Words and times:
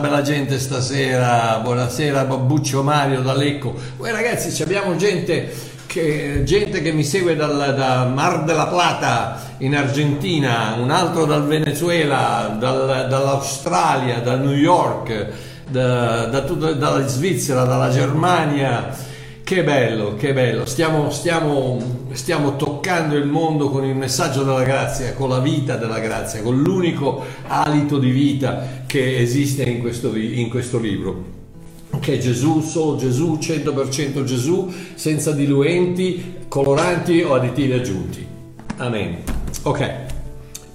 bella 0.00 0.22
gente 0.22 0.58
stasera. 0.58 1.60
Buonasera 1.62 2.24
Babbuccio 2.24 2.82
Mario 2.82 3.20
da 3.20 3.34
Lecco. 3.34 3.74
Voi 3.98 4.10
ragazzi, 4.10 4.62
abbiamo 4.62 4.96
gente 4.96 5.52
che, 5.86 6.42
gente 6.44 6.80
che 6.80 6.90
mi 6.90 7.04
segue 7.04 7.36
dal, 7.36 7.74
da 7.76 8.06
Mar 8.06 8.44
della 8.44 8.66
Plata 8.66 9.54
in 9.58 9.76
Argentina, 9.76 10.74
un 10.78 10.90
altro 10.90 11.26
dal 11.26 11.46
Venezuela, 11.46 12.56
dal, 12.58 13.08
dall'Australia, 13.08 14.20
da 14.20 14.36
New 14.36 14.54
York, 14.54 15.26
da, 15.68 16.24
da 16.24 16.40
tutta, 16.42 16.72
dalla 16.72 17.06
Svizzera, 17.06 17.64
dalla 17.64 17.90
Germania 17.90 19.08
che 19.50 19.64
bello, 19.64 20.14
che 20.14 20.32
bello, 20.32 20.64
stiamo, 20.64 21.10
stiamo, 21.10 22.06
stiamo, 22.12 22.54
toccando 22.54 22.69
il 22.98 23.26
mondo 23.26 23.70
con 23.70 23.84
il 23.84 23.94
messaggio 23.94 24.42
della 24.42 24.62
grazia, 24.62 25.14
con 25.14 25.28
la 25.28 25.38
vita 25.38 25.76
della 25.76 25.98
grazia, 25.98 26.42
con 26.42 26.60
l'unico 26.60 27.24
alito 27.46 27.98
di 27.98 28.10
vita 28.10 28.82
che 28.86 29.18
esiste 29.18 29.62
in 29.62 29.80
questo, 29.80 30.14
in 30.16 30.48
questo 30.48 30.78
libro, 30.78 31.24
che 32.00 32.14
è 32.14 32.18
Gesù, 32.18 32.60
solo 32.60 32.96
Gesù, 32.96 33.38
100% 33.40 34.24
Gesù, 34.24 34.72
senza 34.94 35.32
diluenti, 35.32 36.36
coloranti 36.48 37.22
o 37.22 37.34
additivi 37.34 37.72
aggiunti. 37.72 38.26
Amen. 38.76 39.18
Ok, 39.62 39.90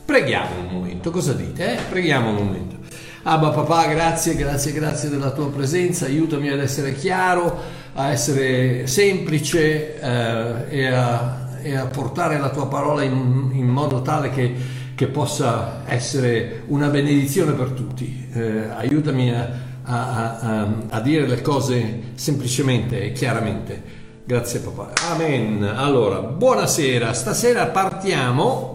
preghiamo 0.05 0.59
un 0.67 0.73
momento, 0.73 1.11
cosa 1.11 1.33
dite? 1.33 1.73
Eh? 1.73 1.77
Preghiamo 1.89 2.29
un 2.29 2.35
momento. 2.35 2.75
Abba 3.23 3.49
papà, 3.49 3.87
grazie, 3.87 4.35
grazie, 4.35 4.71
grazie 4.71 5.09
della 5.09 5.31
tua 5.31 5.49
presenza, 5.49 6.05
aiutami 6.05 6.49
ad 6.49 6.59
essere 6.59 6.93
chiaro 6.93 7.83
a 7.97 8.11
essere 8.11 8.87
semplice 8.87 9.99
eh, 9.99 10.53
e, 10.69 10.85
a, 10.87 11.44
e, 11.65 11.75
a, 11.75 11.87
portare 11.87 12.37
la 12.37 12.49
tua 12.49 12.67
parola 12.67 13.01
in, 13.01 13.49
in 13.53 13.67
modo 13.67 14.03
tale 14.03 14.29
che, 14.29 14.53
che, 14.93 15.07
possa 15.07 15.81
essere 15.87 16.61
una 16.67 16.89
benedizione 16.89 17.53
per 17.53 17.69
tutti. 17.69 18.27
Eh, 18.31 18.69
aiutami 18.69 19.33
a, 19.33 19.49
a, 19.83 20.67
a, 20.89 21.01
dire 21.01 21.25
le 21.25 21.41
cose 21.41 22.11
semplicemente 22.13 23.01
e 23.01 23.11
chiaramente. 23.13 24.03
Grazie 24.23 24.59
papà. 24.59 24.93
Amen. 25.11 25.63
Allora, 25.63 26.19
buonasera. 26.19 27.13
Stasera 27.13 27.65
partiamo 27.67 28.73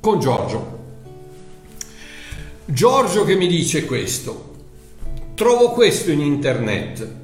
con 0.00 0.20
Giorgio. 0.20 0.80
Giorgio 2.66 3.24
che 3.24 3.36
mi 3.36 3.46
dice 3.46 3.86
questo. 3.86 4.50
Trovo 5.34 5.70
questo 5.70 6.10
in 6.10 6.20
internet 6.20 7.20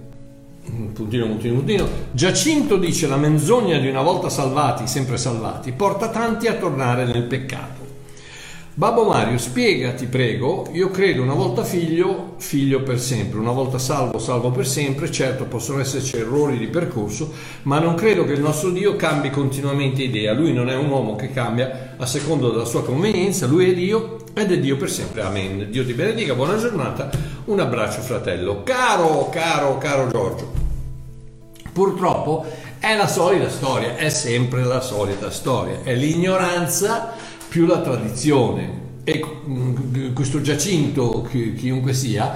puntino, 0.92 1.26
puntino, 1.26 1.54
puntino. 1.54 1.88
Giacinto 2.12 2.76
dice 2.76 3.06
la 3.06 3.16
menzogna 3.16 3.78
di 3.78 3.88
una 3.88 4.02
volta 4.02 4.28
salvati, 4.28 4.86
sempre 4.86 5.16
salvati, 5.16 5.72
porta 5.72 6.08
tanti 6.08 6.46
a 6.46 6.54
tornare 6.54 7.04
nel 7.04 7.24
peccato. 7.24 7.78
Babbo 8.78 9.02
Mario, 9.02 9.38
spiegati 9.38 10.06
prego, 10.06 10.68
io 10.70 10.88
credo 10.92 11.22
una 11.22 11.34
volta 11.34 11.64
figlio, 11.64 12.34
figlio 12.36 12.80
per 12.84 13.00
sempre, 13.00 13.40
una 13.40 13.50
volta 13.50 13.76
salvo, 13.76 14.20
salvo 14.20 14.52
per 14.52 14.68
sempre, 14.68 15.10
certo 15.10 15.46
possono 15.46 15.80
esserci 15.80 16.16
errori 16.16 16.58
di 16.58 16.68
percorso, 16.68 17.32
ma 17.62 17.80
non 17.80 17.96
credo 17.96 18.24
che 18.24 18.34
il 18.34 18.40
nostro 18.40 18.70
Dio 18.70 18.94
cambi 18.94 19.30
continuamente 19.30 20.04
idea, 20.04 20.32
lui 20.32 20.52
non 20.52 20.68
è 20.68 20.76
un 20.76 20.88
uomo 20.90 21.16
che 21.16 21.32
cambia 21.32 21.96
a 21.96 22.06
secondo 22.06 22.50
della 22.50 22.64
sua 22.64 22.84
convenienza, 22.84 23.48
lui 23.48 23.68
è 23.68 23.74
Dio 23.74 24.18
ed 24.32 24.52
è 24.52 24.60
Dio 24.60 24.76
per 24.76 24.90
sempre, 24.90 25.22
amen. 25.22 25.72
Dio 25.72 25.84
ti 25.84 25.92
benedica, 25.92 26.34
buona 26.34 26.56
giornata, 26.56 27.10
un 27.46 27.58
abbraccio 27.58 28.00
fratello, 28.00 28.62
caro, 28.62 29.28
caro, 29.28 29.76
caro 29.78 30.06
Giorgio. 30.08 30.57
Purtroppo 31.78 32.44
è 32.80 32.96
la 32.96 33.06
solita 33.06 33.48
storia, 33.48 33.94
è 33.94 34.08
sempre 34.08 34.64
la 34.64 34.80
solita 34.80 35.30
storia, 35.30 35.78
è 35.84 35.94
l'ignoranza 35.94 37.14
più 37.48 37.66
la 37.66 37.78
tradizione. 37.78 38.86
E 39.04 39.24
mm, 39.48 40.12
questo 40.12 40.40
Giacinto, 40.40 41.24
chiunque 41.30 41.92
sia, 41.92 42.34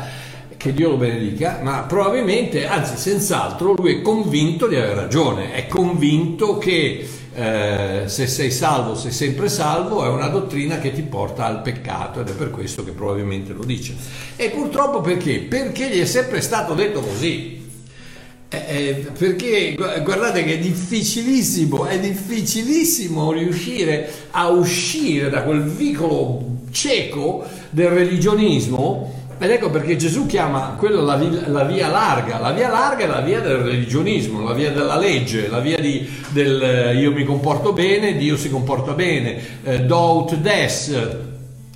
che 0.56 0.72
Dio 0.72 0.90
lo 0.90 0.96
benedica, 0.96 1.58
ma 1.60 1.80
probabilmente, 1.80 2.68
anzi 2.68 2.96
senz'altro, 2.96 3.72
lui 3.72 3.96
è 3.96 4.00
convinto 4.00 4.68
di 4.68 4.76
avere 4.76 4.94
ragione, 4.94 5.54
è 5.54 5.66
convinto 5.66 6.58
che 6.58 7.08
eh, 7.34 8.02
se 8.06 8.26
sei 8.28 8.52
salvo, 8.52 8.94
sei 8.94 9.10
sempre 9.10 9.48
salvo, 9.48 10.04
è 10.04 10.08
una 10.08 10.28
dottrina 10.28 10.78
che 10.78 10.92
ti 10.92 11.02
porta 11.02 11.46
al 11.46 11.62
peccato 11.62 12.20
ed 12.20 12.28
è 12.28 12.32
per 12.34 12.50
questo 12.52 12.84
che 12.84 12.92
probabilmente 12.92 13.52
lo 13.52 13.64
dice. 13.64 13.96
E 14.36 14.50
purtroppo 14.50 15.00
perché? 15.00 15.40
Perché 15.40 15.88
gli 15.88 16.00
è 16.00 16.06
sempre 16.06 16.40
stato 16.40 16.74
detto 16.74 17.00
così. 17.00 17.61
Eh, 18.54 18.64
eh, 18.68 19.06
perché 19.18 19.74
guardate 20.04 20.44
che 20.44 20.54
è 20.54 20.58
difficilissimo, 20.58 21.86
è 21.86 21.98
difficilissimo 21.98 23.32
riuscire 23.32 24.12
a 24.32 24.48
uscire 24.48 25.30
da 25.30 25.42
quel 25.42 25.62
vicolo 25.62 26.58
cieco 26.70 27.46
del 27.70 27.88
religionismo. 27.88 29.20
Ed 29.38 29.50
ecco 29.50 29.70
perché 29.70 29.96
Gesù 29.96 30.26
chiama 30.26 30.74
quella 30.78 31.00
la 31.00 31.16
la 31.46 31.64
via, 31.64 31.88
larga, 31.88 32.38
la 32.38 32.52
via 32.52 32.68
larga 32.68 33.04
è 33.04 33.06
la 33.06 33.22
via 33.22 33.40
del 33.40 33.56
religionismo, 33.56 34.44
la 34.44 34.52
via 34.52 34.70
della 34.70 34.98
legge, 34.98 35.48
la 35.48 35.58
via 35.58 35.78
di, 35.78 36.06
del 36.28 36.94
io 36.94 37.10
mi 37.10 37.24
comporto 37.24 37.72
bene, 37.72 38.18
Dio 38.18 38.36
si 38.36 38.50
comporta 38.50 38.92
bene, 38.92 39.40
eh, 39.64 39.80
do 39.80 40.18
ut 40.18 40.36
des, 40.36 40.94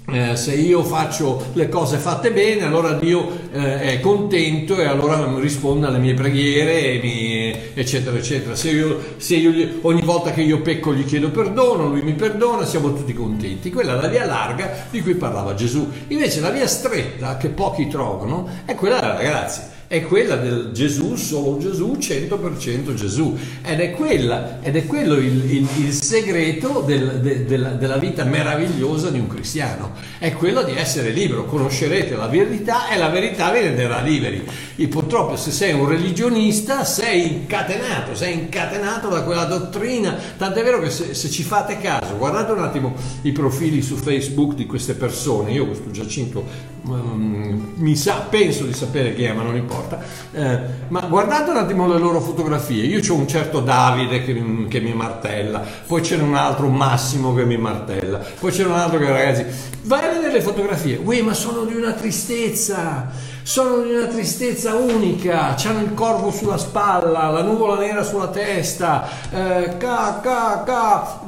eh, 0.09 0.37
se 0.37 0.55
io 0.55 0.85
faccio 0.85 1.47
le 1.55 1.69
cose 1.69 1.97
fatte 1.97 2.31
bene, 2.31 2.65
allora 2.65 2.93
Dio 2.93 3.29
eh, 3.53 3.81
è 3.81 4.01
contento 4.01 4.79
e 4.81 4.85
allora 4.85 5.39
risponde 5.41 5.87
alle 5.87 5.99
mie 5.99 6.15
preghiere, 6.15 7.01
mi, 7.03 7.53
eccetera, 7.75 8.17
eccetera. 8.17 8.55
Se, 8.55 8.71
io, 8.71 9.01
se 9.17 9.35
io, 9.35 9.79
ogni 9.83 10.03
volta 10.03 10.31
che 10.31 10.43
io 10.43 10.61
pecco 10.61 10.95
gli 10.95 11.05
chiedo 11.05 11.31
perdono, 11.31 11.89
lui 11.89 12.03
mi 12.03 12.13
perdona, 12.13 12.65
siamo 12.65 12.95
tutti 12.95 13.13
contenti. 13.13 13.71
Quella 13.71 13.99
è 13.99 14.01
la 14.01 14.09
via 14.09 14.25
larga 14.25 14.87
di 14.91 15.03
cui 15.03 15.15
parlava 15.15 15.55
Gesù. 15.55 15.91
Invece 16.09 16.41
la 16.41 16.51
via 16.51 16.69
stretta, 16.69 17.37
che 17.37 17.49
pochi 17.49 17.89
trovano, 17.89 18.49
è 18.65 18.75
quella 18.75 19.01
della 19.01 19.21
grazia 19.21 19.75
è 19.89 20.03
quella 20.03 20.37
del 20.37 20.71
Gesù, 20.73 21.15
solo 21.15 21.59
Gesù, 21.59 21.97
100% 21.99 22.95
Gesù. 22.95 23.37
Ed 23.63 23.81
è, 23.81 23.93
quella, 23.93 24.59
ed 24.61 24.77
è 24.77 24.85
quello 24.85 25.15
il, 25.15 25.51
il, 25.53 25.69
il 25.79 25.93
segreto 25.93 26.83
del, 26.85 27.21
de, 27.21 27.45
della, 27.45 27.71
della 27.71 27.97
vita 27.97 28.25
meravigliosa 28.25 29.11
di 29.11 29.19
un 29.19 29.29
cristiano. 29.29 29.93
È 30.19 30.33
quello 30.33 30.63
di 30.63 30.75
essere 30.75 31.11
libero. 31.11 31.45
Conoscerete 31.45 32.17
la 32.17 32.27
verità 32.27 32.89
e 32.89 32.99
la 32.99 33.09
verità 33.09 33.51
vi 33.53 33.61
renderà 33.61 34.01
liberi. 34.01 34.45
E 34.75 34.89
purtroppo 34.89 35.37
se 35.37 35.53
sei 35.53 35.73
un 35.73 35.89
religionista 35.89 36.85
sei 36.85 37.33
incatenato, 37.33 38.15
sei 38.15 38.35
incatenato 38.35 39.09
da 39.09 39.23
quella 39.23 39.45
dottrina. 39.45 40.17
Tant'è 40.37 40.65
vero 40.65 40.81
che 40.81 40.91
se, 40.91 41.15
se 41.15 41.31
ci 41.31 41.45
fate 41.45 41.79
caso, 41.79 42.17
guardate 42.17 42.53
un 42.53 42.63
attimo 42.63 42.95
i 43.23 43.33
profili 43.33 43.83
su 43.83 43.95
Facebook 43.95 44.55
di 44.55 44.67
queste 44.67 44.95
persone. 44.95 45.53
Io 45.53 45.67
questo 45.67 45.91
Giacinto 45.93 46.45
um, 46.83 47.73
mi 47.77 47.97
sa, 47.97 48.27
penso 48.29 48.65
di 48.65 48.73
sapere 48.73 49.15
chi 49.15 49.25
è, 49.25 49.33
ma 49.33 49.43
non 49.43 49.57
importa. 49.77 50.01
Eh, 50.33 50.59
ma 50.89 51.01
guardate 51.01 51.51
un 51.51 51.57
attimo 51.57 51.87
le 51.87 51.99
loro 51.99 52.21
fotografie. 52.21 52.85
Io 52.85 53.01
ho 53.13 53.17
un 53.17 53.29
certo 53.29 53.61
Davide 53.61 54.25
che, 54.25 54.67
che 54.69 54.81
mi 54.81 54.93
martella, 54.95 55.63
poi 55.87 56.01
c'è 56.01 56.17
un 56.17 56.35
altro 56.35 56.69
Massimo 56.69 57.35
che 57.35 57.45
mi 57.45 57.57
martella, 57.57 58.21
poi 58.39 58.51
c'è 58.51 58.65
un 58.65 58.73
altro 58.73 58.99
che 58.99 59.07
ragazzi, 59.07 59.45
vai 59.83 60.05
a 60.05 60.13
vedere 60.13 60.33
le 60.33 60.41
fotografie. 60.41 60.99
Ui, 61.03 61.23
ma 61.23 61.35
sono 61.35 61.65
di 61.65 61.75
una 61.75 61.93
tristezza 61.93 63.35
sono 63.47 63.81
di 63.81 63.95
una 63.95 64.07
tristezza 64.07 64.75
unica, 64.75 65.55
hanno 65.55 65.83
il 65.83 65.95
corvo 65.95 66.33
sulla 66.33 66.59
spalla, 66.59 67.31
la 67.31 67.43
nuvola 67.43 67.79
nera 67.79 68.03
sulla 68.03 68.27
testa, 68.27 69.09
eh, 69.31 69.77
ca, 69.77 70.19
ca, 70.21 70.65
ca, 70.67 71.21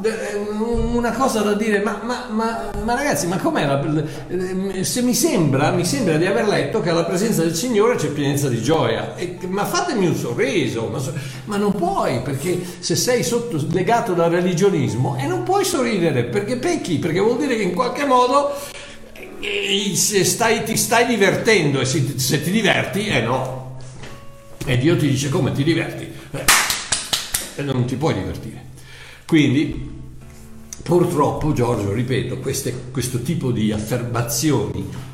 una 0.92 1.12
cosa 1.12 1.42
da 1.42 1.52
dire, 1.52 1.80
ma, 1.80 2.00
ma, 2.02 2.26
ma, 2.28 2.70
ma 2.82 2.94
ragazzi, 2.96 3.28
ma 3.28 3.38
com'è? 3.38 3.80
Eh, 4.26 4.82
se 4.82 5.00
mi 5.02 5.14
sembra, 5.14 5.70
mi 5.70 5.84
sembra 5.84 6.16
di 6.16 6.26
aver 6.26 6.48
letto 6.48 6.80
che 6.80 6.90
alla 6.90 7.04
presenza 7.04 7.42
del 7.42 7.54
Signore 7.54 7.94
c'è 7.94 8.08
pienezza 8.08 8.48
di 8.48 8.60
gioia, 8.60 9.14
e, 9.14 9.38
ma 9.46 9.64
fatemi 9.64 10.06
un 10.08 10.16
sorriso, 10.16 10.88
ma, 10.90 11.00
ma 11.44 11.56
non 11.56 11.72
puoi, 11.72 12.20
perché 12.22 12.60
se 12.80 12.96
sei 12.96 13.22
sotto, 13.22 13.64
legato 13.70 14.14
dal 14.14 14.32
religionismo 14.32 15.16
e 15.20 15.28
non 15.28 15.44
puoi 15.44 15.64
sorridere, 15.64 16.24
perché 16.24 16.56
pecchi, 16.56 16.98
perché 16.98 17.20
vuol 17.20 17.38
dire 17.38 17.54
che 17.54 17.62
in 17.62 17.74
qualche 17.74 18.04
modo 18.04 18.56
se 19.94 20.24
stai, 20.24 20.64
ti 20.64 20.76
stai 20.76 21.06
divertendo 21.06 21.80
e 21.80 21.84
se, 21.84 22.18
se, 22.18 22.42
ti 22.42 22.50
diverti, 22.50 23.06
eh 23.06 23.20
no. 23.20 23.78
E 24.64 24.76
Dio 24.78 24.96
ti 24.96 25.08
dice 25.08 25.28
come 25.28 25.52
ti 25.52 25.64
diverti. 25.64 26.06
Eh, 27.56 27.62
non 27.62 27.84
ti 27.86 27.96
puoi 27.96 28.14
divertire. 28.14 28.66
Quindi, 29.26 29.90
purtroppo, 30.82 31.52
Giorgio, 31.52 31.92
ripeto, 31.92 32.38
queste, 32.38 32.74
questo 32.90 33.22
tipo 33.22 33.50
di 33.50 33.72
affermazioni 33.72 35.07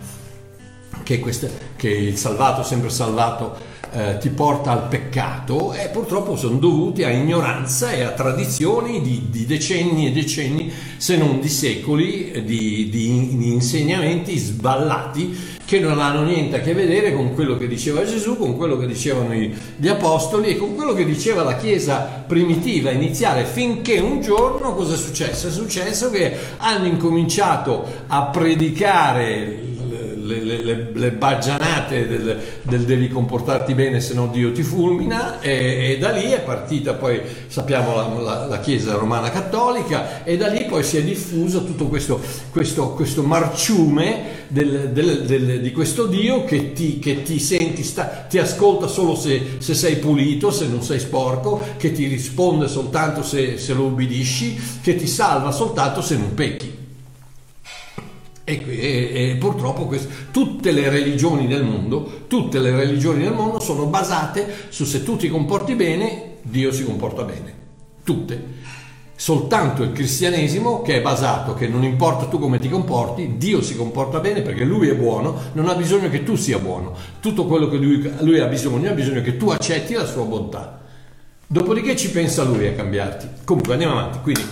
che, 1.04 1.20
queste, 1.20 1.48
che 1.76 1.88
il 1.88 2.16
salvato, 2.16 2.64
sempre 2.64 2.90
salvato, 2.90 3.72
eh, 3.92 4.18
ti 4.18 4.30
porta 4.30 4.72
al 4.72 4.88
peccato 4.88 5.72
e 5.72 5.88
purtroppo 5.88 6.34
sono 6.34 6.56
dovuti 6.56 7.04
a 7.04 7.10
ignoranza 7.10 7.92
e 7.92 8.02
a 8.02 8.10
tradizioni 8.10 9.00
di, 9.00 9.28
di 9.30 9.46
decenni 9.46 10.08
e 10.08 10.10
decenni, 10.10 10.72
se 10.96 11.16
non 11.16 11.38
di 11.38 11.48
secoli, 11.48 12.42
di, 12.44 12.88
di, 12.90 13.36
di 13.36 13.52
insegnamenti 13.52 14.36
sballati 14.36 15.52
che 15.64 15.78
non 15.78 15.98
hanno 15.98 16.24
niente 16.24 16.56
a 16.56 16.60
che 16.60 16.74
vedere 16.74 17.14
con 17.14 17.34
quello 17.34 17.56
che 17.56 17.66
diceva 17.66 18.04
Gesù, 18.04 18.36
con 18.36 18.56
quello 18.56 18.76
che 18.76 18.86
dicevano 18.86 19.32
gli 19.32 19.88
apostoli 19.88 20.48
e 20.48 20.56
con 20.56 20.74
quello 20.74 20.92
che 20.92 21.04
diceva 21.04 21.42
la 21.42 21.56
Chiesa 21.56 22.24
primitiva, 22.26 22.90
iniziale, 22.90 23.44
finché 23.44 23.98
un 23.98 24.20
giorno 24.20 24.74
cosa 24.74 24.94
è 24.94 24.98
successo? 24.98 25.48
È 25.48 25.50
successo 25.50 26.10
che 26.10 26.36
hanno 26.58 26.86
incominciato 26.86 27.86
a 28.08 28.24
predicare 28.24 29.63
le, 30.24 30.62
le, 30.62 30.90
le 30.92 31.10
baggianate 31.12 32.06
del, 32.08 32.40
del, 32.62 32.84
devi 32.84 33.08
comportarti 33.08 33.74
bene 33.74 34.00
se 34.00 34.14
no 34.14 34.28
Dio 34.28 34.52
ti 34.52 34.62
fulmina 34.62 35.40
e, 35.40 35.92
e 35.92 35.98
da 35.98 36.10
lì 36.10 36.30
è 36.30 36.40
partita 36.40 36.94
poi 36.94 37.20
sappiamo 37.46 37.94
la, 37.94 38.08
la, 38.20 38.46
la, 38.46 38.60
Chiesa 38.60 38.94
romana 38.94 39.30
cattolica 39.30 40.24
e 40.24 40.36
da 40.36 40.48
lì 40.48 40.64
poi 40.64 40.82
si 40.82 40.96
è 40.96 41.02
diffuso 41.02 41.64
tutto 41.64 41.86
questo, 41.86 42.20
questo, 42.50 42.90
questo 42.92 43.22
marciume 43.22 44.46
del, 44.48 44.90
del, 44.90 45.60
di 45.60 45.72
questo 45.72 46.06
Dio 46.06 46.44
che 46.44 46.72
ti, 46.72 46.98
che 46.98 47.22
ti 47.22 47.38
senti, 47.38 47.82
sta, 47.82 48.26
ti 48.28 48.38
ascolta 48.38 48.86
solo 48.86 49.14
se, 49.14 49.56
se, 49.58 49.74
sei 49.74 49.96
pulito, 49.96 50.50
se 50.50 50.66
non 50.66 50.82
sei 50.82 51.00
sporco, 51.00 51.60
che 51.76 51.92
ti 51.92 52.06
risponde 52.06 52.68
soltanto 52.68 53.22
se, 53.22 53.58
se 53.58 53.74
lo 53.74 53.84
ubbidisci, 53.84 54.80
che 54.82 54.96
ti 54.96 55.06
salva 55.06 55.50
soltanto 55.50 56.00
se 56.00 56.16
non 56.16 56.32
pecchi. 56.34 56.83
E, 58.46 58.62
e, 58.66 59.30
e, 59.30 59.36
purtroppo 59.36 59.86
questo, 59.86 60.08
tutte 60.30 60.70
le 60.70 60.90
religioni 60.90 61.46
del 61.46 61.64
mondo, 61.64 62.24
tutte 62.26 62.58
le 62.58 62.76
religioni 62.76 63.22
del 63.22 63.32
mondo 63.32 63.58
sono 63.58 63.86
basate 63.86 64.66
su 64.68 64.84
se 64.84 65.02
tu 65.02 65.16
ti 65.16 65.28
comporti 65.28 65.74
bene, 65.74 66.36
Dio 66.42 66.70
si 66.70 66.84
comporta 66.84 67.22
bene. 67.22 67.62
Tutte. 68.04 68.62
Soltanto 69.16 69.82
il 69.82 69.92
cristianesimo 69.92 70.82
che 70.82 70.96
è 70.96 71.00
basato 71.00 71.54
che 71.54 71.68
non 71.68 71.84
importa 71.84 72.26
tu 72.26 72.38
come 72.38 72.58
ti 72.58 72.68
comporti, 72.68 73.36
Dio 73.38 73.62
si 73.62 73.76
comporta 73.76 74.20
bene 74.20 74.42
perché 74.42 74.64
lui 74.64 74.88
è 74.88 74.94
buono, 74.94 75.34
non 75.52 75.68
ha 75.68 75.74
bisogno 75.74 76.10
che 76.10 76.22
tu 76.22 76.36
sia 76.36 76.58
buono. 76.58 76.94
Tutto 77.20 77.46
quello 77.46 77.68
che 77.68 77.76
lui, 77.78 78.12
lui 78.20 78.40
ha 78.40 78.46
bisogno, 78.46 78.90
ha 78.90 78.94
bisogno 78.94 79.22
che 79.22 79.38
tu 79.38 79.48
accetti 79.48 79.94
la 79.94 80.04
sua 80.04 80.24
bontà. 80.24 80.80
Dopodiché 81.46 81.96
ci 81.96 82.10
pensa 82.10 82.42
lui 82.42 82.66
a 82.66 82.72
cambiarti. 82.72 83.26
Comunque 83.44 83.72
andiamo 83.72 83.98
avanti. 83.98 84.18
Quindi 84.20 84.42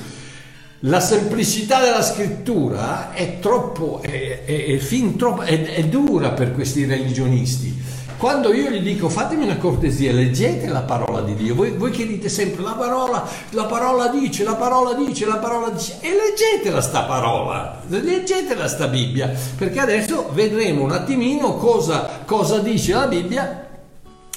la 0.84 1.00
semplicità 1.00 1.80
della 1.80 2.02
scrittura 2.02 3.12
è 3.12 3.38
troppo, 3.38 4.00
è, 4.02 4.44
è, 4.44 4.64
è, 4.64 4.76
fin 4.78 5.16
troppo, 5.16 5.42
è 5.42 5.84
dura 5.84 6.30
per 6.30 6.52
questi 6.52 6.84
religionisti. 6.84 7.80
Quando 8.16 8.52
io 8.52 8.70
gli 8.70 8.80
dico 8.80 9.08
fatemi 9.08 9.44
una 9.44 9.56
cortesia, 9.56 10.12
leggete 10.12 10.66
la 10.68 10.82
parola 10.82 11.22
di 11.22 11.34
Dio, 11.34 11.54
voi, 11.54 11.72
voi 11.72 11.90
che 11.90 12.06
dite 12.06 12.28
sempre 12.28 12.62
la 12.62 12.72
parola, 12.72 13.28
la 13.50 13.64
parola 13.64 14.08
dice, 14.08 14.44
la 14.44 14.54
parola 14.54 14.94
dice, 14.94 15.26
la 15.26 15.38
parola 15.38 15.70
dice, 15.70 15.96
e 16.00 16.10
leggetela 16.10 16.80
sta 16.80 17.02
parola, 17.02 17.82
leggetela 17.88 18.68
sta 18.68 18.86
Bibbia, 18.86 19.32
perché 19.56 19.80
adesso 19.80 20.30
vedremo 20.32 20.84
un 20.84 20.92
attimino 20.92 21.56
cosa, 21.56 22.22
cosa 22.24 22.58
dice 22.58 22.92
la 22.92 23.06
Bibbia 23.08 23.68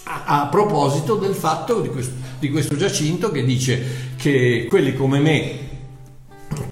a, 0.04 0.24
a 0.26 0.48
proposito 0.48 1.16
del 1.16 1.36
fatto 1.36 1.80
di 1.80 1.90
questo, 1.90 2.14
di 2.40 2.50
questo 2.50 2.76
Giacinto 2.76 3.32
che 3.32 3.44
dice 3.44 4.14
che 4.16 4.66
quelli 4.68 4.96
come 4.96 5.20
me 5.20 5.65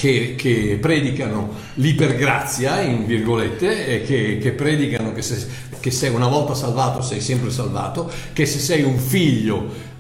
che, 0.03 0.35
che, 0.35 0.77
predicano 0.81 1.53
l'ipergrazia, 1.75 2.81
in 2.81 3.05
virgolette, 3.05 4.01
che, 4.01 4.37
che 4.37 4.51
predicano 4.51 5.13
che, 5.13 5.21
se, 5.21 5.47
che 5.79 5.91
sei 5.91 6.13
una 6.13 6.27
volta 6.27 6.53
salvato 6.53 7.01
sei 7.01 7.21
sempre 7.21 7.49
salvato, 7.49 8.11
che 8.33 8.45
se 8.45 8.59
sei 8.59 8.83
un 8.83 8.97
figlio 8.97 9.91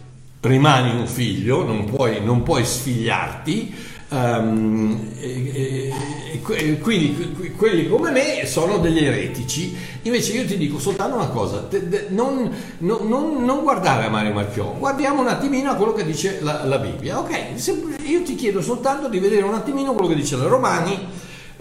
rimani 0.41 0.91
un 0.99 1.07
figlio, 1.07 1.63
non 1.63 1.85
puoi, 1.85 2.21
non 2.21 2.43
puoi 2.43 2.65
sfigliarti. 2.65 3.91
Um, 4.13 5.09
e, 5.19 5.49
e, 5.53 6.41
e, 6.43 6.77
quindi 6.77 7.51
quelli 7.57 7.87
come 7.87 8.11
me 8.11 8.45
sono 8.45 8.77
degli 8.77 9.03
eretici. 9.03 9.75
Invece 10.03 10.33
io 10.33 10.45
ti 10.45 10.55
dico 10.55 10.77
soltanto 10.77 11.15
una 11.15 11.29
cosa, 11.29 11.63
te, 11.63 11.89
te, 11.89 12.05
non, 12.09 12.51
non, 12.79 13.43
non, 13.43 13.61
guardare 13.63 14.05
a 14.05 14.09
Mario 14.09 14.33
Marchiò, 14.33 14.75
guardiamo 14.77 15.21
un 15.21 15.29
attimino 15.29 15.71
a 15.71 15.75
quello 15.75 15.93
che 15.93 16.05
dice 16.05 16.41
la, 16.41 16.63
la 16.63 16.77
Bibbia. 16.77 17.17
Ok, 17.17 17.31
io 18.05 18.21
ti 18.21 18.35
chiedo 18.35 18.61
soltanto 18.61 19.09
di 19.09 19.17
vedere 19.17 19.41
un 19.41 19.55
attimino 19.55 19.93
quello 19.93 20.09
che 20.09 20.15
dice 20.15 20.35
la 20.35 20.45
Romani 20.45 21.07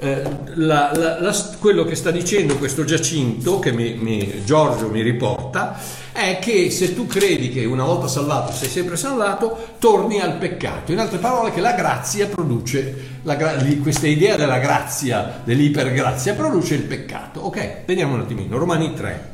eh, 0.03 0.23
la, 0.55 0.91
la, 0.97 1.21
la, 1.21 1.51
quello 1.61 1.85
che 1.85 1.95
sta 1.95 2.11
dicendo 2.11 2.59
questo 2.59 2.83
Giacinto, 2.83 3.61
che 3.61 3.71
mi, 3.71 3.95
mi, 3.95 4.43
Giorgio 4.45 4.89
mi 4.89 5.01
riporta, 5.01 5.79
è 6.11 6.41
che 6.41 6.73
se 6.73 6.93
tu 6.93 7.07
credi 7.07 7.51
che 7.51 7.65
una 7.65 7.85
volta 7.85 8.09
salvato 8.09 8.53
sei 8.53 8.69
sempre 8.69 8.97
salvato, 8.97 9.77
torni 9.79 10.21
al 10.21 10.39
peccato. 10.39 10.91
In 10.91 10.99
altre 10.99 11.19
parole, 11.19 11.53
che 11.53 11.61
la 11.61 11.75
grazia 11.75 12.27
produce, 12.27 13.21
la, 13.23 13.37
questa 13.81 14.09
idea 14.09 14.35
della 14.35 14.59
grazia, 14.59 15.41
dell'ipergrazia, 15.45 16.35
produce 16.35 16.75
il 16.75 16.83
peccato. 16.83 17.39
Ok, 17.43 17.85
vediamo 17.87 18.15
un 18.15 18.23
attimino, 18.23 18.59
Romani 18.59 18.95
3. 18.95 19.31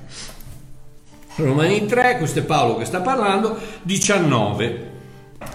Romani 1.36 1.86
3, 1.86 2.18
questo 2.18 2.40
è 2.40 2.42
Paolo 2.42 2.76
che 2.76 2.84
sta 2.84 3.00
parlando, 3.00 3.56
19. 3.82 4.86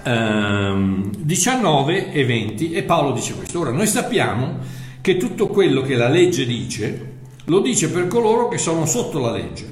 Um, 0.06 1.12
19 1.18 2.14
e 2.14 2.26
20 2.26 2.72
e 2.72 2.82
Paolo 2.82 3.12
dice 3.12 3.36
questo. 3.36 3.60
Ora 3.60 3.70
noi 3.70 3.86
sappiamo 3.86 4.82
che 5.04 5.18
tutto 5.18 5.48
quello 5.48 5.82
che 5.82 5.96
la 5.96 6.08
legge 6.08 6.46
dice 6.46 7.16
lo 7.48 7.60
dice 7.60 7.90
per 7.90 8.08
coloro 8.08 8.48
che 8.48 8.58
sono 8.58 8.86
sotto 8.86 9.20
la 9.20 9.32
legge, 9.32 9.70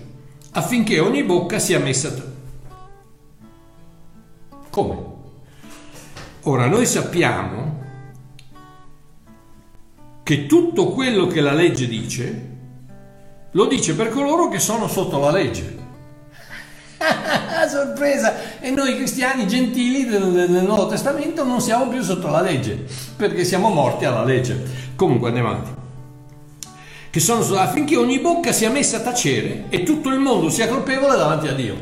affinché 0.52 1.00
ogni 1.00 1.24
bocca 1.24 1.58
sia 1.58 1.80
messa... 1.80 2.14
Come? 4.70 4.98
Ora 6.42 6.68
noi 6.68 6.86
sappiamo 6.86 7.80
che 10.22 10.48
tutto 10.48 10.90
quello 10.90 11.28
che 11.28 11.40
la 11.40 11.54
legge 11.54 11.88
dice 11.88 12.50
lo 13.52 13.68
dice 13.68 13.96
per 13.96 14.10
coloro 14.10 14.50
che 14.50 14.60
sono 14.60 14.90
sotto 14.90 15.18
la 15.18 15.32
legge. 15.32 15.80
Sorpresa! 17.70 18.60
E 18.60 18.70
noi 18.70 18.96
cristiani 18.96 19.48
gentili 19.48 20.06
del, 20.06 20.32
del, 20.32 20.64
Nuovo 20.64 20.88
Testamento 20.88 21.44
non 21.44 21.62
siamo 21.62 21.88
più 21.88 22.02
sotto 22.02 22.30
la 22.30 22.42
legge, 22.42 22.86
perché 23.16 23.44
siamo 23.44 23.70
morti 23.70 24.06
alla 24.06 24.24
legge. 24.24 24.90
Comunque 25.02 25.30
andiamo 25.30 25.50
avanti. 25.50 25.72
Che 27.10 27.20
sono 27.20 27.42
affinché 27.58 27.98
ogni 27.98 28.20
bocca 28.20 28.52
sia 28.52 28.70
messa 28.70 28.98
a 28.98 29.00
tacere 29.00 29.64
e 29.70 29.82
tutto 29.82 30.10
il 30.10 30.20
mondo 30.20 30.52
sia 30.52 30.68
colpevole 30.68 31.18
davanti 31.18 31.48
a 31.48 31.54
Dio. 31.54 31.76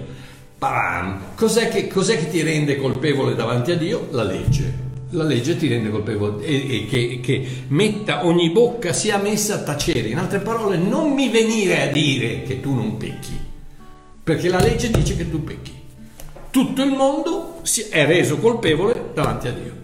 Pam! 0.58 1.36
Cos'è 1.36 1.68
che, 1.68 1.88
cos'è 1.88 2.18
che 2.18 2.30
ti 2.30 2.42
rende 2.42 2.78
colpevole 2.78 3.36
davanti 3.36 3.72
a 3.72 3.76
Dio? 3.76 4.08
La 4.12 4.24
legge 4.24 4.88
la 5.12 5.24
legge 5.24 5.58
ti 5.58 5.68
rende 5.68 5.90
colpevole 5.90 6.46
e, 6.46 6.76
e 6.76 6.86
che, 6.86 7.20
che, 7.20 7.48
metta 7.70 8.26
ogni 8.26 8.52
bocca 8.52 8.94
sia 8.94 9.18
messa 9.18 9.56
a 9.56 9.64
tacere. 9.64 10.08
In 10.08 10.18
altre 10.18 10.40
parole, 10.40 10.78
non 10.78 11.12
mi 11.12 11.28
venire 11.30 11.90
a 11.90 11.92
dire 11.92 12.44
che 12.44 12.62
tu 12.62 12.74
non 12.74 12.96
pecchi, 12.96 13.38
perché 14.24 14.48
la 14.48 14.62
legge 14.62 14.92
dice 14.92 15.18
che 15.18 15.30
tu 15.30 15.44
pecchi. 15.44 15.74
Tutto 16.52 16.84
il 16.84 16.92
mondo 16.92 17.62
è 17.90 18.06
reso 18.06 18.38
colpevole 18.38 19.10
davanti 19.14 19.48
a 19.48 19.52
Dio 19.52 19.79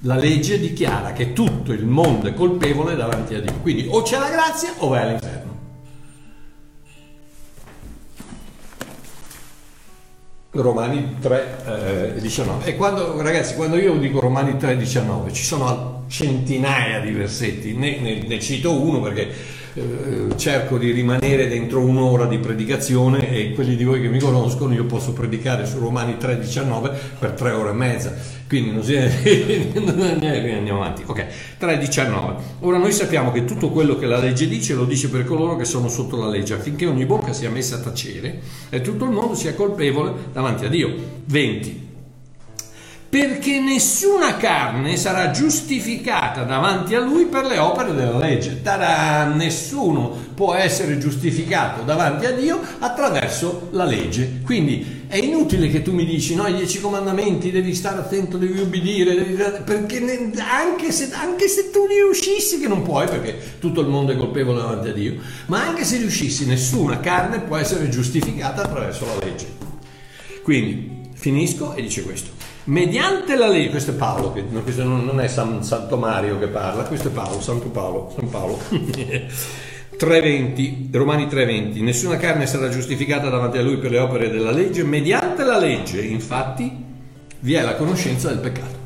la 0.00 0.16
legge 0.16 0.58
dichiara 0.58 1.12
che 1.12 1.32
tutto 1.32 1.72
il 1.72 1.86
mondo 1.86 2.28
è 2.28 2.34
colpevole 2.34 2.94
davanti 2.94 3.34
a 3.34 3.40
Dio. 3.40 3.54
Quindi 3.60 3.86
o 3.88 4.02
c'è 4.02 4.18
la 4.18 4.30
grazia 4.30 4.72
o 4.78 4.88
vai 4.88 5.02
all'inferno. 5.02 5.54
Romani 10.50 11.16
3, 11.20 12.14
eh, 12.16 12.20
19. 12.20 12.64
E 12.64 12.76
quando, 12.76 13.20
ragazzi, 13.20 13.54
quando 13.56 13.76
io 13.76 13.96
dico 13.98 14.20
Romani 14.20 14.56
3, 14.56 14.76
19, 14.76 15.32
ci 15.32 15.44
sono 15.44 16.04
centinaia 16.08 17.00
di 17.00 17.12
versetti, 17.12 17.74
ne, 17.74 17.98
ne, 18.00 18.22
ne 18.26 18.40
cito 18.40 18.80
uno 18.80 19.00
perché 19.00 19.54
eh, 19.76 20.28
cerco 20.36 20.78
di 20.78 20.90
rimanere 20.90 21.48
dentro 21.48 21.80
un'ora 21.80 22.24
di 22.24 22.38
predicazione 22.38 23.30
e 23.30 23.52
quelli 23.52 23.76
di 23.76 23.84
voi 23.84 24.00
che 24.00 24.08
mi 24.08 24.18
conoscono 24.18 24.72
io 24.72 24.86
posso 24.86 25.12
predicare 25.12 25.66
su 25.66 25.78
Romani 25.78 26.16
3.19 26.18 26.92
per 27.18 27.32
tre 27.32 27.50
ore 27.50 27.70
e 27.70 27.74
mezza. 27.74 28.14
Quindi 28.48 28.70
non 28.70 28.82
si 28.82 28.96
andiamo 28.96 30.80
avanti. 30.80 31.02
Ok 31.04 31.26
3.19 31.60 32.34
ora 32.60 32.78
noi 32.78 32.92
sappiamo 32.92 33.32
che 33.32 33.44
tutto 33.44 33.68
quello 33.68 33.96
che 33.96 34.06
la 34.06 34.18
legge 34.18 34.48
dice 34.48 34.72
lo 34.72 34.86
dice 34.86 35.10
per 35.10 35.24
coloro 35.24 35.56
che 35.56 35.66
sono 35.66 35.88
sotto 35.88 36.16
la 36.16 36.28
legge 36.28 36.54
affinché 36.54 36.86
ogni 36.86 37.04
bocca 37.04 37.34
sia 37.34 37.50
messa 37.50 37.76
a 37.76 37.80
tacere 37.80 38.40
e 38.70 38.80
tutto 38.80 39.04
il 39.04 39.10
mondo 39.10 39.34
sia 39.34 39.52
colpevole 39.54 40.12
davanti 40.32 40.64
a 40.64 40.68
Dio. 40.68 40.94
20 41.26 41.85
perché 43.08 43.60
nessuna 43.60 44.36
carne 44.36 44.96
sarà 44.96 45.30
giustificata 45.30 46.42
davanti 46.42 46.94
a 46.94 47.00
lui 47.00 47.26
per 47.26 47.44
le 47.44 47.58
opere 47.58 47.94
della 47.94 48.18
legge. 48.18 48.62
Tada! 48.62 49.24
Nessuno 49.26 50.24
può 50.34 50.54
essere 50.54 50.98
giustificato 50.98 51.82
davanti 51.82 52.26
a 52.26 52.32
Dio 52.32 52.60
attraverso 52.80 53.68
la 53.70 53.84
legge. 53.84 54.40
Quindi 54.44 55.04
è 55.06 55.16
inutile 55.16 55.68
che 55.70 55.82
tu 55.82 55.92
mi 55.92 56.04
dici 56.04 56.34
no, 56.34 56.46
i 56.48 56.54
dieci 56.54 56.80
comandamenti 56.80 57.52
devi 57.52 57.74
stare 57.74 57.98
attento, 57.98 58.38
devi 58.38 58.60
ubbidire, 58.60 59.14
devi... 59.14 59.34
perché 59.64 60.00
ne... 60.00 60.32
anche, 60.40 60.90
se, 60.90 61.10
anche 61.12 61.46
se 61.48 61.70
tu 61.70 61.86
riuscissi, 61.86 62.58
che 62.58 62.66
non 62.66 62.82
puoi 62.82 63.06
perché 63.06 63.38
tutto 63.60 63.80
il 63.82 63.88
mondo 63.88 64.12
è 64.12 64.16
colpevole 64.16 64.60
davanti 64.60 64.88
a 64.88 64.92
Dio, 64.92 65.14
ma 65.46 65.64
anche 65.64 65.84
se 65.84 65.98
riuscissi, 65.98 66.44
nessuna 66.44 66.98
carne 66.98 67.40
può 67.40 67.56
essere 67.56 67.88
giustificata 67.88 68.62
attraverso 68.62 69.06
la 69.06 69.24
legge. 69.24 69.46
Quindi 70.42 71.04
finisco 71.14 71.74
e 71.74 71.82
dice 71.82 72.02
questo. 72.02 72.35
Mediante 72.66 73.36
la 73.36 73.46
legge, 73.46 73.70
questo 73.70 73.92
è 73.92 73.94
Paolo, 73.94 74.32
questo 74.62 74.82
non 74.82 75.20
è 75.20 75.28
San, 75.28 75.62
Santo 75.62 75.96
Mario 75.96 76.36
che 76.40 76.48
parla, 76.48 76.82
questo 76.82 77.08
è 77.08 77.10
Paolo, 77.12 77.40
Santo 77.40 77.68
Paolo, 77.68 78.12
San 78.16 78.28
Paolo. 78.28 78.58
3.20, 79.96 80.88
Romani 80.90 81.26
3.20, 81.26 81.82
nessuna 81.82 82.16
carne 82.16 82.46
sarà 82.46 82.68
giustificata 82.68 83.28
davanti 83.28 83.58
a 83.58 83.62
lui 83.62 83.78
per 83.78 83.92
le 83.92 84.00
opere 84.00 84.30
della 84.30 84.50
legge, 84.50 84.82
mediante 84.82 85.44
la 85.44 85.58
legge, 85.58 86.02
infatti, 86.02 86.84
vi 87.38 87.54
è 87.54 87.62
la 87.62 87.76
conoscenza 87.76 88.28
del 88.28 88.38
peccato. 88.38 88.84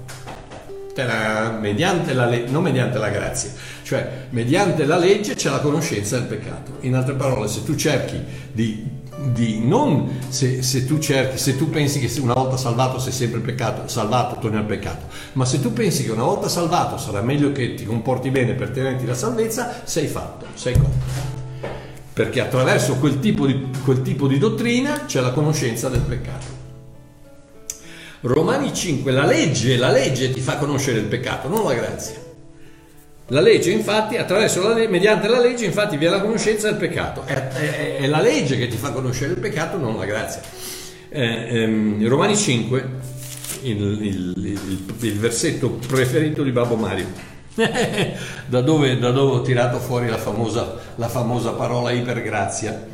Mediante 1.59 2.13
la 2.13 2.27
legge, 2.27 2.51
non 2.51 2.63
mediante 2.63 2.99
la 2.99 3.09
grazia, 3.09 3.51
cioè 3.83 4.27
mediante 4.29 4.85
la 4.85 4.99
legge 4.99 5.35
c'è 5.35 5.49
la 5.49 5.61
conoscenza 5.61 6.19
del 6.19 6.27
peccato. 6.27 6.77
In 6.81 6.95
altre 6.95 7.15
parole, 7.15 7.49
se 7.49 7.65
tu 7.65 7.75
cerchi 7.75 8.23
di, 8.53 8.87
di 9.33 9.61
non, 9.65 10.21
se, 10.29 10.63
se, 10.63 10.87
tu 10.87 10.99
cerchi, 10.99 11.39
se 11.39 11.57
tu 11.57 11.71
pensi 11.71 11.99
che 12.01 12.21
una 12.21 12.35
volta 12.35 12.57
salvato 12.57 12.99
sei 12.99 13.13
sempre 13.13 13.41
peccato, 13.41 13.89
salvato 13.89 14.39
torni 14.39 14.57
al 14.57 14.65
peccato, 14.65 15.07
ma 15.33 15.45
se 15.45 15.61
tu 15.61 15.73
pensi 15.73 16.05
che 16.05 16.11
una 16.11 16.25
volta 16.25 16.49
salvato 16.49 16.99
sarà 16.99 17.21
meglio 17.21 17.53
che 17.53 17.75
ti 17.75 17.85
comporti 17.85 18.31
bene 18.31 18.55
per 18.55 18.71
tenerti 18.71 19.07
la 19.07 19.15
salvezza, 19.15 19.83
sei 19.85 20.07
fatto, 20.07 20.47
sei 20.55 20.75
cotto 20.75 21.39
perché 22.13 22.41
attraverso 22.41 22.97
quel 22.97 23.19
tipo, 23.19 23.47
di, 23.47 23.69
quel 23.83 24.03
tipo 24.03 24.27
di 24.27 24.37
dottrina 24.37 25.07
c'è 25.07 25.21
la 25.21 25.31
conoscenza 25.31 25.89
del 25.89 26.03
peccato. 26.03 26.59
Romani 28.23 28.75
5, 28.75 29.11
la 29.11 29.25
legge, 29.25 29.79
la 29.79 29.91
legge 29.91 30.31
ti 30.31 30.41
fa 30.41 30.59
conoscere 30.59 30.99
il 30.99 31.07
peccato, 31.07 31.49
non 31.49 31.65
la 31.65 31.73
grazia. 31.73 32.30
La 33.33 33.41
legge, 33.41 33.71
infatti, 33.71 34.17
attraverso 34.17 34.61
la 34.61 34.75
legge, 34.75 34.89
mediante 34.89 35.29
la 35.29 35.39
legge, 35.39 35.65
infatti, 35.65 35.97
vi 35.97 36.07
è 36.07 36.09
la 36.09 36.21
conoscenza 36.21 36.69
del 36.69 36.79
peccato. 36.79 37.23
È, 37.25 37.35
è, 37.35 37.97
è, 37.99 38.07
la 38.09 38.21
legge 38.21 38.57
che 38.57 38.67
ti 38.67 38.77
fa 38.77 38.91
conoscere 38.91 39.35
il 39.35 39.39
peccato, 39.39 39.77
non 39.77 39.97
la 39.97 40.05
grazia. 40.05 40.41
Eh, 41.09 41.63
ehm, 41.63 42.09
Romani 42.09 42.37
5, 42.37 42.89
il, 43.63 43.81
il, 43.81 44.35
il, 44.37 44.95
il, 44.99 45.19
versetto 45.19 45.71
preferito 45.71 46.43
di 46.43 46.51
Babbo 46.51 46.75
Mario. 46.75 47.07
da, 48.47 48.61
dove, 48.63 48.99
da, 48.99 49.13
dove, 49.13 49.37
ho 49.37 49.43
tirato 49.43 49.79
fuori 49.79 50.09
la 50.09 50.19
famosa, 50.19 50.75
la 50.97 51.09
famosa 51.09 51.53
parola 51.53 51.93
ipergrazia, 51.93 52.85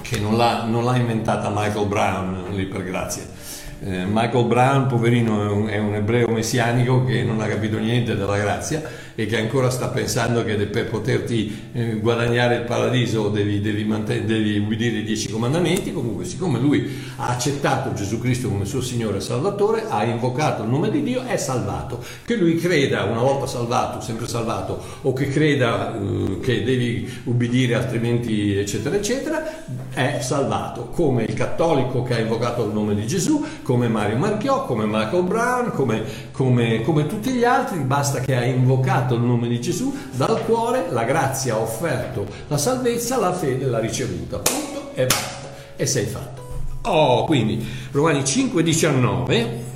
che 0.00 0.18
non 0.18 0.36
l'ha, 0.36 0.64
non 0.64 0.84
l'ha 0.84 0.96
inventata 0.96 1.48
Michael 1.48 1.86
Brown, 1.86 2.46
l'ipergrazia 2.50 3.22
eh, 3.84 4.04
Michael 4.06 4.46
Brown, 4.46 4.86
poverino, 4.86 5.42
è 5.42 5.50
un, 5.50 5.66
è 5.66 5.78
un, 5.78 5.94
ebreo 5.94 6.28
messianico 6.28 7.04
che 7.04 7.24
non 7.24 7.40
ha 7.40 7.46
capito 7.46 7.78
niente 7.78 8.14
della 8.14 8.38
grazia 8.38 8.80
e 9.14 9.26
che 9.26 9.38
ancora 9.38 9.70
sta 9.70 9.88
pensando 9.88 10.44
che 10.44 10.56
per 10.66 10.88
poterti 10.88 11.70
eh, 11.72 11.94
guadagnare 11.96 12.56
il 12.56 12.62
paradiso 12.62 13.28
devi, 13.28 13.60
devi, 13.60 13.84
manten- 13.84 14.26
devi 14.26 14.58
ubbidire 14.58 14.98
i 14.98 15.04
dieci 15.04 15.30
comandamenti. 15.30 15.92
Comunque, 15.92 16.24
siccome 16.24 16.58
lui 16.58 16.90
ha 17.16 17.28
accettato 17.28 17.92
Gesù 17.92 18.18
Cristo 18.18 18.48
come 18.48 18.64
suo 18.64 18.80
Signore 18.80 19.18
e 19.18 19.20
Salvatore, 19.20 19.84
ha 19.88 20.04
invocato 20.04 20.62
il 20.62 20.68
nome 20.68 20.90
di 20.90 21.02
Dio, 21.02 21.22
è 21.24 21.36
salvato. 21.36 22.02
Che 22.24 22.36
lui 22.36 22.56
creda, 22.56 23.04
una 23.04 23.20
volta 23.20 23.46
salvato, 23.46 24.00
sempre 24.00 24.26
salvato, 24.26 24.80
o 25.02 25.12
che 25.12 25.28
creda 25.28 25.94
eh, 25.94 26.40
che 26.40 26.64
devi 26.64 27.10
ubbidire 27.24 27.74
altrimenti, 27.74 28.56
eccetera, 28.56 28.96
eccetera, 28.96 29.64
è 29.92 30.20
salvato. 30.20 30.88
Come 30.88 31.24
il 31.24 31.34
cattolico 31.34 32.02
che 32.02 32.14
ha 32.14 32.18
invocato 32.18 32.64
il 32.64 32.72
nome 32.72 32.94
di 32.94 33.06
Gesù, 33.06 33.44
come 33.62 33.88
Mario 33.88 34.16
Marchiò, 34.16 34.64
come 34.64 34.86
Michael 34.86 35.24
Brown, 35.24 35.72
come, 35.72 36.02
come, 36.32 36.82
come 36.82 37.06
tutti 37.06 37.30
gli 37.30 37.44
altri, 37.44 37.78
basta 37.78 38.20
che 38.20 38.34
ha 38.34 38.44
invocato 38.44 39.01
il 39.10 39.20
nome 39.20 39.48
di 39.48 39.60
Gesù, 39.60 39.94
dal 40.12 40.44
cuore 40.44 40.86
la 40.90 41.04
grazia 41.04 41.54
ha 41.54 41.58
offerto 41.58 42.26
la 42.48 42.56
salvezza, 42.56 43.18
la 43.18 43.32
fede 43.32 43.66
l'ha 43.66 43.78
ricevuta. 43.78 44.38
Punto 44.38 44.90
e 44.94 45.06
basta. 45.06 45.50
E 45.76 45.86
sei 45.86 46.06
fatto. 46.06 46.42
Oh, 46.82 47.24
quindi 47.24 47.64
Romani 47.90 48.24
5, 48.24 48.62
19. 48.62 49.70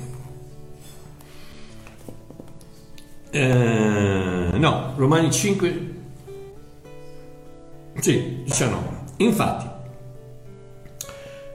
Eh, 3.29 4.49
no, 4.53 4.93
Romani 4.95 5.31
5, 5.31 5.95
sì, 7.99 8.43
19. 8.43 8.85
Infatti, 9.17 9.67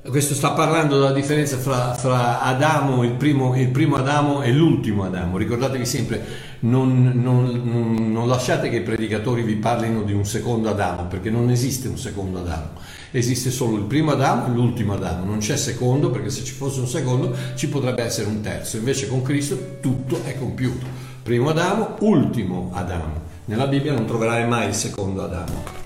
questo 0.09 0.35
sta 0.35 0.51
parlando 0.51 0.99
della 0.99 1.13
differenza 1.13 1.57
fra, 1.57 1.95
fra 1.95 2.41
Adamo, 2.41 3.05
il 3.05 3.13
primo, 3.13 3.55
il 3.57 3.69
primo, 3.69 3.97
Adamo 3.97 4.43
e 4.43 4.51
l'ultimo 4.53 5.05
Adamo. 5.05 5.37
Ricordatevi 5.37 5.87
sempre, 5.87 6.25
non, 6.65 7.13
non, 7.15 8.13
non, 8.13 8.29
lasciate 8.29 8.69
che 8.69 8.77
i 8.77 8.83
predicatori 8.83 9.43
vi 9.43 9.57
parlino 9.57 10.03
di 10.03 10.13
un 10.13 10.25
secondo 10.25 10.69
Adamo, 10.69 11.07
perché 11.07 11.31
non 11.31 11.51
esiste 11.51 11.89
un 11.89 11.99
secondo 11.99 12.39
Adamo. 12.39 12.81
Esiste 13.11 13.51
solo 13.51 13.77
il 13.77 13.85
primo 13.85 14.13
Adamo 14.13 14.47
e 14.47 14.51
l'ultimo 14.51 14.95
Adamo. 14.95 15.25
Non 15.25 15.39
c'è 15.39 15.57
secondo, 15.57 16.11
perché 16.11 16.31
se 16.31 16.45
ci 16.45 16.53
fosse 16.53 16.81
un 16.81 16.87
secondo 16.87 17.35
ci 17.57 17.69
potrebbe 17.69 18.03
essere 18.05 18.29
un 18.29 18.41
terzo. 18.41 18.77
Invece 18.77 19.09
con 19.09 19.23
Cristo 19.23 19.79
tutto 19.81 20.21
è 20.25 20.39
compiuto. 20.39 20.87
Primo 21.23 21.51
Adamo, 21.51 21.97
ultimo 22.01 22.71
Adamo. 22.75 23.21
Nella 23.47 23.67
Bibbia 23.67 23.93
non 23.93 24.07
troverai 24.07 24.47
mai 24.47 24.69
il 24.69 24.75
secondo 24.75 25.25
Adamo. 25.25 25.81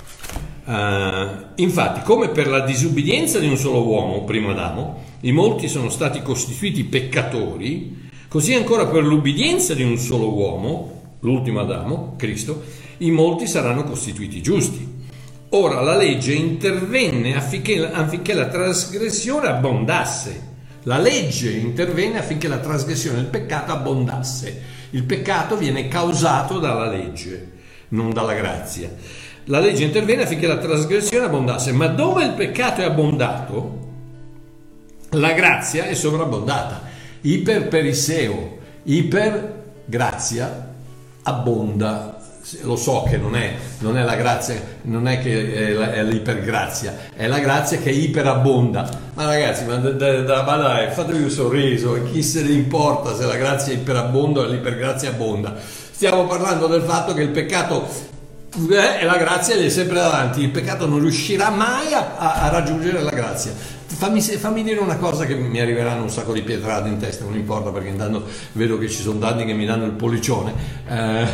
Uh, 0.66 1.47
infatti, 1.54 2.02
come 2.02 2.28
per 2.28 2.49
la 2.49 2.61
disubbidienza 2.61 3.38
di 3.38 3.49
un 3.49 3.56
solo 3.56 3.87
uomo, 3.87 4.25
primo 4.25 4.50
Adamo, 4.50 5.04
i 5.21 5.33
molti 5.33 5.68
sono 5.68 5.88
stati 5.88 6.21
costituiti 6.23 6.85
peccatori, 6.85 8.05
così 8.28 8.54
ancora 8.54 8.87
per 8.87 9.04
l'ubbidienza 9.04 9.75
di 9.75 9.83
un 9.83 9.97
solo 9.99 10.33
uomo, 10.33 11.18
l'ultimo 11.21 11.61
Adamo, 11.61 12.14
Cristo, 12.16 12.62
i 12.99 13.11
molti 13.11 13.47
saranno 13.47 13.85
costituiti 13.85 14.42
giusti. 14.42 14.95
Ora 15.50 15.80
la 15.80 15.97
legge 15.97 16.33
intervenne 16.33 17.37
affinché, 17.37 17.90
affinché 17.90 18.35
la 18.35 18.49
trasgressione 18.49 19.47
abbondasse. 19.49 20.54
La 20.85 20.99
legge 20.99 21.50
intervenne 21.50 22.18
affinché 22.18 22.49
la 22.49 22.59
trasgressione 22.59 23.16
del 23.16 23.26
peccato 23.26 23.73
abbondasse. 23.73 24.62
Il 24.90 25.04
peccato 25.04 25.56
viene 25.56 25.88
causato 25.88 26.59
dalla 26.59 26.88
legge, 26.88 27.52
non 27.88 28.12
dalla 28.12 28.35
grazia 28.35 28.90
la 29.49 29.61
legge 29.61 29.85
interviene 29.85 30.23
affinché 30.23 30.47
la 30.47 30.56
trasgressione 30.56 31.26
abbondasse, 31.26 31.73
ma 31.73 31.87
dove 31.87 32.25
il 32.25 32.33
peccato 32.33 32.80
è 32.80 32.85
abbondato, 32.85 33.85
la 35.11 35.33
grazia 35.33 35.85
è 35.85 35.95
sovrabbondata. 35.95 36.86
Iper 37.26 37.66
periseo, 37.66 38.59
iper 38.85 39.64
grazia 39.85 40.75
abbonda. 41.23 42.14
Lo 42.62 42.76
so 42.76 43.02
che 43.02 43.16
non 43.16 43.35
è, 43.35 43.54
non 43.80 43.99
è 43.99 44.04
la 44.04 44.14
grazia, 44.14 44.54
non 44.83 45.09
è 45.09 45.18
che 45.18 45.52
è, 45.52 45.73
la, 45.73 45.92
è 45.92 46.04
l'ipergrazia, 46.04 46.95
è 47.16 47.26
la 47.26 47.40
grazia 47.40 47.78
che 47.78 47.90
iperabbonda. 47.90 48.88
Ma 49.14 49.25
ragazzi, 49.25 49.64
ma 49.64 49.75
da, 49.75 49.90
da, 49.90 50.21
da, 50.23 50.42
ma 50.45 50.54
dai, 50.54 50.92
fatevi 50.92 51.25
un 51.25 51.30
sorriso, 51.30 52.00
chi 52.04 52.23
se 52.23 52.42
ne 52.42 52.52
importa 52.52 53.16
se 53.16 53.26
la 53.26 53.35
grazia 53.35 53.73
iperabbonda 53.73 54.42
o 54.42 54.45
l'ipergrazia 54.45 55.09
abbonda? 55.09 55.56
Stiamo 55.59 56.26
parlando 56.26 56.68
del 56.68 56.83
fatto 56.83 57.12
che 57.12 57.23
il 57.23 57.30
peccato 57.30 57.88
eh, 58.71 59.04
la 59.04 59.16
grazia 59.16 59.56
è 59.56 59.68
sempre 59.68 59.97
davanti, 59.97 60.40
il 60.40 60.50
peccato 60.50 60.87
non 60.87 61.00
riuscirà 61.00 61.50
mai 61.50 61.92
a, 61.92 62.16
a, 62.16 62.42
a 62.42 62.49
raggiungere 62.49 63.02
la 63.02 63.11
grazia. 63.11 63.52
Fammi, 63.87 64.21
fammi, 64.21 64.62
dire 64.62 64.81
una 64.81 64.97
cosa 64.97 65.25
che 65.25 65.35
mi 65.35 65.61
arriveranno 65.61 66.02
un 66.02 66.11
sacco 66.11 66.33
di 66.33 66.43
pietrate 66.43 66.88
in 66.88 66.99
testa, 66.99 67.25
non 67.25 67.35
importa 67.35 67.71
perché 67.71 67.88
intanto 67.88 68.25
vedo 68.52 68.78
che 68.78 68.88
ci 68.88 69.00
sono 69.00 69.19
danni 69.19 69.45
che 69.45 69.55
mi 69.55 69.64
danno 69.64 69.85
il 69.85 69.93
pollicione. 69.93 70.52
Eh, 70.88 71.26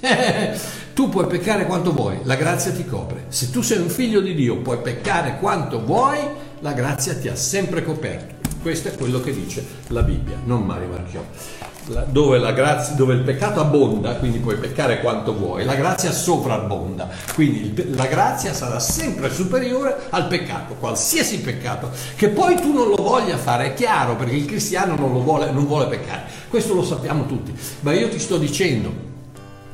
tu 0.94 1.08
puoi 1.08 1.26
peccare 1.26 1.66
quanto 1.66 1.92
vuoi, 1.92 2.18
la 2.24 2.36
grazia 2.36 2.72
ti 2.72 2.84
copre. 2.84 3.24
Se 3.28 3.50
tu 3.50 3.62
sei 3.62 3.78
un 3.78 3.88
figlio 3.88 4.20
di 4.20 4.34
Dio, 4.34 4.58
puoi 4.58 4.78
peccare 4.78 5.38
quanto 5.40 5.84
vuoi, 5.84 6.18
la 6.60 6.72
grazia 6.72 7.14
ti 7.14 7.28
ha 7.28 7.36
sempre 7.36 7.82
coperto. 7.82 8.50
Questo 8.60 8.88
è 8.88 8.94
quello 8.94 9.20
che 9.20 9.32
dice 9.32 9.64
la 9.88 10.02
Bibbia, 10.02 10.36
non 10.44 10.64
Mario 10.64 10.88
Marchiò 10.88 11.24
dove, 12.06 12.52
grazia, 12.54 12.94
dove, 12.94 13.14
il 13.14 13.22
peccato 13.22 13.60
abbonda, 13.60 14.14
quindi 14.16 14.38
puoi 14.38 14.56
peccare 14.56 15.00
quanto 15.00 15.34
vuoi, 15.34 15.64
la 15.64 15.74
grazia 15.74 16.12
sovrabbonda, 16.12 17.08
quindi 17.34 17.94
la 17.94 18.06
grazia 18.06 18.54
sarà 18.54 18.78
sempre 18.78 19.32
superiore 19.32 19.96
al 20.10 20.28
peccato, 20.28 20.74
qualsiasi 20.74 21.40
peccato, 21.40 21.90
che 22.14 22.28
poi 22.28 22.54
tu 22.56 22.72
non 22.72 22.88
lo 22.88 22.96
voglia 22.96 23.36
fare, 23.36 23.66
è 23.66 23.74
chiaro, 23.74 24.14
perché 24.16 24.34
il 24.36 24.44
cristiano 24.44 24.94
non, 24.94 25.22
vuole, 25.22 25.50
non 25.50 25.66
vuole 25.66 25.86
peccare, 25.86 26.22
questo 26.48 26.74
lo 26.74 26.84
sappiamo 26.84 27.26
tutti, 27.26 27.52
ma 27.80 27.92
io 27.92 28.08
ti 28.08 28.18
sto 28.18 28.38
dicendo 28.38 29.10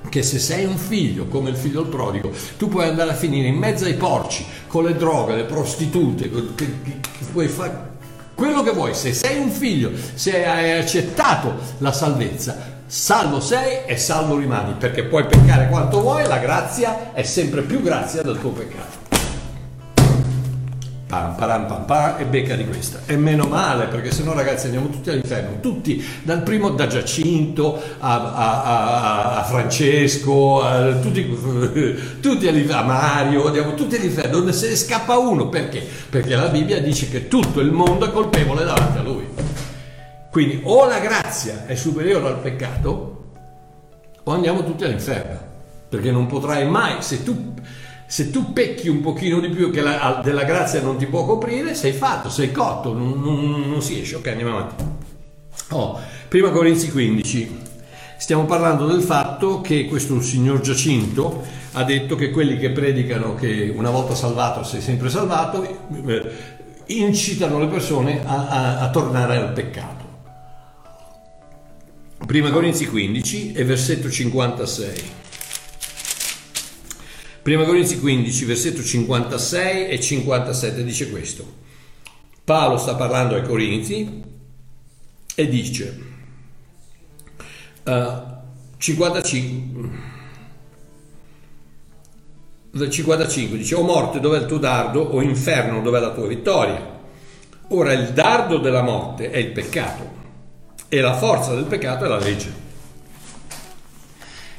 che 0.09 0.23
se 0.23 0.39
sei 0.39 0.65
un 0.65 0.79
figlio 0.79 1.27
come 1.27 1.51
il 1.51 1.57
figlio 1.57 1.83
del 1.83 1.91
prodigo, 1.91 2.33
tu 2.57 2.69
puoi 2.69 2.89
andare 2.89 3.11
a 3.11 3.15
finire 3.15 3.49
in 3.49 3.57
mezzo 3.57 3.85
ai 3.85 3.95
porci, 3.95 4.47
con 4.67 4.85
le 4.85 4.97
droghe, 4.97 5.35
le 5.35 5.45
prostitute, 5.45 6.31
che, 6.31 6.55
che, 6.55 7.01
che 7.01 7.25
puoi 7.31 7.49
fare 7.49 7.88
quello 8.39 8.63
che 8.63 8.71
vuoi, 8.71 8.95
se 8.95 9.13
sei 9.13 9.37
un 9.41 9.51
figlio, 9.51 9.91
se 10.15 10.47
hai 10.47 10.79
accettato 10.79 11.55
la 11.79 11.91
salvezza, 11.91 12.57
salvo 12.87 13.41
sei 13.41 13.81
e 13.85 13.97
salvo 13.97 14.37
rimani, 14.37 14.75
perché 14.79 15.03
puoi 15.03 15.27
peccare 15.27 15.67
quanto 15.67 16.01
vuoi, 16.01 16.25
la 16.25 16.39
grazia 16.39 17.13
è 17.15 17.25
sempre 17.25 17.63
più 17.63 17.83
grazia 17.83 18.23
del 18.23 18.39
tuo 18.39 18.51
peccato. 18.51 18.98
Pam 21.09 21.35
param 21.37 21.67
pam 21.67 21.85
pam 21.87 22.15
e 22.19 22.25
becca 22.27 22.55
di 22.55 22.67
questa. 22.67 23.01
E 23.07 23.17
meno 23.17 23.47
male 23.47 23.87
perché 23.87 24.13
sennò 24.13 24.35
ragazzi 24.35 24.67
andiamo 24.67 24.91
tutti 24.91 25.09
all'inferno. 25.09 25.59
Tutti 25.61 26.05
dal 26.23 26.43
primo 26.43 26.71
da 26.71 26.87
Giacinto 26.87 27.83
a, 27.99 28.33
a, 28.35 28.63
a, 28.63 29.37
a 29.39 29.45
Francesco 29.45 30.63
tutti, 31.01 31.27
tutti 32.21 32.47
a 32.47 32.83
Mario 32.83 33.47
andiamo 33.47 33.75
tutti 33.75 33.97
all'inferno. 33.97 34.41
Non 34.41 34.53
se 34.53 34.69
ne 34.69 34.77
scappa 34.77 35.17
uno 35.17 35.49
perché? 35.49 35.83
perché 36.11 36.37
la 36.37 36.49
Bibbia 36.49 36.81
dice 36.81 37.09
che 37.09 37.27
tutto 37.27 37.61
il 37.61 37.73
mondo 37.73 38.07
è 38.07 38.13
colpevole 38.13 38.65
davanti 38.65 38.99
a 38.99 39.03
lui. 39.03 39.27
Quindi 40.31 40.61
o 40.65 40.87
la 40.87 40.99
grazia 40.99 41.65
è 41.67 41.75
superiore 41.75 42.29
al 42.29 42.39
peccato 42.39 43.33
o 44.23 44.31
andiamo 44.31 44.63
tutti 44.63 44.85
all'inferno. 44.85 45.47
Perché 45.89 46.11
non 46.11 46.27
potrai 46.27 46.69
mai 46.69 46.97
se 47.01 47.23
tu 47.23 47.55
se 48.11 48.31
tu 48.31 48.55
pecchi 48.55 48.89
un 48.89 49.03
pochino 49.03 49.39
di 49.39 49.51
più 49.51 49.71
che 49.71 49.83
la, 49.83 50.23
della 50.25 50.45
grazia 50.45 50.81
non 50.81 50.97
ti 50.97 51.05
può 51.05 51.27
coprire, 51.27 51.75
sei 51.75 51.93
fatto, 51.93 52.31
sei 52.31 52.51
cotto, 52.51 52.95
non, 52.95 53.21
non, 53.21 53.69
non 53.69 53.83
si 53.83 54.01
esce. 54.01 54.17
Ok, 54.17 54.29
andiamo 54.29 54.57
avanti. 54.57 54.85
Oh, 55.73 56.01
prima 56.27 56.49
Corinzi 56.49 56.91
15. 56.91 57.67
Stiamo 58.17 58.47
parlando 58.47 58.87
del 58.87 59.03
fatto 59.03 59.61
che 59.61 59.85
questo 59.85 60.23
signor 60.23 60.61
Giacinto 60.61 61.45
ha 61.73 61.85
detto 61.85 62.17
che 62.17 62.31
quelli 62.31 62.57
che 62.57 62.71
predicano 62.71 63.35
che 63.35 63.71
una 63.77 63.91
volta 63.91 64.15
salvato 64.15 64.65
sei 64.65 64.81
sempre 64.81 65.11
salvato 65.11 65.63
eh, 66.07 66.31
incitano 66.87 67.59
le 67.59 67.67
persone 67.67 68.23
a, 68.25 68.49
a, 68.49 68.79
a 68.81 68.91
tornare 68.91 69.37
al 69.37 69.53
peccato. 69.53 70.07
Prima 72.25 72.51
Corinzi 72.51 72.87
15 72.87 73.53
e 73.53 73.65
versetto 73.65 74.09
56. 74.09 75.27
Prima 77.43 77.65
Corinzi 77.65 77.99
15, 77.99 78.45
versetto 78.45 78.83
56 78.83 79.89
e 79.89 80.01
57 80.01 80.85
dice 80.85 81.11
questo. 81.11 81.67
Paolo 82.45 82.79
sta 82.79 82.95
parlando 82.95 83.35
ai 83.35 83.43
Corinzi 83.43 84.23
e 85.35 85.49
dice 85.49 86.01
uh, 87.85 88.37
55 88.77 90.17
55 92.89 93.57
dice 93.57 93.75
o 93.75 93.83
morte 93.83 94.21
dov'è 94.21 94.39
il 94.39 94.47
tuo 94.47 94.59
dardo? 94.59 95.01
O 95.01 95.23
inferno 95.23 95.81
dov'è 95.81 96.01
la 96.01 96.13
tua 96.13 96.27
vittoria? 96.27 96.97
Ora 97.69 97.93
il 97.93 98.13
dardo 98.13 98.59
della 98.59 98.83
morte 98.83 99.31
è 99.31 99.37
il 99.39 99.53
peccato 99.53 100.17
e 100.89 101.01
la 101.01 101.15
forza 101.15 101.55
del 101.55 101.65
peccato 101.65 102.05
è 102.05 102.09
la 102.09 102.19
legge 102.19 102.68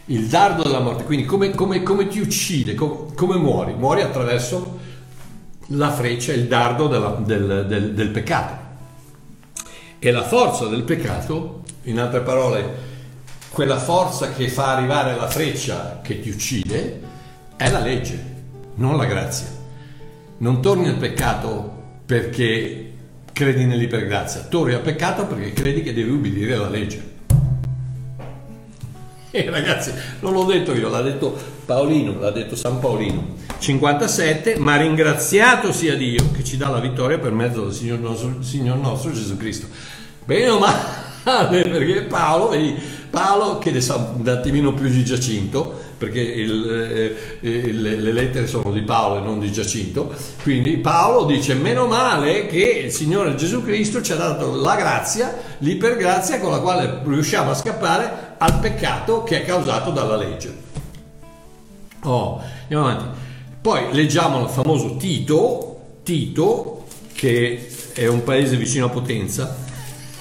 il 0.09 0.27
dardo 0.27 0.63
della 0.63 0.79
morte, 0.79 1.03
quindi 1.03 1.25
come, 1.25 1.51
come, 1.51 1.83
come 1.83 2.07
ti 2.07 2.19
uccide, 2.19 2.73
come, 2.73 3.13
come, 3.13 3.37
muori? 3.37 3.73
Muori 3.73 4.01
attraverso 4.01 4.77
la 5.67 5.91
freccia, 5.91 6.33
il 6.33 6.47
dardo 6.47 6.87
della, 6.87 7.09
del, 7.09 7.65
del, 7.67 7.93
del 7.93 8.09
peccato. 8.09 8.67
E 9.99 10.11
la 10.11 10.23
forza 10.23 10.65
del 10.65 10.83
peccato, 10.83 11.63
in 11.83 11.99
altre 11.99 12.21
parole, 12.21 12.87
quella 13.49 13.77
forza 13.77 14.31
che 14.31 14.47
fa 14.47 14.75
arrivare 14.75 15.15
la 15.15 15.27
freccia 15.27 15.99
che 16.01 16.19
ti 16.19 16.29
uccide, 16.29 17.01
è 17.55 17.69
la 17.69 17.79
legge, 17.79 18.19
non 18.75 18.97
la 18.97 19.05
grazia. 19.05 19.47
Non 20.37 20.61
torni 20.61 20.87
al 20.87 20.95
peccato 20.95 21.77
perché 22.05 22.93
credi 23.31 23.65
nell'ipergrazia, 23.65 24.41
torni 24.41 24.73
al 24.73 24.81
peccato 24.81 25.27
perché 25.27 25.53
credi 25.53 25.83
che 25.83 25.93
devi 25.93 26.09
ubbidire 26.09 26.55
alla 26.55 26.69
legge. 26.69 27.17
Eh, 29.31 29.47
ragazzi, 29.49 29.93
non 30.21 30.33
l'ho 30.33 30.43
detto 30.43 30.73
io, 30.73 30.89
l'ha 30.89 31.01
detto 31.01 31.37
Paolino, 31.65 32.19
l'ha 32.19 32.31
detto 32.31 32.55
San 32.55 32.79
Paolino. 32.79 33.35
57, 33.59 34.57
ma 34.57 34.75
ringraziato 34.77 35.71
sia 35.71 35.95
Dio 35.95 36.31
che 36.31 36.43
ci 36.43 36.57
dà 36.57 36.69
la 36.69 36.79
vittoria 36.79 37.19
per 37.19 37.31
mezzo 37.31 37.65
del 37.65 37.73
Signor 37.73 37.99
nostro, 37.99 38.41
Signor 38.41 38.77
nostro 38.77 39.11
Gesù 39.11 39.37
Cristo. 39.37 39.67
Bene 40.25 40.49
o 40.49 40.59
male, 40.59 41.61
perché 41.69 42.01
Paolo, 42.03 42.49
vedi, 42.49 42.75
Paolo 43.09 43.59
che 43.59 43.69
ne 43.69 43.81
sa 43.81 44.13
un 44.17 44.27
attimino 44.27 44.73
più 44.73 44.89
di 44.89 45.05
Giacinto, 45.05 45.78
perché 45.99 46.21
il, 46.21 47.17
eh, 47.41 47.47
il, 47.47 47.81
le 48.01 48.11
lettere 48.13 48.47
sono 48.47 48.71
di 48.71 48.81
Paolo 48.81 49.17
e 49.17 49.19
non 49.19 49.37
di 49.37 49.51
Giacinto, 49.51 50.15
quindi 50.41 50.77
Paolo 50.77 51.25
dice 51.25 51.55
meno 51.55 51.87
male 51.87 52.47
che 52.47 52.83
il 52.85 52.91
Signore 52.91 53.35
Gesù 53.35 53.61
Cristo 53.61 54.01
ci 54.01 54.13
ha 54.13 54.15
dato 54.15 54.55
la 54.55 54.75
grazia, 54.77 55.37
l'ipergrazia 55.57 56.39
con 56.39 56.51
la 56.51 56.59
quale 56.59 57.01
riusciamo 57.03 57.51
a 57.51 57.53
scappare 57.53 58.35
al 58.37 58.59
peccato 58.59 59.23
che 59.23 59.41
è 59.41 59.45
causato 59.45 59.91
dalla 59.91 60.15
legge. 60.15 60.55
Oh, 62.03 62.41
andiamo 62.61 62.87
avanti. 62.87 63.17
Poi 63.61 63.91
leggiamo 63.91 64.41
il 64.43 64.47
famoso 64.47 64.95
Tito, 64.95 65.97
Tito, 66.03 66.85
che 67.13 67.69
è 67.91 68.07
un 68.07 68.23
paese 68.23 68.55
vicino 68.55 68.85
a 68.85 68.89
Potenza. 68.89 69.53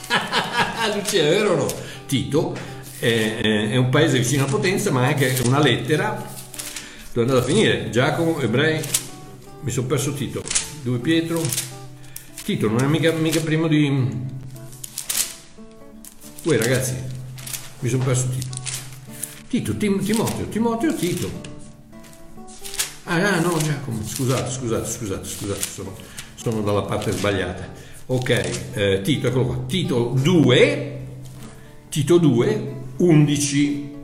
Lucia, 0.92 1.22
è 1.22 1.28
vero 1.28 1.52
o 1.52 1.56
no? 1.56 1.66
Tito 2.06 2.67
è, 2.98 3.40
è, 3.70 3.76
un 3.76 3.88
paese 3.90 4.18
vicino 4.18 4.44
a 4.44 4.46
Potenza, 4.46 4.90
ma 4.90 5.06
anche 5.06 5.40
una 5.44 5.60
lettera. 5.60 6.36
Dove 7.12 7.26
è 7.26 7.30
andata 7.30 7.38
a 7.38 7.42
finire? 7.42 7.90
Giacomo, 7.90 8.40
Ebrei, 8.40 8.80
mi 9.60 9.70
sono 9.70 9.86
perso 9.86 10.12
Tito. 10.14 10.42
Due 10.82 10.98
Pietro. 10.98 11.40
Tito 12.44 12.68
non 12.68 12.82
è 12.82 12.86
mica, 12.86 13.12
mica 13.12 13.40
primo 13.40 13.68
di... 13.68 14.26
Voi 16.42 16.56
ragazzi, 16.56 16.94
mi 17.80 17.88
sono 17.88 18.04
perso 18.04 18.28
Tito. 18.28 18.56
Tito, 19.48 19.76
Tim, 19.76 20.02
Timoteo, 20.02 20.46
Timoteo, 20.48 20.94
Tito. 20.94 21.30
Ah, 23.04 23.16
ah, 23.16 23.40
no, 23.40 23.56
Giacomo, 23.58 24.02
scusate, 24.04 24.50
scusate, 24.50 24.88
scusate, 24.88 25.26
scusate, 25.26 25.60
sono, 25.60 25.96
sono 26.34 26.60
dalla 26.62 26.82
parte 26.82 27.12
sbagliata. 27.12 27.72
Ok, 28.06 28.50
eh, 28.74 29.00
Tito, 29.02 29.26
eccolo 29.26 29.46
qua. 29.46 29.64
Tito 29.66 30.14
2, 30.20 31.00
Tito 31.88 32.18
2, 32.18 32.77
11 32.98 33.96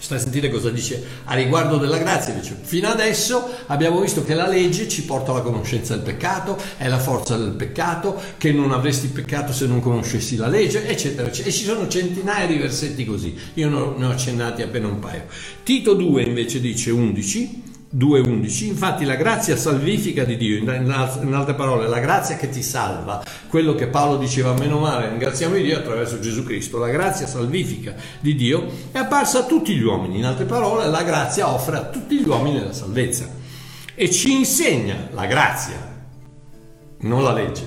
Stai 0.00 0.16
a 0.16 0.20
sentire 0.22 0.50
cosa 0.50 0.70
dice 0.70 1.02
a 1.24 1.34
riguardo 1.34 1.76
della 1.76 1.98
grazia. 1.98 2.32
Dice, 2.32 2.56
fino 2.58 2.88
adesso 2.88 3.48
abbiamo 3.66 4.00
visto 4.00 4.24
che 4.24 4.32
la 4.32 4.48
legge 4.48 4.88
ci 4.88 5.04
porta 5.04 5.30
alla 5.30 5.42
conoscenza 5.42 5.94
del 5.94 6.02
peccato, 6.02 6.56
è 6.78 6.88
la 6.88 6.98
forza 6.98 7.36
del 7.36 7.50
peccato, 7.50 8.18
che 8.38 8.50
non 8.50 8.72
avresti 8.72 9.08
peccato 9.08 9.52
se 9.52 9.66
non 9.66 9.80
conoscessi 9.80 10.36
la 10.36 10.48
legge, 10.48 10.88
eccetera, 10.88 11.28
eccetera. 11.28 11.50
E 11.50 11.52
ci 11.52 11.64
sono 11.64 11.86
centinaia 11.86 12.46
di 12.46 12.56
versetti 12.56 13.04
così. 13.04 13.36
Io 13.54 13.68
ne 13.68 14.06
ho 14.06 14.10
accennati 14.10 14.62
appena 14.62 14.88
un 14.88 15.00
paio. 15.00 15.26
Tito 15.62 15.92
2 15.92 16.22
invece 16.22 16.60
dice 16.60 16.90
11 16.90 17.59
2.11. 17.96 18.66
Infatti 18.66 19.04
la 19.04 19.16
grazia 19.16 19.56
salvifica 19.56 20.24
di 20.24 20.36
Dio, 20.36 20.58
in, 20.58 20.68
altre 21.34 21.54
parole, 21.54 21.88
la 21.88 21.98
grazia 21.98 22.36
che 22.36 22.48
ti 22.48 22.62
salva, 22.62 23.22
quello 23.48 23.74
che 23.74 23.88
Paolo 23.88 24.16
diceva, 24.16 24.54
meno 24.54 24.78
male, 24.78 25.08
ringraziamo 25.08 25.56
Dio 25.56 25.76
attraverso 25.76 26.20
Gesù 26.20 26.44
Cristo, 26.44 26.78
la 26.78 26.88
grazia 26.88 27.26
salvifica 27.26 27.94
di 28.20 28.36
Dio 28.36 28.66
è 28.92 28.98
apparsa 28.98 29.40
a 29.40 29.44
tutti 29.44 29.74
gli 29.74 29.82
uomini, 29.82 30.18
in 30.18 30.24
altre 30.24 30.44
parole 30.44 30.86
la 30.86 31.02
grazia 31.02 31.52
offre 31.52 31.76
a 31.76 31.84
tutti 31.84 32.20
gli 32.20 32.28
uomini 32.28 32.60
la 32.60 32.72
salvezza. 32.72 33.38
E 33.94 34.10
ci 34.10 34.32
insegna 34.32 35.08
la 35.12 35.26
grazia, 35.26 35.76
non 37.00 37.22
la 37.22 37.32
legge, 37.32 37.64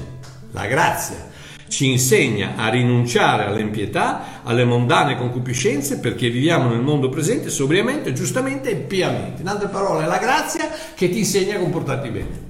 la 0.52 0.66
grazia. 0.68 1.32
Ci 1.68 1.90
insegna 1.90 2.54
a 2.56 2.70
rinunciare 2.70 3.46
all'impietà, 3.46 4.33
alle 4.44 4.66
mondane 4.66 5.18
concupiscenze, 5.18 6.00
perché 6.00 6.30
viviamo 6.30 6.70
nel 6.70 6.82
mondo 6.82 7.10
presente 7.10 7.50
sobriamente, 7.50 8.14
giustamente 8.14 8.72
e 8.72 8.76
piamente. 8.76 9.42
In 9.42 9.48
altre 9.48 9.68
parole, 9.68 10.04
è 10.04 10.08
la 10.08 10.18
grazia 10.18 10.70
che 10.94 11.10
ti 11.10 11.20
insegna 11.20 11.56
a 11.56 11.60
comportarti 11.60 12.10
bene, 12.10 12.42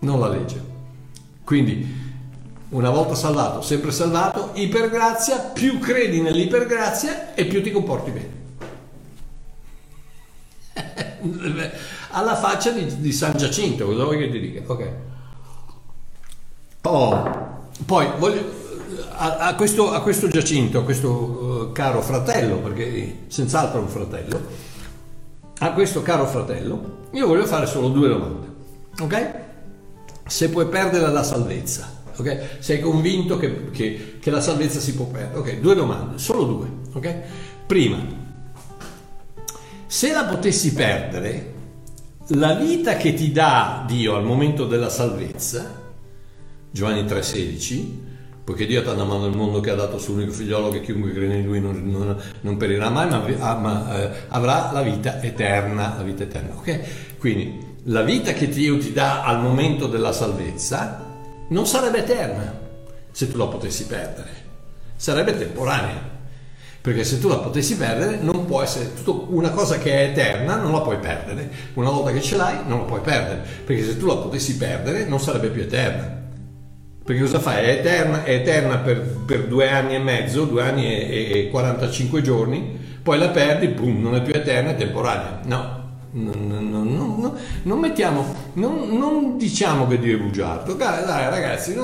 non 0.00 0.20
la 0.20 0.28
legge. 0.28 0.60
Quindi, 1.44 2.06
una 2.70 2.90
volta 2.90 3.14
salvato, 3.14 3.62
sempre 3.62 3.90
salvato, 3.90 4.50
ipergrazia, 4.54 5.38
più 5.38 5.78
credi 5.78 6.20
nell'ipergrazia 6.20 7.34
e 7.34 7.46
più 7.46 7.62
ti 7.62 7.70
comporti 7.70 8.10
bene. 8.10 8.36
Alla 12.10 12.36
faccia 12.36 12.70
di, 12.70 13.00
di 13.00 13.12
San 13.12 13.36
Giacinto, 13.36 13.86
cosa 13.86 14.04
vuoi 14.04 14.18
che 14.18 14.30
ti 14.30 14.40
dica? 14.40 14.62
Ok. 14.66 14.92
Oh. 16.82 17.56
Poi 17.84 18.08
voglio, 18.18 18.57
a, 19.18 19.54
questo, 19.56 19.90
a, 19.90 20.00
questo, 20.00 20.28
Giacinto, 20.28 20.78
a 20.78 20.84
questo 20.84 21.10
uh, 21.10 21.72
caro 21.72 22.00
fratello, 22.02 22.58
perché 22.58 23.24
senz'altro 23.26 23.80
è 23.80 23.82
un 23.82 23.88
fratello, 23.88 24.40
a 25.58 25.72
questo 25.72 26.02
caro 26.02 26.26
fratello, 26.26 27.06
io 27.12 27.26
voglio 27.26 27.44
fare 27.46 27.66
solo 27.66 27.88
due 27.88 28.08
domande. 28.08 28.46
Ok? 29.00 29.34
Se 30.26 30.50
puoi 30.50 30.66
perdere 30.66 31.10
la 31.10 31.24
salvezza, 31.24 31.90
ok? 32.16 32.58
Sei 32.60 32.80
convinto 32.80 33.38
che, 33.38 33.70
che, 33.70 34.18
che 34.20 34.30
la 34.30 34.40
salvezza 34.40 34.78
si 34.78 34.94
può 34.94 35.06
perdere? 35.06 35.38
Ok, 35.38 35.58
due 35.58 35.74
domande, 35.74 36.18
solo 36.18 36.44
due. 36.44 36.68
Ok? 36.92 37.16
Prima, 37.66 37.98
se 39.86 40.12
la 40.12 40.24
potessi 40.24 40.72
perdere, 40.74 41.54
la 42.28 42.54
vita 42.54 42.96
che 42.96 43.14
ti 43.14 43.32
dà 43.32 43.84
Dio 43.86 44.14
al 44.14 44.24
momento 44.24 44.66
della 44.66 44.90
salvezza, 44.90 45.86
Giovanni 46.70 47.02
3,16, 47.02 48.06
poiché 48.48 48.64
Dio 48.64 48.80
ha 48.80 48.82
tanto 48.82 49.02
amato 49.02 49.26
il 49.26 49.36
mondo 49.36 49.60
che 49.60 49.68
ha 49.68 49.74
dato 49.74 49.98
suo 49.98 50.14
unico 50.14 50.32
figliolo 50.32 50.70
che 50.70 50.80
chiunque 50.80 51.12
crede 51.12 51.34
in 51.34 51.44
lui 51.44 51.60
non, 51.60 51.82
non, 51.84 52.16
non 52.40 52.56
perirà 52.56 52.88
mai, 52.88 53.06
ma, 53.06 53.54
ma 53.56 54.00
eh, 54.00 54.10
avrà 54.28 54.70
la 54.72 54.80
vita 54.80 55.20
eterna, 55.20 55.96
la 55.98 56.02
vita 56.02 56.22
eterna, 56.22 56.54
ok? 56.56 56.80
Quindi 57.18 57.62
la 57.84 58.00
vita 58.00 58.32
che 58.32 58.48
Dio 58.48 58.78
ti 58.78 58.94
dà 58.94 59.22
al 59.22 59.42
momento 59.42 59.86
della 59.86 60.12
salvezza 60.12 61.04
non 61.48 61.66
sarebbe 61.66 61.98
eterna 61.98 62.58
se 63.10 63.30
tu 63.30 63.36
la 63.36 63.48
potessi 63.48 63.84
perdere, 63.84 64.30
sarebbe 64.96 65.36
temporanea. 65.36 66.16
Perché 66.80 67.04
se 67.04 67.18
tu 67.18 67.28
la 67.28 67.36
potessi 67.36 67.76
perdere, 67.76 68.16
non 68.16 68.46
può 68.46 68.62
essere 68.62 68.92
una 69.26 69.50
cosa 69.50 69.76
che 69.76 69.92
è 69.92 70.10
eterna, 70.10 70.56
non 70.56 70.72
la 70.72 70.80
puoi 70.80 70.96
perdere. 70.96 71.50
Una 71.74 71.90
volta 71.90 72.12
che 72.12 72.22
ce 72.22 72.36
l'hai, 72.36 72.60
non 72.66 72.78
la 72.78 72.84
puoi 72.84 73.00
perdere. 73.00 73.42
Perché 73.66 73.84
se 73.84 73.98
tu 73.98 74.06
la 74.06 74.16
potessi 74.16 74.56
perdere, 74.56 75.04
non 75.04 75.20
sarebbe 75.20 75.48
più 75.48 75.60
eterna. 75.60 76.27
Perché 77.08 77.22
cosa 77.22 77.40
fai? 77.40 77.64
È 77.64 77.70
eterna, 77.70 78.22
è 78.22 78.34
eterna 78.34 78.76
per, 78.76 79.00
per, 79.24 79.46
due 79.46 79.70
anni 79.70 79.94
e 79.94 79.98
mezzo, 79.98 80.44
due 80.44 80.62
anni 80.62 80.84
e, 80.84 81.38
e 81.38 81.48
45 81.48 82.20
giorni, 82.20 82.78
poi 83.02 83.16
la 83.18 83.30
perdi, 83.30 83.68
boom, 83.68 84.02
non 84.02 84.14
è 84.14 84.20
più 84.20 84.34
eterna, 84.34 84.72
è 84.72 84.76
temporanea. 84.76 85.40
No, 85.46 85.88
non, 86.10 86.46
non, 86.46 86.68
non, 86.70 87.32
non, 87.62 87.78
mettiamo, 87.78 88.26
non, 88.52 89.38
diciamo 89.38 89.86
che 89.86 89.98
Dio 89.98 90.18
è 90.18 90.20
bugiardo, 90.20 90.74
dai, 90.74 91.06
dai 91.06 91.30
ragazzi, 91.30 91.74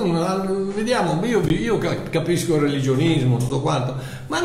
vediamo, 0.74 1.18
io, 1.24 1.40
io, 1.48 1.78
capisco 1.78 2.56
il 2.56 2.60
religionismo, 2.60 3.38
tutto 3.38 3.62
quanto, 3.62 3.96
ma, 4.26 4.42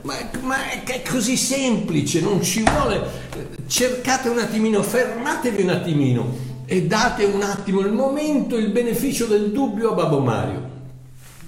ma, 0.00 0.16
ma, 0.40 0.56
è 0.70 1.02
così 1.06 1.36
semplice, 1.36 2.22
non 2.22 2.42
ci 2.42 2.62
vuole, 2.62 3.02
cercate 3.66 4.30
un 4.30 4.38
attimino, 4.38 4.82
fermatevi 4.82 5.62
un 5.62 5.68
attimino 5.68 6.51
e 6.72 6.84
date 6.84 7.24
un 7.24 7.42
attimo 7.42 7.80
il 7.80 7.92
momento, 7.92 8.56
il 8.56 8.70
beneficio 8.70 9.26
del 9.26 9.50
dubbio 9.50 9.90
a 9.90 9.94
Babbo 9.94 10.20
Mario, 10.20 10.70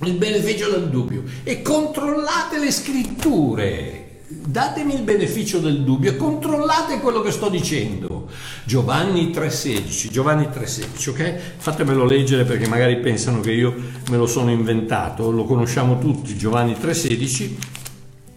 il 0.02 0.12
beneficio 0.12 0.68
del 0.68 0.90
dubbio 0.90 1.22
e 1.44 1.62
controllate 1.62 2.58
le 2.58 2.70
scritture 2.70 4.02
datemi 4.26 4.94
il 4.94 5.00
beneficio 5.00 5.60
del 5.60 5.82
dubbio 5.82 6.10
e 6.10 6.16
controllate 6.16 6.98
quello 6.98 7.22
che 7.22 7.30
sto 7.30 7.48
dicendo. 7.48 8.28
Giovanni 8.64 9.30
3,16, 9.30 10.10
Giovanni 10.10 10.44
3,16, 10.44 11.08
ok? 11.08 11.40
Fatemelo 11.56 12.04
leggere 12.04 12.44
perché 12.44 12.68
magari 12.68 12.98
pensano 12.98 13.40
che 13.40 13.52
io 13.52 13.74
me 14.10 14.18
lo 14.18 14.26
sono 14.26 14.50
inventato, 14.50 15.30
lo 15.30 15.44
conosciamo 15.44 15.98
tutti, 15.98 16.36
Giovanni 16.36 16.72
3,16, 16.72 17.54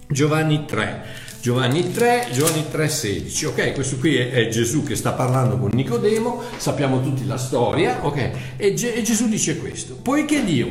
Giovanni 0.08 0.64
3. 0.66 1.26
Giovanni 1.48 1.94
3, 1.94 2.28
Giovanni 2.34 2.66
3, 2.70 2.90
16, 2.90 3.46
ok? 3.46 3.72
Questo 3.72 3.96
qui 4.00 4.18
è, 4.18 4.32
è, 4.32 4.50
Gesù 4.50 4.84
che 4.84 4.98
sta 4.98 5.14
parlando 5.14 5.58
con 5.58 5.70
Nicodemo, 5.72 6.42
sappiamo 6.58 7.02
tutti 7.02 7.26
la 7.26 7.38
storia, 7.38 8.06
ok? 8.06 8.32
E, 8.58 8.74
Ge- 8.74 8.94
e 8.94 9.02
Gesù 9.02 9.30
dice 9.30 9.58
questo, 9.58 9.96
poiché 9.96 10.44
Dio 10.44 10.68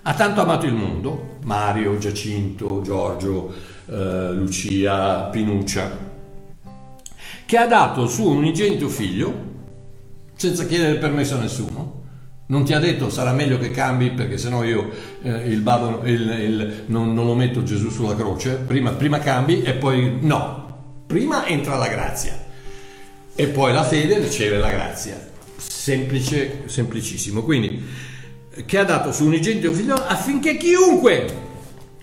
ha 0.00 0.14
tanto 0.14 0.40
amato 0.40 0.64
il 0.64 0.72
mondo, 0.72 1.36
Mario, 1.42 1.98
Giacinto, 1.98 2.80
Giorgio, 2.82 3.52
eh, 3.84 4.32
Lucia, 4.32 5.24
Pinuccia, 5.24 5.90
che 7.44 7.56
ha 7.58 7.66
dato 7.66 8.04
il 8.04 8.08
suo 8.08 8.30
unigenito 8.30 8.88
figlio 8.88 9.34
senza 10.36 10.64
chiedere 10.64 10.94
permesso 10.94 11.34
a 11.34 11.40
nessuno. 11.40 12.03
Non 12.46 12.64
ti 12.64 12.72
ha 12.74 12.78
detto 12.78 13.08
sarà 13.08 13.32
meglio 13.32 13.58
che 13.58 13.70
cambi 13.70 14.10
perché 14.10 14.36
sennò 14.36 14.64
io 14.64 14.90
eh, 15.22 15.48
il 15.48 15.60
babbo, 15.60 16.06
il, 16.06 16.20
il, 16.20 16.84
non, 16.86 17.14
non, 17.14 17.24
lo 17.24 17.34
metto 17.34 17.62
Gesù 17.62 17.88
sulla 17.88 18.14
croce, 18.14 18.56
prima, 18.66 18.90
prima 18.90 19.18
cambi 19.18 19.62
e 19.62 19.72
poi 19.72 20.18
no, 20.20 21.02
prima 21.06 21.46
entra 21.46 21.76
la 21.76 21.88
grazia 21.88 22.38
e 23.34 23.46
poi 23.46 23.72
la 23.72 23.82
fede 23.82 24.18
riceve 24.18 24.58
la 24.58 24.70
grazia. 24.70 25.32
Semplice, 25.56 26.62
semplicissimo. 26.66 27.42
Quindi, 27.42 27.82
che 28.66 28.78
ha 28.78 28.84
dato 28.84 29.10
suo 29.10 29.26
unigenito 29.26 29.72
figlio 29.72 29.94
affinché 29.94 30.56
chiunque 30.56 31.52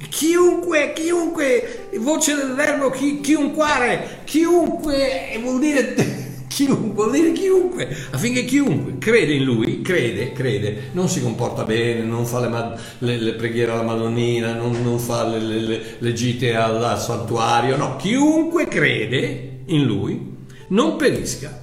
Chiunque, 0.10 0.94
chiunque, 0.94 1.90
voce 2.00 2.36
del 2.36 2.54
verbo 2.56 2.90
chi, 2.90 3.22
chiunque, 3.22 4.22
chiunque 4.24 5.40
vuol 5.42 5.60
dire 5.60 6.31
chiunque, 6.52 6.94
vuol 6.94 7.12
dire 7.12 7.32
chiunque, 7.32 7.88
affinché 8.12 8.44
chiunque 8.44 8.98
crede 8.98 9.34
in 9.34 9.44
lui, 9.44 9.82
crede, 9.82 10.34
crede, 10.34 10.90
non 10.92 11.08
si 11.08 11.22
comporta 11.22 11.64
bene, 11.64 12.04
non 12.04 12.26
fa 12.26 12.42
le, 12.42 12.78
le, 13.00 13.18
le 13.18 13.34
preghiere 13.34 13.72
alla 13.72 13.84
Madonnina, 13.84 14.54
non, 14.54 14.84
non 14.84 15.00
fa 15.00 15.26
le, 15.26 15.82
le, 15.98 16.14
gite 16.14 16.54
al, 16.54 16.84
al 16.84 17.00
santuario, 17.00 17.78
no, 17.78 17.96
chiunque 17.96 18.68
crede 18.68 19.62
in 19.68 19.84
lui 19.86 20.30
non 20.68 20.98
perisca, 20.98 21.58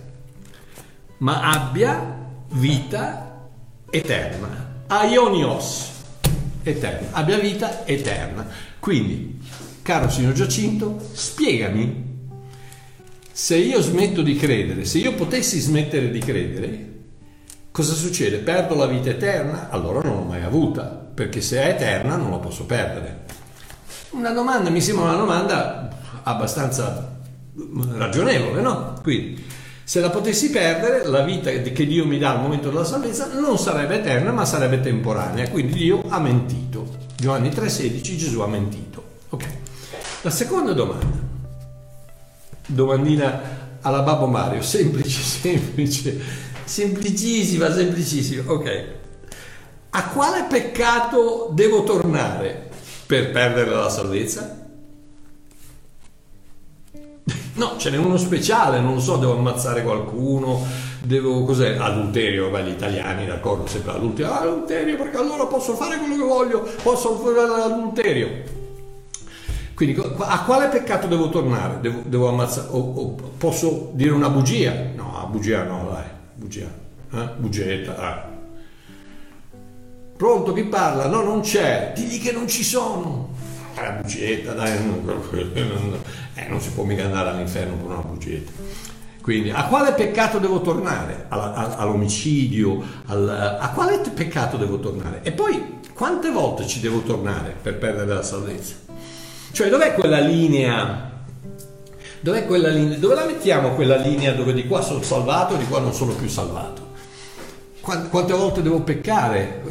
ma 1.18 1.50
abbia 1.50 2.16
vita 2.52 3.48
eterna, 3.90 4.84
aionios 4.86 5.90
eterna, 6.62 7.08
abbia 7.12 7.38
vita 7.38 7.86
eterna. 7.86 8.46
Quindi, 8.78 9.38
caro 9.82 10.08
signor 10.08 10.32
Giacinto, 10.32 10.98
spiegami 11.12 12.07
se 13.40 13.54
io 13.54 13.80
smetto 13.80 14.22
di 14.22 14.34
credere, 14.34 14.84
se 14.84 14.98
io 14.98 15.14
potessi 15.14 15.60
smettere 15.60 16.10
di 16.10 16.18
credere, 16.18 16.92
cosa 17.70 17.92
succede? 17.94 18.38
Perdo 18.38 18.74
la 18.74 18.86
vita 18.86 19.10
eterna? 19.10 19.68
Allora 19.70 20.00
non 20.00 20.16
l'ho 20.16 20.22
mai 20.24 20.42
avuta, 20.42 20.82
perché 20.86 21.40
se 21.40 21.62
è 21.62 21.68
eterna 21.68 22.16
non 22.16 22.32
la 22.32 22.38
posso 22.38 22.64
perdere. 22.64 23.26
Una 24.10 24.32
domanda, 24.32 24.70
mi 24.70 24.80
sembra 24.80 25.04
una 25.04 25.18
domanda 25.18 25.88
abbastanza 26.24 27.16
ragionevole, 27.94 28.60
no? 28.60 28.94
Quindi, 29.04 29.40
se 29.84 30.00
la 30.00 30.10
potessi 30.10 30.50
perdere, 30.50 31.06
la 31.06 31.22
vita 31.22 31.52
che 31.52 31.86
Dio 31.86 32.04
mi 32.06 32.18
dà 32.18 32.32
al 32.32 32.40
momento 32.40 32.70
della 32.70 32.82
salvezza 32.82 33.32
non 33.34 33.56
sarebbe 33.56 34.00
eterna, 34.00 34.32
ma 34.32 34.44
sarebbe 34.44 34.80
temporanea. 34.80 35.48
Quindi 35.48 35.74
Dio 35.74 36.02
ha 36.08 36.18
mentito. 36.18 36.88
Giovanni 37.14 37.50
3,16 37.50 38.16
Gesù 38.16 38.40
ha 38.40 38.48
mentito. 38.48 39.04
Ok. 39.28 39.46
La 40.22 40.30
seconda 40.30 40.72
domanda. 40.72 41.27
Domandina 42.70 43.40
alla 43.80 44.02
Babbo 44.02 44.26
Mario, 44.26 44.60
semplice, 44.60 45.20
semplice, 45.40 46.20
semplicissima, 46.64 47.72
semplicissima. 47.72 48.52
Ok. 48.52 48.84
A 49.90 50.08
quale 50.08 50.44
peccato 50.48 51.48
devo 51.52 51.82
tornare 51.82 52.68
per 53.06 53.30
perdere 53.30 53.70
la 53.70 53.88
salvezza? 53.88 54.66
No, 57.54 57.74
ce 57.78 57.90
n'è 57.90 57.96
uno 57.96 58.18
speciale, 58.18 58.80
non 58.80 59.00
so, 59.00 59.16
devo 59.16 59.32
ammazzare 59.32 59.82
qualcuno, 59.82 60.64
devo 61.02 61.42
cos'è? 61.44 61.76
Adulterio, 61.76 62.50
beh, 62.50 62.62
gli 62.64 62.68
italiani, 62.68 63.26
d'accordo, 63.26 63.66
sempre 63.66 63.92
adulterio, 63.92 64.32
ah, 64.32 64.40
adulterio 64.40 64.96
perché 64.96 65.16
allora 65.16 65.46
posso 65.46 65.74
fare 65.74 65.96
quello 65.96 66.16
che 66.16 66.22
voglio, 66.22 66.68
posso 66.82 67.16
fare 67.16 67.48
l'adulterio. 67.48 68.57
Quindi 69.78 70.02
a 70.18 70.42
quale 70.42 70.66
peccato 70.66 71.06
devo 71.06 71.28
tornare? 71.28 71.78
Devo, 71.80 72.02
devo 72.04 72.28
ammazzare, 72.30 72.66
o, 72.72 72.78
o, 72.78 73.14
posso 73.38 73.92
dire 73.92 74.10
una 74.10 74.28
bugia? 74.28 74.74
No, 74.96 75.28
bugia 75.30 75.62
no, 75.62 75.90
dai, 75.92 76.04
bugia, 76.34 76.66
eh? 77.12 77.28
bugietta, 77.36 77.96
ah. 77.96 78.28
Pronto, 80.16 80.52
chi 80.52 80.64
parla? 80.64 81.06
No, 81.06 81.22
non 81.22 81.42
c'è, 81.42 81.92
digli 81.94 82.20
che 82.20 82.32
non 82.32 82.48
ci 82.48 82.64
sono 82.64 83.28
la 83.76 83.90
bugietta, 83.90 84.52
dai, 84.52 84.78
eh, 86.34 86.48
non 86.48 86.60
si 86.60 86.72
può 86.72 86.82
mica 86.82 87.04
andare 87.04 87.30
all'inferno 87.30 87.76
per 87.76 87.86
una 87.86 88.02
bugietta. 88.02 88.50
Quindi 89.22 89.50
a 89.50 89.62
quale 89.66 89.92
peccato 89.92 90.40
devo 90.40 90.60
tornare? 90.60 91.26
all'omicidio? 91.28 92.82
a 93.06 93.70
quale 93.72 94.00
peccato 94.12 94.56
devo 94.56 94.80
tornare? 94.80 95.20
E 95.22 95.30
poi 95.30 95.78
quante 95.94 96.32
volte 96.32 96.66
ci 96.66 96.80
devo 96.80 96.98
tornare 97.02 97.54
per 97.62 97.78
perdere 97.78 98.12
la 98.12 98.22
salvezza? 98.24 98.87
Cioè 99.50 99.68
dov'è 99.68 99.94
quella 99.94 100.20
linea? 100.20 101.10
Dov'è 102.20 102.46
quella 102.46 102.68
linea? 102.68 102.98
Dove 102.98 103.14
la 103.14 103.24
mettiamo 103.24 103.70
quella 103.70 103.96
linea 103.96 104.32
dove 104.32 104.52
di 104.52 104.66
qua 104.66 104.82
sono 104.82 105.02
salvato 105.02 105.54
e 105.54 105.58
di 105.58 105.66
qua 105.66 105.80
non 105.80 105.92
sono 105.92 106.12
più 106.14 106.28
salvato? 106.28 106.86
Quante 107.80 108.34
volte 108.34 108.60
devo 108.60 108.80
peccare? 108.80 109.62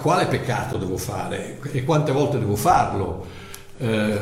Quale 0.00 0.26
peccato 0.26 0.76
devo 0.76 0.96
fare? 0.96 1.58
E 1.72 1.84
quante 1.84 2.12
volte 2.12 2.38
devo 2.38 2.54
farlo? 2.54 3.26
Eh, 3.80 4.18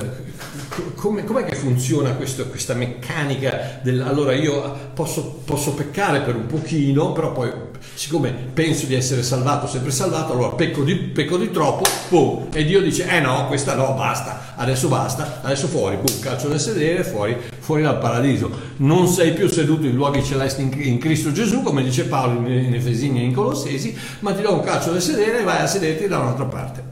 come, 0.96 1.24
com'è 1.24 1.46
che 1.46 1.54
funziona 1.54 2.10
questo, 2.10 2.46
questa 2.48 2.74
meccanica 2.74 3.80
del 3.82 4.02
allora 4.02 4.34
io 4.34 4.90
posso, 4.92 5.40
posso, 5.46 5.72
peccare 5.72 6.20
per 6.20 6.36
un 6.36 6.44
pochino 6.44 7.12
però 7.12 7.32
poi 7.32 7.50
siccome 7.94 8.32
penso 8.52 8.84
di 8.84 8.94
essere 8.94 9.22
salvato 9.22 9.66
sempre 9.66 9.92
salvato 9.92 10.34
allora 10.34 10.50
pecco 10.50 10.82
di, 10.82 10.94
pecco 10.96 11.38
di 11.38 11.50
troppo 11.50 11.84
boom, 12.10 12.48
e 12.52 12.66
Dio 12.66 12.82
dice 12.82 13.08
eh 13.08 13.20
no 13.20 13.46
questa 13.46 13.74
no 13.74 13.94
basta 13.94 14.52
adesso 14.56 14.88
basta 14.88 15.40
adesso 15.40 15.68
fuori 15.68 15.96
boom, 15.96 16.20
calcio 16.20 16.48
nel 16.48 16.60
sedere 16.60 17.02
fuori, 17.02 17.34
fuori 17.58 17.80
dal 17.80 17.98
paradiso. 17.98 18.50
Non 18.76 19.08
sei 19.08 19.32
più 19.32 19.48
seduto 19.48 19.86
in 19.86 19.94
luoghi 19.94 20.22
celesti 20.22 20.60
in, 20.60 20.70
in 20.74 20.98
Cristo 20.98 21.32
Gesù 21.32 21.62
come 21.62 21.82
dice 21.82 22.04
Paolo 22.04 22.40
in, 22.40 22.64
in 22.64 22.74
Efesini 22.74 23.20
e 23.20 23.24
in 23.24 23.32
Colossesi 23.32 23.96
ma 24.18 24.34
ti 24.34 24.42
do 24.42 24.52
un 24.52 24.60
calcio 24.60 24.92
nel 24.92 25.00
sedere 25.00 25.40
e 25.40 25.44
vai 25.44 25.62
a 25.62 25.66
sederti 25.66 26.06
da 26.08 26.18
un'altra 26.18 26.44
parte. 26.44 26.84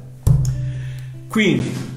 Quindi 1.29 1.93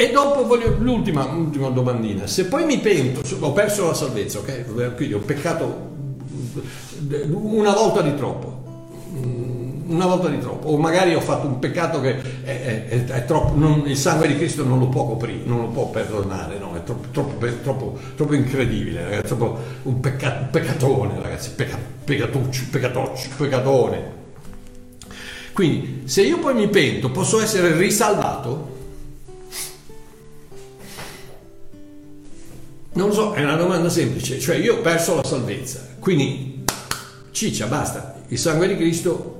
e 0.00 0.12
dopo 0.12 0.46
voglio 0.46 0.76
l'ultima, 0.78 1.26
l'ultima 1.26 1.70
domandina. 1.70 2.28
Se 2.28 2.44
poi 2.44 2.64
mi 2.64 2.78
pento, 2.78 3.20
ho 3.40 3.50
perso 3.50 3.88
la 3.88 3.94
salvezza, 3.94 4.38
ok? 4.38 4.94
Quindi 4.94 5.12
ho 5.12 5.18
peccato 5.18 5.90
una 7.30 7.72
volta 7.72 8.00
di 8.00 8.14
troppo. 8.14 8.62
Mm, 9.10 9.90
una 9.90 10.06
volta 10.06 10.28
di 10.28 10.38
troppo, 10.38 10.68
o 10.68 10.78
magari 10.78 11.16
ho 11.16 11.20
fatto 11.20 11.48
un 11.48 11.58
peccato 11.58 12.00
che 12.00 12.16
è, 12.44 12.86
è, 12.86 13.04
è 13.06 13.24
troppo, 13.24 13.58
non, 13.58 13.82
il 13.86 13.96
sangue 13.96 14.28
di 14.28 14.36
Cristo 14.36 14.62
non 14.62 14.78
lo 14.78 14.86
può 14.86 15.04
coprire, 15.04 15.40
non 15.44 15.62
lo 15.62 15.66
può 15.66 15.88
perdonare, 15.88 16.58
no? 16.60 16.80
troppo, 16.84 17.08
troppo, 17.10 17.46
troppo, 17.64 17.98
troppo 18.14 18.34
incredibile, 18.34 19.02
ragazzi, 19.02 19.26
troppo 19.34 19.58
un, 19.82 19.98
pecca, 19.98 20.30
peccatone, 20.48 21.20
ragazzi, 21.20 21.50
pecca, 21.56 21.76
peccatuccio, 22.04 22.62
peccatoccio, 22.70 23.28
peccatone. 23.36 24.16
Quindi, 25.52 26.02
se 26.04 26.22
io 26.22 26.38
poi 26.38 26.54
mi 26.54 26.68
pento, 26.68 27.10
posso 27.10 27.40
essere 27.40 27.76
risalvato? 27.76 28.76
Non 32.98 33.12
so, 33.12 33.32
è 33.32 33.44
una 33.44 33.54
domanda 33.54 33.88
semplice, 33.88 34.40
cioè 34.40 34.56
io 34.56 34.78
ho 34.78 34.80
perso 34.80 35.14
la 35.14 35.22
salvezza, 35.22 35.86
quindi 36.00 36.64
ciccia, 37.30 37.66
basta, 37.66 38.16
il 38.26 38.36
sangue 38.36 38.66
di 38.66 38.76
Cristo 38.76 39.36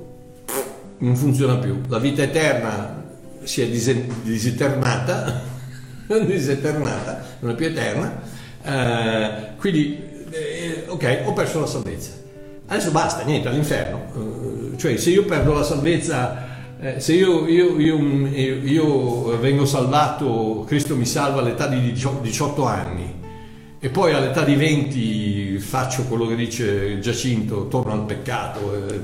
non 0.99 1.13
funziona 1.17 1.57
più, 1.57 1.81
la 1.89 1.99
vita 1.99 2.21
eterna 2.21 3.03
si 3.43 3.61
è 3.61 3.67
diseternata, 3.67 5.41
diseternata 6.25 7.25
non 7.39 7.51
è 7.51 7.55
più 7.55 7.65
eterna, 7.65 8.21
eh, 8.63 9.57
quindi 9.57 10.07
eh, 10.29 10.85
ok, 10.87 11.23
ho 11.25 11.33
perso 11.33 11.59
la 11.59 11.67
salvezza. 11.67 12.11
Adesso 12.65 12.91
basta, 12.91 13.25
niente, 13.25 13.49
all'inferno. 13.49 14.71
Eh, 14.71 14.77
cioè 14.77 14.95
se 14.95 15.09
io 15.09 15.25
perdo 15.25 15.51
la 15.51 15.63
salvezza, 15.63 16.47
eh, 16.79 17.01
se 17.01 17.11
io, 17.11 17.45
io, 17.45 17.77
io, 17.77 17.97
io 17.97 19.37
vengo 19.37 19.65
salvato, 19.65 20.63
Cristo 20.65 20.95
mi 20.95 21.05
salva 21.05 21.41
all'età 21.41 21.67
di 21.67 21.91
18 21.91 22.65
anni, 22.65 23.18
e 23.81 23.87
poi 23.89 24.13
all'età 24.13 24.43
di 24.43 24.55
20 24.55 25.57
faccio 25.59 26.03
quello 26.03 26.27
che 26.27 26.35
dice 26.35 26.99
Giacinto, 26.99 27.69
torno 27.69 27.93
al 27.93 28.03
peccato, 28.03 28.75
eh, 28.75 28.97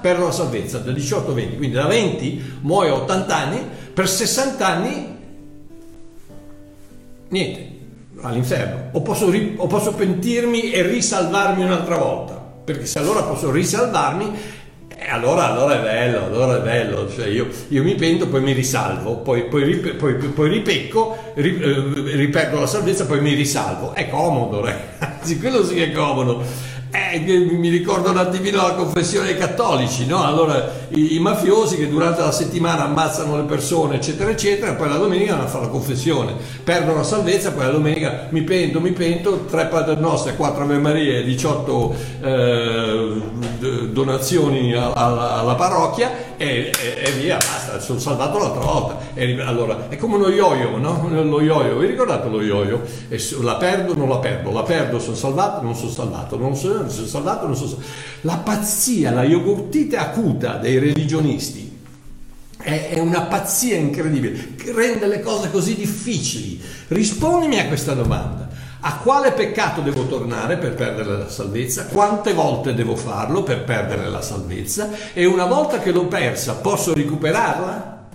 perdo 0.00 0.24
la 0.24 0.32
salvezza 0.32 0.78
da 0.78 0.90
18 0.90 1.30
a 1.30 1.34
20, 1.34 1.56
quindi 1.56 1.76
da 1.76 1.86
20 1.86 2.58
muoio 2.62 2.94
a 2.94 2.98
80 3.02 3.36
anni, 3.36 3.60
per 3.94 4.08
60 4.08 4.66
anni 4.66 5.18
niente, 7.28 7.78
all'inferno. 8.22 8.88
O 8.92 9.02
posso, 9.02 9.30
o 9.56 9.66
posso 9.68 9.94
pentirmi 9.94 10.72
e 10.72 10.82
risalvarmi 10.82 11.62
un'altra 11.62 11.96
volta, 11.96 12.34
perché 12.64 12.86
se 12.86 12.98
allora 12.98 13.22
posso 13.22 13.52
risalvarmi 13.52 14.32
allora, 15.08 15.50
allora, 15.50 15.78
è 15.78 15.82
bello, 15.82 16.26
allora 16.26 16.58
è 16.58 16.60
bello, 16.60 17.10
cioè 17.10 17.26
io, 17.26 17.48
io, 17.68 17.82
mi 17.82 17.94
pento, 17.94 18.28
poi 18.28 18.42
mi 18.42 18.52
risalvo, 18.52 19.16
poi, 19.16 19.44
poi, 19.44 19.76
poi, 19.76 20.14
poi 20.14 20.48
ripecco, 20.48 21.32
eh, 21.34 21.42
riperdo 22.16 22.60
la 22.60 22.66
salvezza, 22.66 23.06
poi 23.06 23.20
mi 23.20 23.34
risalvo. 23.34 23.94
È 23.94 24.08
comodo, 24.08 24.60
ragazzi, 24.60 25.38
quello 25.40 25.64
sì 25.64 25.74
che 25.74 25.84
è 25.86 25.92
comodo. 25.92 26.44
Eh, 27.12 27.18
mi 27.18 27.68
ricordo 27.70 28.10
un 28.10 28.18
attimino 28.18 28.62
la 28.62 28.74
confessione 28.74 29.26
dei 29.26 29.36
cattolici, 29.36 30.06
no? 30.06 30.22
Allora 30.22 30.70
i, 30.90 31.16
i, 31.16 31.18
mafiosi 31.18 31.76
che 31.76 31.88
durante 31.88 32.20
la 32.20 32.30
settimana 32.30 32.84
ammazzano 32.84 33.36
le 33.36 33.42
persone, 33.42 33.96
eccetera, 33.96 34.30
eccetera, 34.30 34.74
poi 34.74 34.88
la 34.88 34.96
domenica 34.96 35.32
vanno 35.32 35.46
a 35.46 35.48
fare 35.48 35.64
la 35.64 35.70
confessione, 35.70 36.34
perdono 36.62 36.98
la 36.98 37.02
salvezza, 37.02 37.50
poi 37.50 37.64
la 37.64 37.72
domenica 37.72 38.28
mi 38.30 38.42
pento, 38.42 38.80
mi 38.80 38.92
pento, 38.92 39.44
tre 39.50 39.66
Padre 39.66 39.96
Nostre, 39.96 40.36
quattro 40.36 40.62
Ave 40.62 40.78
Marie, 40.78 41.24
18 41.24 41.94
eh, 42.22 43.22
donazioni 43.90 44.72
alla, 44.72 45.40
alla 45.40 45.54
parrocchia 45.54 46.28
e, 46.36 46.70
e, 46.70 47.02
e, 47.04 47.10
via, 47.20 47.36
basta, 47.36 47.80
sono 47.80 47.98
salvato 47.98 48.38
l'altra 48.38 48.64
volta. 48.64 48.96
E, 49.12 49.38
allora, 49.42 49.88
è 49.90 49.96
come 49.98 50.14
uno 50.16 50.28
yo-yo, 50.28 50.78
no? 50.78 51.06
Lo 51.10 51.42
yo-yo, 51.42 51.76
vi 51.76 51.86
ricordate 51.86 52.28
lo 52.28 52.40
yo-yo? 52.40 52.80
La 53.42 53.56
perdo, 53.56 53.94
non 53.94 54.08
la 54.08 54.18
perdo, 54.18 54.50
la 54.50 54.62
perdo, 54.62 54.98
sono 54.98 55.16
salvato, 55.16 55.62
non 55.62 55.74
sono 55.74 55.90
salvato, 55.90 56.38
non 56.38 56.56
sono, 56.56 56.88
sono 57.06 57.24
salvato, 57.24 57.46
non 57.46 57.56
sono 57.56 57.68
salvato. 57.70 57.90
La 58.22 58.36
pazzia, 58.36 59.10
la 59.10 59.24
yogurtite 59.24 59.96
acuta 59.96 60.56
dei 60.56 60.78
religionisti 60.78 61.70
è, 62.62 62.98
una 62.98 63.22
pazzia 63.22 63.76
incredibile, 63.76 64.54
che 64.54 64.72
rende 64.72 65.06
le 65.06 65.20
cose 65.20 65.50
così 65.50 65.74
difficili. 65.74 66.60
Rispondimi 66.88 67.58
a 67.58 67.66
questa 67.66 67.94
domanda. 67.94 68.48
A 68.82 68.96
quale 68.96 69.32
peccato 69.32 69.82
devo 69.82 70.06
tornare 70.06 70.56
per 70.56 70.74
perdere 70.74 71.18
la 71.18 71.28
salvezza? 71.28 71.86
Quante 71.86 72.32
volte 72.32 72.74
devo 72.74 72.96
farlo 72.96 73.42
per 73.42 73.64
perdere 73.64 74.08
la 74.08 74.22
salvezza? 74.22 74.90
E 75.12 75.26
una 75.26 75.44
volta 75.44 75.80
che 75.80 75.90
l'ho 75.90 76.06
persa, 76.06 76.54
posso 76.54 76.94
recuperarla? 76.94 78.08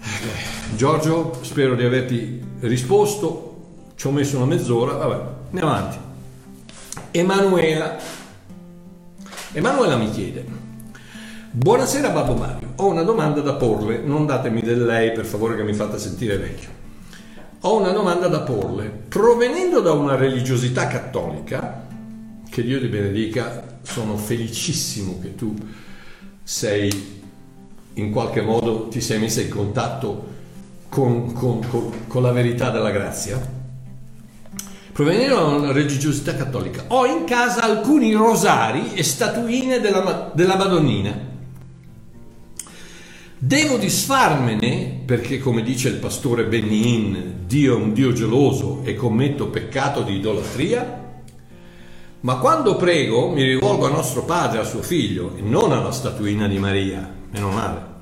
Eh, 0.00 0.76
Giorgio, 0.76 1.38
spero 1.42 1.74
di 1.74 1.84
averti 1.84 2.40
risposto. 2.60 3.42
Ci 3.96 4.06
ho 4.06 4.10
messo 4.12 4.36
una 4.36 4.46
mezz'ora. 4.46 4.94
Vabbè, 4.94 5.22
andiamo 5.50 5.70
avanti. 5.70 6.05
Emanuela. 7.18 7.96
Emanuela 9.52 9.96
mi 9.96 10.10
chiede. 10.10 10.44
Buonasera 11.50 12.10
Babbo 12.10 12.34
Mario, 12.34 12.72
ho 12.76 12.86
una 12.86 13.02
domanda 13.02 13.40
da 13.40 13.54
porle, 13.54 13.98
non 13.98 14.26
datemi 14.26 14.60
del 14.60 14.84
lei 14.84 15.12
per 15.12 15.24
favore 15.24 15.56
che 15.56 15.62
mi 15.62 15.72
fate 15.72 15.98
sentire 15.98 16.36
vecchio 16.36 16.76
ho 17.60 17.78
una 17.78 17.90
domanda 17.90 18.28
da 18.28 18.40
porle. 18.40 18.84
Provenendo 19.08 19.80
da 19.80 19.92
una 19.92 20.14
religiosità 20.14 20.86
cattolica, 20.86 21.84
che 22.48 22.62
Dio 22.62 22.78
ti 22.78 22.86
benedica, 22.86 23.78
sono 23.82 24.16
felicissimo 24.16 25.18
che 25.20 25.34
tu 25.34 25.54
sei 26.42 27.24
in 27.94 28.12
qualche 28.12 28.42
modo 28.42 28.88
ti 28.88 29.00
sei 29.00 29.18
messa 29.18 29.40
in 29.40 29.48
contatto 29.48 30.34
con, 30.88 31.32
con, 31.32 31.66
con, 31.68 32.06
con 32.06 32.22
la 32.22 32.30
verità 32.30 32.70
della 32.70 32.90
grazia. 32.90 33.55
Provenendo 34.96 35.34
da 35.34 35.42
una 35.42 35.72
religiosità 35.72 36.34
cattolica, 36.34 36.84
ho 36.88 37.04
in 37.04 37.24
casa 37.24 37.60
alcuni 37.60 38.14
rosari 38.14 38.94
e 38.94 39.02
statuine 39.02 39.78
della, 39.78 40.32
della 40.34 40.56
Madonnina 40.56 41.34
Devo 43.38 43.76
disfarmene 43.76 45.02
perché, 45.04 45.38
come 45.38 45.62
dice 45.62 45.90
il 45.90 45.96
pastore 45.96 46.46
Benin, 46.46 47.40
Dio 47.46 47.74
è 47.74 47.76
un 47.76 47.92
Dio 47.92 48.14
geloso 48.14 48.80
e 48.82 48.94
commetto 48.94 49.48
peccato 49.48 50.00
di 50.00 50.14
idolatria? 50.14 51.04
Ma 52.20 52.36
quando 52.36 52.76
prego 52.76 53.28
mi 53.28 53.42
rivolgo 53.42 53.84
a 53.84 53.90
nostro 53.90 54.24
Padre, 54.24 54.60
a 54.60 54.64
suo 54.64 54.80
Figlio, 54.80 55.34
e 55.36 55.42
non 55.42 55.72
alla 55.72 55.92
statuina 55.92 56.48
di 56.48 56.58
Maria, 56.58 57.06
meno 57.30 57.50
male. 57.50 57.94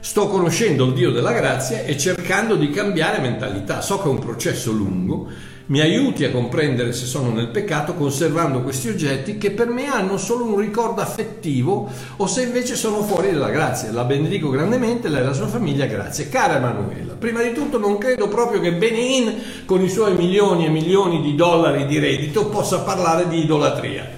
Sto 0.00 0.28
conoscendo 0.28 0.84
il 0.84 0.92
Dio 0.92 1.10
della 1.10 1.32
grazia 1.32 1.84
e 1.84 1.96
cercando 1.96 2.56
di 2.56 2.68
cambiare 2.68 3.22
mentalità. 3.22 3.80
So 3.80 3.96
che 3.96 4.08
è 4.08 4.10
un 4.10 4.18
processo 4.18 4.72
lungo, 4.72 5.26
mi 5.66 5.80
aiuti 5.80 6.24
a 6.24 6.30
comprendere 6.30 6.92
se 6.92 7.06
sono 7.06 7.30
nel 7.30 7.48
peccato 7.48 7.94
conservando 7.94 8.62
questi 8.62 8.88
oggetti 8.88 9.38
che 9.38 9.52
per 9.52 9.68
me 9.68 9.86
hanno 9.86 10.18
solo 10.18 10.44
un 10.44 10.58
ricordo 10.58 11.00
affettivo 11.00 11.90
o 12.16 12.26
se 12.26 12.42
invece 12.42 12.74
sono 12.74 13.02
fuori 13.02 13.30
dalla 13.30 13.50
grazia. 13.50 13.92
La 13.92 14.04
benedico 14.04 14.50
grandemente, 14.50 15.08
lei 15.08 15.20
e 15.20 15.24
la 15.24 15.32
sua 15.32 15.46
famiglia, 15.46 15.86
grazie. 15.86 16.28
Cara 16.28 16.56
Emanuela, 16.56 17.14
prima 17.14 17.42
di 17.42 17.52
tutto 17.52 17.78
non 17.78 17.98
credo 17.98 18.28
proprio 18.28 18.60
che 18.60 18.72
Benin 18.72 19.64
con 19.64 19.82
i 19.82 19.88
suoi 19.88 20.16
milioni 20.16 20.66
e 20.66 20.70
milioni 20.70 21.20
di 21.20 21.34
dollari 21.34 21.86
di 21.86 21.98
reddito 21.98 22.46
possa 22.46 22.80
parlare 22.80 23.28
di 23.28 23.42
idolatria. 23.42 24.08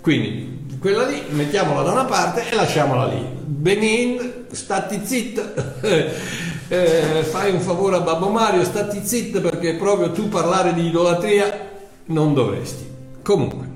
Quindi 0.00 0.76
quella 0.78 1.06
lì 1.06 1.22
mettiamola 1.28 1.82
da 1.82 1.92
una 1.92 2.04
parte 2.04 2.48
e 2.50 2.54
lasciamola 2.54 3.06
lì. 3.06 3.22
Benin, 3.44 4.46
stati 4.50 5.00
zitta. 5.04 5.52
eh, 6.68 7.22
fai 7.22 7.52
un 7.52 7.60
favore 7.60 7.96
a 7.96 8.00
Babbo 8.00 8.28
Mario, 8.28 8.64
stati 8.64 9.04
zitto 9.04 9.40
perché 9.40 9.74
proprio 9.74 10.10
tu 10.10 10.28
parlare 10.28 10.74
di 10.74 10.86
idolatria 10.86 11.70
non 12.06 12.34
dovresti. 12.34 12.84
Comunque, 13.22 13.68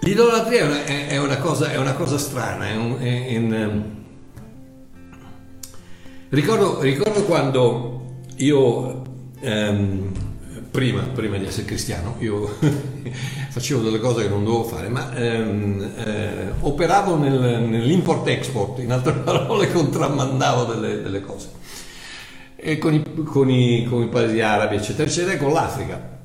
l'idolatria 0.00 0.84
è 0.84 1.16
una 1.18 1.38
cosa, 1.38 1.70
è 1.70 1.76
una 1.76 1.94
cosa 1.94 2.18
strana. 2.18 2.68
È 2.68 2.76
un, 2.76 2.98
è 2.98 3.36
un, 3.36 3.54
ehm, 3.54 3.84
ricordo, 6.30 6.80
ricordo, 6.80 7.24
quando 7.24 8.16
io... 8.36 9.02
Um, 9.42 10.29
prima, 10.70 11.02
prima, 11.02 11.36
di 11.36 11.46
essere 11.46 11.66
cristiano, 11.66 12.16
io 12.20 12.48
facevo 13.50 13.82
delle 13.82 13.98
cose 13.98 14.22
che 14.22 14.28
non 14.28 14.44
dovevo 14.44 14.64
fare, 14.64 14.88
ma 14.88 15.14
ehm, 15.14 15.92
eh, 15.96 16.52
operavo 16.60 17.16
nel, 17.16 17.62
nell'import-export, 17.68 18.78
in 18.78 18.92
altre 18.92 19.12
parole 19.24 19.70
contrammandavo 19.70 20.72
delle, 20.72 21.02
delle 21.02 21.20
cose, 21.20 21.48
e 22.56 22.78
con, 22.78 22.94
i, 22.94 23.02
con, 23.24 23.50
i, 23.50 23.86
con, 23.88 24.02
i, 24.02 24.08
paesi 24.08 24.40
arabi, 24.40 24.76
eccetera, 24.76 25.08
eccetera, 25.08 25.32
e 25.34 25.38
con 25.38 25.52
l'Africa. 25.52 26.18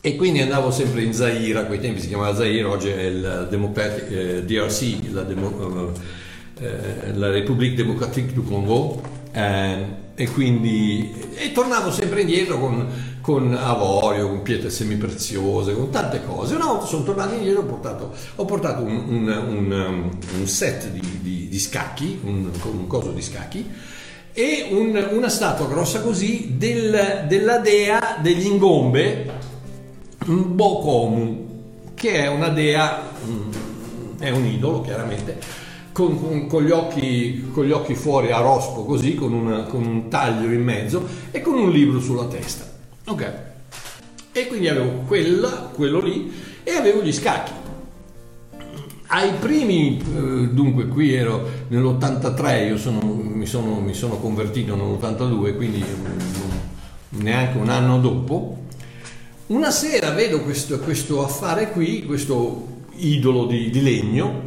E 0.00 0.14
quindi 0.14 0.40
andavo 0.40 0.70
sempre 0.70 1.02
in 1.02 1.12
Zaire, 1.12 1.58
a 1.58 1.64
quei 1.64 1.80
tempi 1.80 2.00
si 2.00 2.06
chiamava 2.06 2.34
Zaire, 2.36 2.62
oggi 2.64 2.88
è 2.88 3.02
il 3.02 3.48
Democratic, 3.50 4.10
eh, 4.10 4.44
DRC, 4.44 5.10
la, 5.10 5.22
Demo, 5.22 5.92
eh, 6.60 7.12
la 7.14 7.30
République 7.30 7.74
démocratique 7.74 8.32
du 8.32 8.44
Congo, 8.44 9.02
eh, 9.32 10.04
e 10.14 10.30
quindi 10.30 11.12
e 11.34 11.52
tornavo 11.52 11.90
sempre 11.90 12.22
indietro 12.22 12.58
con 12.58 12.88
con 13.26 13.52
avorio, 13.60 14.28
con 14.28 14.42
pietre 14.42 14.70
semipreziose, 14.70 15.74
con 15.74 15.90
tante 15.90 16.22
cose. 16.24 16.54
Una 16.54 16.66
volta 16.66 16.86
sono 16.86 17.02
tornato 17.02 17.34
indietro, 17.34 17.62
ho 17.62 17.64
portato, 17.64 18.12
ho 18.36 18.44
portato 18.44 18.84
un, 18.84 19.02
un, 19.08 19.44
un, 19.48 20.10
un, 20.38 20.46
set 20.46 20.90
di, 20.90 21.00
di, 21.22 21.48
di 21.48 21.58
scacchi, 21.58 22.20
un, 22.22 22.48
coso 22.86 23.10
di 23.10 23.20
scacchi, 23.20 23.68
e 24.32 24.68
una 24.70 25.28
statua 25.28 25.66
grossa 25.66 26.02
così 26.02 26.54
del, 26.56 27.24
della 27.26 27.58
dea 27.58 28.18
degli 28.22 28.46
ingombe, 28.46 29.28
Bokomu, 30.24 31.94
che 31.94 32.22
è 32.22 32.28
una 32.28 32.50
dea, 32.50 33.10
mm, 33.26 33.50
è 34.20 34.30
un 34.30 34.46
idolo 34.46 34.82
chiaramente, 34.82 35.36
con, 35.90 36.16
con, 36.20 36.46
con, 36.46 36.64
gli 36.64 36.70
occhi, 36.70 37.50
con, 37.52 37.64
gli 37.64 37.72
occhi, 37.72 37.96
fuori 37.96 38.30
a 38.30 38.38
rospo 38.38 38.84
così, 38.84 39.16
con, 39.16 39.32
una, 39.32 39.64
con 39.64 39.84
un 39.84 40.08
taglio 40.08 40.52
in 40.52 40.62
mezzo 40.62 41.04
e 41.32 41.40
con 41.40 41.54
un 41.54 41.72
libro 41.72 41.98
sulla 41.98 42.26
testa. 42.26 42.65
Ok. 43.06 43.32
E 44.32 44.46
quindi 44.48 44.68
avevo 44.68 45.04
quella, 45.06 45.70
quello 45.72 46.00
lì 46.00 46.32
e 46.62 46.72
avevo 46.72 47.02
gli 47.02 47.12
scacchi. 47.12 47.52
Ai 49.08 49.34
primi, 49.34 49.98
eh, 49.98 50.48
dunque 50.48 50.88
qui 50.88 51.14
ero 51.14 51.48
nell'83, 51.68 52.66
io 52.66 52.76
sono, 52.76 53.00
mi, 53.02 53.46
sono, 53.46 53.78
mi, 53.78 53.94
sono, 53.94 54.16
convertito 54.16 54.74
nell'82, 54.74 55.54
quindi 55.54 55.84
neanche 57.10 57.56
un 57.56 57.68
anno 57.68 58.00
dopo, 58.00 58.64
una 59.46 59.70
sera 59.70 60.10
vedo 60.10 60.42
questo, 60.42 60.80
questo 60.80 61.24
affare 61.24 61.70
qui, 61.70 62.04
questo 62.04 62.66
idolo 62.96 63.46
di, 63.46 63.70
di 63.70 63.80
legno, 63.80 64.42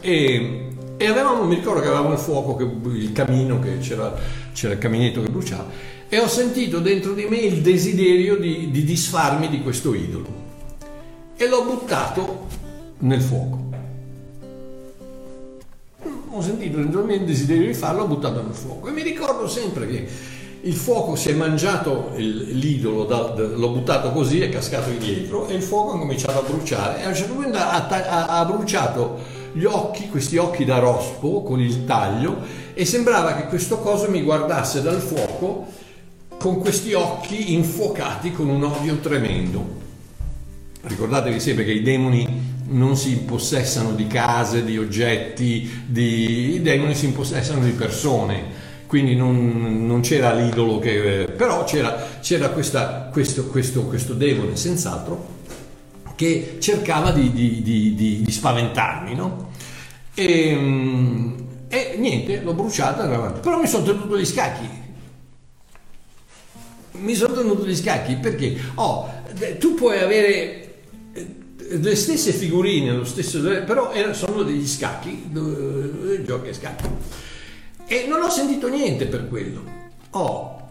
e, 0.00 0.68
e, 0.98 1.06
avevamo, 1.06 1.44
mi 1.44 1.54
ricordo 1.54 1.80
che 1.80 1.86
avevamo 1.86 2.12
il 2.12 2.18
fuoco, 2.18 2.54
che, 2.56 2.64
il 2.90 3.12
camino, 3.12 3.58
che 3.60 3.78
c'era, 3.78 4.14
c'era 4.52 4.74
il 4.74 4.78
caminetto 4.78 5.22
che 5.22 5.30
bruciava, 5.30 5.66
e 6.12 6.20
ho 6.20 6.28
sentito 6.28 6.78
dentro 6.80 7.14
di 7.14 7.24
me 7.24 7.38
il 7.38 7.62
desiderio 7.62 8.36
di, 8.36 8.70
di 8.70 8.84
disfarmi 8.84 9.48
di 9.48 9.62
questo 9.62 9.94
idolo. 9.94 10.26
E 11.34 11.48
l'ho 11.48 11.64
buttato 11.64 12.48
nel 12.98 13.22
fuoco. 13.22 13.70
Ho 16.28 16.42
sentito 16.42 16.76
dentro 16.76 17.00
di 17.00 17.06
me 17.06 17.14
il 17.14 17.24
desiderio 17.24 17.66
di 17.66 17.72
farlo, 17.72 18.00
l'ho 18.00 18.08
buttato 18.08 18.42
nel 18.42 18.52
fuoco. 18.52 18.88
E 18.88 18.90
mi 18.90 19.00
ricordo 19.00 19.48
sempre 19.48 19.88
che 19.88 20.06
il 20.60 20.74
fuoco 20.74 21.16
si 21.16 21.30
è 21.30 21.32
mangiato 21.32 22.10
l'idolo, 22.16 23.04
da, 23.04 23.28
da, 23.28 23.46
l'ho 23.46 23.70
buttato 23.70 24.12
così, 24.12 24.42
è 24.42 24.50
cascato 24.50 24.90
indietro 24.90 25.46
e 25.46 25.54
il 25.54 25.62
fuoco 25.62 25.94
ha 25.94 25.98
cominciato 25.98 26.40
a 26.40 26.42
bruciare. 26.42 27.00
E 27.00 27.04
a 27.04 27.08
un 27.08 27.14
certo 27.14 27.32
punto 27.32 27.56
ha, 27.56 27.86
ha, 27.88 28.26
ha 28.38 28.44
bruciato 28.44 29.18
gli 29.54 29.64
occhi, 29.64 30.10
questi 30.10 30.36
occhi 30.36 30.66
da 30.66 30.78
rospo 30.78 31.42
con 31.42 31.58
il 31.58 31.86
taglio 31.86 32.36
e 32.74 32.84
sembrava 32.84 33.34
che 33.34 33.46
questo 33.46 33.78
coso 33.78 34.10
mi 34.10 34.20
guardasse 34.20 34.82
dal 34.82 35.00
fuoco 35.00 35.80
con 36.42 36.58
questi 36.58 36.92
occhi 36.92 37.52
infuocati 37.52 38.32
con 38.32 38.48
un 38.48 38.64
odio 38.64 38.96
tremendo. 38.96 39.64
Ricordatevi 40.80 41.38
sempre 41.38 41.64
che 41.64 41.70
i 41.70 41.82
demoni 41.82 42.64
non 42.66 42.96
si 42.96 43.12
impossessano 43.12 43.92
di 43.92 44.08
case, 44.08 44.64
di 44.64 44.76
oggetti, 44.76 45.84
di... 45.86 46.54
i 46.54 46.60
demoni 46.60 46.96
si 46.96 47.04
impossessano 47.04 47.64
di 47.64 47.70
persone, 47.70 48.42
quindi 48.88 49.14
non, 49.14 49.86
non 49.86 50.00
c'era 50.00 50.34
l'idolo 50.34 50.80
che... 50.80 51.32
però 51.36 51.62
c'era, 51.62 52.18
c'era 52.20 52.48
questa, 52.48 53.08
questo, 53.12 53.46
questo, 53.46 53.84
questo 53.84 54.12
demone 54.12 54.56
senz'altro 54.56 55.40
che 56.16 56.56
cercava 56.58 57.12
di, 57.12 57.30
di, 57.30 57.62
di, 57.62 57.94
di 57.94 58.32
spaventarmi, 58.32 59.14
no? 59.14 59.50
E, 60.12 60.50
e, 61.68 61.94
niente, 61.98 62.40
l'ho 62.40 62.52
bruciata, 62.52 63.06
però 63.40 63.60
mi 63.60 63.68
sono 63.68 63.84
tenuto 63.84 64.18
gli 64.18 64.26
scacchi 64.26 64.80
mi 66.92 67.14
sono 67.14 67.34
tenuto 67.34 67.66
gli 67.66 67.76
scacchi 67.76 68.16
perché 68.16 68.56
oh, 68.74 69.10
tu 69.58 69.74
puoi 69.74 69.98
avere 69.98 70.74
eh, 71.12 71.26
le 71.68 71.96
stesse 71.96 72.32
figurine, 72.32 72.92
lo 72.92 73.04
stesso, 73.04 73.40
però 73.64 73.92
sono 74.12 74.42
degli 74.42 74.66
scacchi, 74.66 75.30
giochi 76.24 76.48
a 76.48 76.54
scacchi. 76.54 76.84
E 77.86 78.06
non 78.08 78.22
ho 78.22 78.30
sentito 78.30 78.68
niente 78.68 79.06
per 79.06 79.28
quello. 79.28 79.64
Oh, 80.10 80.68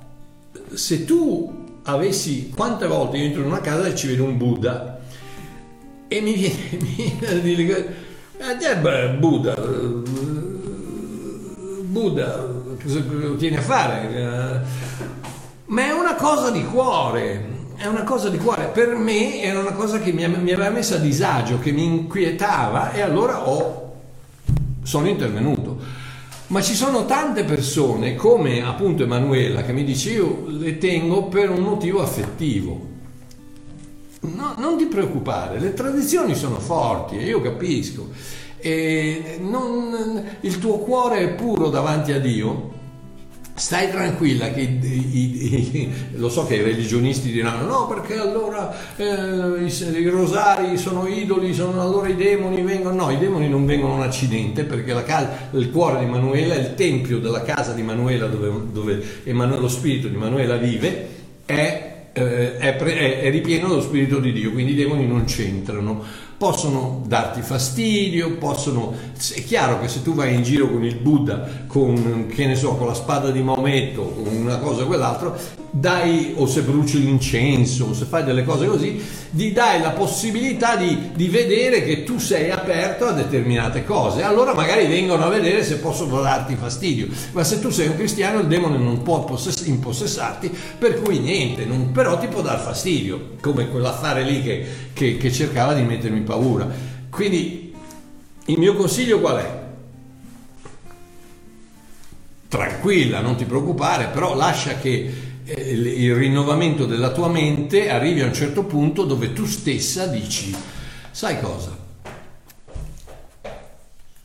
se 0.73 1.05
tu 1.05 1.79
avessi, 1.83 2.51
quante 2.55 2.87
volte 2.87 3.17
io 3.17 3.25
entro 3.25 3.41
in 3.41 3.47
una 3.47 3.61
casa 3.61 3.87
e 3.87 3.95
ci 3.95 4.07
vedo 4.07 4.23
un 4.23 4.37
Buddha 4.37 4.99
e 6.07 6.21
mi 6.21 6.33
viene, 6.33 7.25
a 7.25 7.33
dire, 7.35 7.95
eh, 8.37 9.09
Buddha, 9.17 9.55
Buddha, 11.83 12.47
cosa 12.81 13.03
tieni 13.37 13.57
a 13.57 13.61
fare? 13.61 14.61
Ma 15.71 15.85
è 15.85 15.91
una 15.91 16.15
cosa 16.15 16.49
di 16.49 16.63
cuore. 16.65 17.59
È 17.75 17.87
una 17.87 18.03
cosa 18.03 18.29
di 18.29 18.37
cuore, 18.37 18.67
per 18.67 18.93
me 18.95 19.41
era 19.41 19.59
una 19.59 19.71
cosa 19.71 19.97
che 19.97 20.11
mi, 20.11 20.27
mi 20.27 20.51
aveva 20.51 20.69
messo 20.69 20.93
a 20.93 20.99
disagio, 20.99 21.57
che 21.57 21.71
mi 21.71 21.83
inquietava 21.83 22.91
e 22.91 23.01
allora 23.01 23.49
ho, 23.49 23.95
sono 24.83 25.07
intervenuto. 25.07 25.79
Ma 26.47 26.61
ci 26.61 26.75
sono 26.75 27.05
tante 27.05 27.43
persone, 27.43 28.13
come 28.13 28.63
appunto 28.63 29.01
Emanuela, 29.01 29.63
che 29.63 29.73
mi 29.73 29.83
dice 29.83 30.11
io 30.11 30.43
le 30.47 30.77
tengo 30.77 31.23
per 31.23 31.49
un 31.49 31.61
motivo 31.61 32.03
affettivo. 32.03 32.89
No, 34.19 34.53
non 34.57 34.77
ti 34.77 34.85
preoccupare, 34.85 35.59
le 35.59 35.73
tradizioni 35.73 36.35
sono 36.35 36.59
forti 36.59 37.17
e 37.17 37.25
io 37.25 37.41
capisco. 37.41 38.09
E 38.59 39.39
non, 39.41 40.23
il 40.41 40.59
tuo 40.59 40.77
cuore 40.77 41.21
è 41.21 41.29
puro 41.29 41.69
davanti 41.69 42.11
a 42.11 42.19
Dio 42.19 42.79
Stai 43.53 43.91
tranquilla 43.91 44.51
che 44.51 44.61
i, 44.61 44.79
i, 44.81 45.77
i, 45.77 45.93
lo 46.13 46.29
so 46.29 46.45
che 46.47 46.55
i 46.55 46.61
religionisti 46.61 47.31
diranno 47.31 47.65
no 47.65 47.87
perché 47.87 48.17
allora 48.17 48.73
eh, 48.95 49.65
i, 49.65 50.07
rosari 50.07 50.77
sono 50.77 51.05
idoli, 51.05 51.53
sono, 51.53 51.81
allora 51.81 52.07
i 52.07 52.15
demoni 52.15 52.61
vengono. 52.61 53.05
No, 53.05 53.11
i 53.11 53.17
demoni 53.17 53.49
non 53.49 53.65
vengono 53.65 53.95
un 53.95 54.01
accidente 54.01 54.63
perché 54.63 54.93
casa, 55.03 55.49
il 55.51 55.69
cuore 55.69 55.99
di 55.99 56.05
Manuela, 56.05 56.55
il 56.55 56.73
tempio 56.75 57.19
della 57.19 57.41
casa 57.41 57.73
di 57.73 57.81
Manuela 57.81 58.27
dove, 58.27 58.51
dove 58.71 59.03
Emanuele, 59.23 59.61
lo 59.61 59.67
spirito 59.67 60.07
di 60.07 60.15
Manuela 60.15 60.55
vive 60.55 61.07
è, 61.45 62.07
eh, 62.13 62.57
è, 62.57 62.75
è, 62.77 63.19
è 63.21 63.29
ripieno 63.31 63.67
dello 63.67 63.81
spirito 63.81 64.19
di 64.19 64.31
Dio, 64.31 64.51
quindi 64.51 64.71
i 64.71 64.75
demoni 64.75 65.05
non 65.05 65.25
c'entrano 65.25 66.29
possono 66.41 67.03
darti 67.05 67.43
fastidio, 67.43 68.37
possono... 68.37 68.95
È 69.13 69.43
chiaro 69.43 69.79
che 69.79 69.87
se 69.87 70.01
tu 70.01 70.15
vai 70.15 70.33
in 70.33 70.41
giro 70.41 70.71
con 70.71 70.83
il 70.83 70.95
Buddha, 70.95 71.47
con, 71.67 72.25
che 72.33 72.47
ne 72.47 72.55
so, 72.55 72.73
con 72.77 72.87
la 72.87 72.95
spada 72.95 73.29
di 73.29 73.43
Maometto, 73.43 74.11
una 74.25 74.57
cosa 74.57 74.81
o 74.81 74.87
quell'altro, 74.87 75.37
dai, 75.69 76.33
o 76.35 76.47
se 76.47 76.63
bruci 76.63 76.99
l'incenso, 76.99 77.85
o 77.85 77.93
se 77.93 78.05
fai 78.05 78.23
delle 78.23 78.43
cose 78.43 78.65
così, 78.65 79.01
gli 79.29 79.51
dai 79.53 79.79
la 79.79 79.91
possibilità 79.91 80.75
di, 80.75 81.11
di 81.15 81.29
vedere 81.29 81.83
che 81.83 82.03
tu 82.03 82.17
sei 82.17 82.51
aperto 82.51 83.05
a 83.05 83.13
determinate 83.13 83.85
cose. 83.85 84.21
Allora 84.21 84.53
magari 84.53 84.85
vengono 84.87 85.23
a 85.23 85.29
vedere 85.29 85.63
se 85.63 85.77
possono 85.77 86.21
darti 86.21 86.55
fastidio. 86.55 87.07
Ma 87.31 87.43
se 87.43 87.59
tu 87.61 87.69
sei 87.69 87.87
un 87.87 87.95
cristiano 87.95 88.39
il 88.39 88.47
demone 88.47 88.77
non 88.77 89.01
può 89.01 89.23
possess- 89.23 89.65
impossessarti, 89.65 90.51
per 90.77 91.01
cui 91.01 91.19
niente, 91.19 91.65
non, 91.65 91.91
però 91.91 92.17
ti 92.17 92.27
può 92.27 92.41
dar 92.41 92.59
fastidio, 92.59 93.35
come 93.39 93.69
quell'affare 93.69 94.23
lì 94.23 94.41
che, 94.41 94.65
che, 94.91 95.15
che 95.17 95.31
cercava 95.31 95.73
di 95.73 95.83
mettermi 95.83 96.17
in 96.17 96.23
paura. 96.31 96.69
Quindi 97.09 97.73
il 98.45 98.57
mio 98.57 98.73
consiglio 98.73 99.19
qual 99.19 99.37
è? 99.37 99.59
Tranquilla, 102.47 103.19
non 103.19 103.35
ti 103.35 103.43
preoccupare, 103.45 104.07
però 104.07 104.33
lascia 104.35 104.75
che 104.75 105.13
eh, 105.43 105.71
il 105.71 106.15
rinnovamento 106.15 106.85
della 106.85 107.11
tua 107.11 107.27
mente 107.27 107.89
arrivi 107.89 108.21
a 108.21 108.25
un 108.25 108.33
certo 108.33 108.63
punto 108.63 109.03
dove 109.03 109.33
tu 109.33 109.45
stessa 109.45 110.07
dici, 110.07 110.55
sai 111.11 111.39
cosa? 111.39 111.77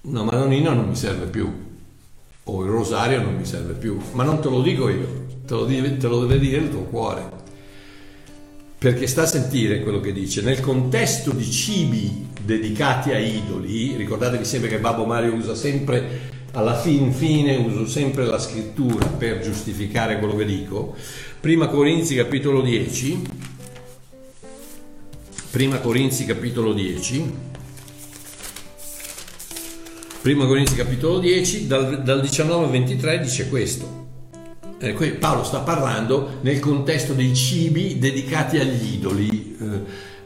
No, 0.03 0.25
Madonnina 0.25 0.73
non 0.73 0.89
mi 0.89 0.97
serve 0.97 1.27
più, 1.27 1.53
o 2.45 2.63
il 2.63 2.71
rosario 2.71 3.21
non 3.21 3.35
mi 3.35 3.45
serve 3.45 3.73
più, 3.73 3.99
ma 4.13 4.23
non 4.23 4.41
te 4.41 4.49
lo 4.49 4.63
dico 4.63 4.89
io, 4.89 5.27
te 5.45 5.55
lo, 5.55 5.65
deve, 5.65 5.97
te 5.97 6.07
lo 6.07 6.21
deve 6.21 6.39
dire 6.39 6.59
il 6.59 6.71
tuo 6.71 6.83
cuore 6.83 7.37
perché 8.87 9.09
sta 9.09 9.23
a 9.23 9.27
sentire 9.27 9.81
quello 9.83 9.99
che 9.99 10.13
dice, 10.13 10.43
nel 10.43 10.61
contesto 10.61 11.33
di 11.33 11.51
cibi 11.51 12.29
dedicati 12.41 13.11
a 13.11 13.19
idoli, 13.19 13.97
ricordatevi 13.97 14.45
sempre 14.45 14.69
che 14.69 14.79
Babbo 14.79 15.05
Mario 15.05 15.35
usa 15.35 15.57
sempre, 15.57 16.45
alla 16.53 16.77
fin 16.77 17.13
fine 17.13 17.57
uso 17.57 17.89
sempre 17.89 18.25
la 18.25 18.39
scrittura 18.39 19.05
per 19.07 19.41
giustificare 19.41 20.21
quello 20.21 20.37
che 20.37 20.45
dico, 20.45 20.95
prima 21.41 21.67
Corinzi 21.67 22.15
capitolo 22.15 22.61
10, 22.61 23.23
prima 25.51 25.79
Corinzi 25.81 26.25
capitolo 26.25 26.73
10, 26.73 27.33
prima 30.23 30.47
Corinzi 30.47 30.77
capitolo 30.77 31.19
10, 31.19 31.67
dal, 31.67 32.05
dal 32.05 32.21
19 32.21 32.65
al 32.67 32.71
23 32.71 33.19
dice 33.19 33.49
questo. 33.49 34.06
Eh, 34.79 34.93
Paolo 34.93 35.43
sta 35.43 35.61
parlando 35.61 36.39
nel 36.43 36.61
contesto 36.61 37.15
dei 37.15 37.35
cibi 37.35 37.99
dedicati 37.99 38.59
agli 38.59 38.95
idoli. 38.95 39.57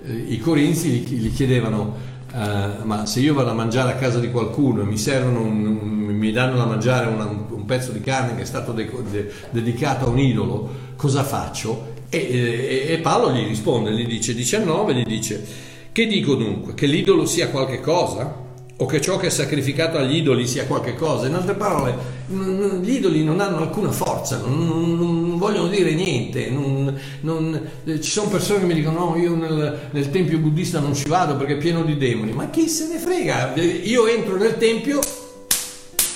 Eh, 0.03 0.13
I 0.33 0.39
corinzi 0.39 0.89
gli, 0.89 1.33
chiedevano, 1.33 1.95
eh, 2.35 2.83
ma 2.83 3.07
se 3.07 3.21
io 3.21 3.35
vado 3.35 3.51
a 3.51 3.55
mangiare 3.55 3.93
a 3.93 3.95
casa 3.95 4.19
di 4.19 4.31
qualcuno 4.31 4.83
e 4.83 4.85
mi, 4.87 5.01
un, 5.07 5.37
un, 5.37 5.79
mi 6.17 6.33
danno 6.33 6.57
da 6.57 6.65
mangiare 6.65 7.07
una, 7.07 7.27
un 7.27 7.65
pezzo 7.65 7.93
di 7.93 8.01
carne 8.01 8.35
che 8.35 8.43
è 8.43 8.47
stato 8.47 8.73
de, 8.73 8.91
de, 9.11 9.31
dedicato 9.51 10.07
a 10.07 10.09
un 10.09 10.19
idolo, 10.19 10.69
cosa 10.97 11.23
faccio? 11.23 11.99
E, 12.09 12.19
e, 12.19 12.93
e 12.93 12.99
Paolo 12.99 13.33
gli 13.33 13.47
risponde, 13.47 13.93
gli 13.93 14.07
dice 14.07 14.35
19, 14.35 14.95
gli 14.95 15.05
dice, 15.05 15.47
che 15.93 16.07
dico 16.07 16.35
dunque? 16.35 16.75
Che 16.75 16.87
l'idolo 16.87 17.25
sia 17.25 17.51
qualche 17.51 17.81
cosa? 17.81 18.49
O 18.81 18.87
che 18.87 19.01
ciò 19.01 19.19
che 19.19 19.27
è 19.27 19.31
sacrificato 19.31 19.99
agli 19.99 20.17
idoli 20.17 20.47
sia 20.47 20.65
qualche 20.65 20.95
cosa. 20.95 21.27
In 21.27 21.35
altre 21.35 21.55
parole, 21.55 21.95
gli 22.29 22.93
idoli 22.93 23.23
non 23.23 23.41
hanno 23.41 23.59
alcuna 23.59 23.93
forza, 23.93 24.39
non, 24.39 24.97
non 24.97 25.37
vogliono 25.37 25.69
dire 25.69 25.93
niente. 25.93 26.49
Non, 26.49 26.99
non, 27.21 27.61
eh, 27.85 28.01
ci 28.01 28.11
sono 28.11 28.31
persone 28.31 28.61
che 28.61 28.67
mi 28.67 28.75
dicono: 28.75 29.11
No, 29.11 29.17
io 29.17 29.35
nel, 29.35 29.89
nel, 29.91 30.11
tempio 30.11 30.39
buddista 30.39 30.81
non 30.81 30.95
ci 30.95 31.09
vado 31.09 31.37
perché 31.37 31.55
è 31.55 31.59
pieno 31.59 31.83
di 31.83 31.99
demoni. 31.99 32.33
Ma 32.33 32.49
chi 32.49 32.69
se 32.69 32.89
ne 32.89 32.99
frega? 32.99 33.55
Io 33.55 34.07
entro 34.07 34.37
nel 34.37 34.57
tempio 34.57 34.99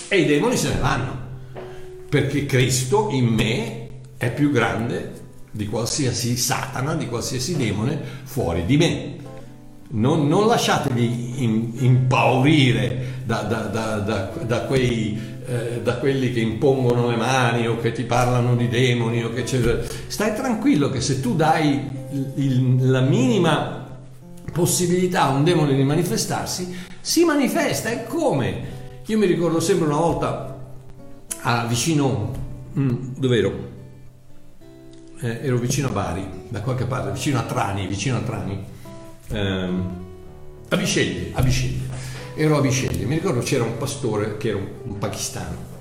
e 0.08 0.18
i 0.18 0.24
demoni 0.24 0.56
se 0.56 0.68
ne 0.68 0.80
vanno. 0.80 1.22
Perché 2.08 2.46
Cristo 2.46 3.08
in 3.10 3.26
me 3.26 3.88
è 4.16 4.32
più 4.32 4.50
grande 4.50 5.22
di 5.50 5.66
qualsiasi 5.66 6.34
Satana, 6.36 6.94
di 6.94 7.08
qualsiasi 7.08 7.56
demone 7.56 8.00
fuori 8.24 8.64
di 8.64 8.76
me 8.78 9.24
non, 9.95 10.26
non 10.26 10.47
lasciatevi 10.47 11.42
in, 11.42 11.72
impaurire 11.78 13.22
da, 13.24 13.42
da, 13.42 13.62
da, 13.66 14.32
da 14.45 14.61
quei, 14.62 15.18
eh, 15.47 15.80
da 15.82 15.97
quelli 15.99 16.32
che 16.32 16.40
impongono 16.40 17.11
le 17.11 17.16
mani 17.16 17.66
o 17.66 17.78
che 17.78 17.92
ti 17.92 18.05
parlano 18.05 18.57
di 18.57 18.68
demoni 18.68 19.22
o 19.22 19.32
che. 19.32 19.45
Stai 20.07 20.34
tranquillo 20.34 20.90
che 20.90 21.01
se 21.01 21.20
tu 21.20 21.34
dai 21.34 21.88
il, 22.36 22.90
la 22.90 23.01
minima 23.01 23.82
possibilità 24.53 25.24
a 25.24 25.28
un 25.30 25.45
demone 25.45 25.74
di 25.74 25.82
manifestarsi, 25.82 26.74
si 27.01 27.24
manifesta. 27.24 27.90
E 27.90 28.05
come? 28.05 28.72
Io 29.07 29.18
mi 29.18 29.26
ricordo 29.26 29.61
sempre 29.61 29.86
una 29.86 29.97
volta 29.97 30.59
a 31.42 31.66
vicino... 31.66 32.42
Mm, 32.76 33.14
dove 33.16 33.38
ero? 33.38 33.72
Eh, 35.20 35.38
ero 35.42 35.59
vicino 35.59 35.88
a 35.88 35.90
Bari, 35.92 36.26
da 36.49 36.61
qualche 36.62 36.86
parte, 36.86 37.12
vicino 37.12 37.38
a 37.38 37.42
Trani, 37.42 37.86
vicino 37.86 38.16
a 38.16 38.20
Trani 38.20 38.72
ehm, 39.29 40.05
a 40.68 40.77
Bisceglie. 40.77 41.33
Ero 42.37 42.57
a 42.57 42.61
Bisceglie, 42.61 43.05
mi 43.05 43.14
ricordo 43.14 43.41
c'era 43.41 43.62
un 43.62 43.77
pastore 43.77 44.37
che 44.39 44.49
era 44.49 44.57
un, 44.59 44.68
un 44.83 44.99
pakistano 44.99 45.72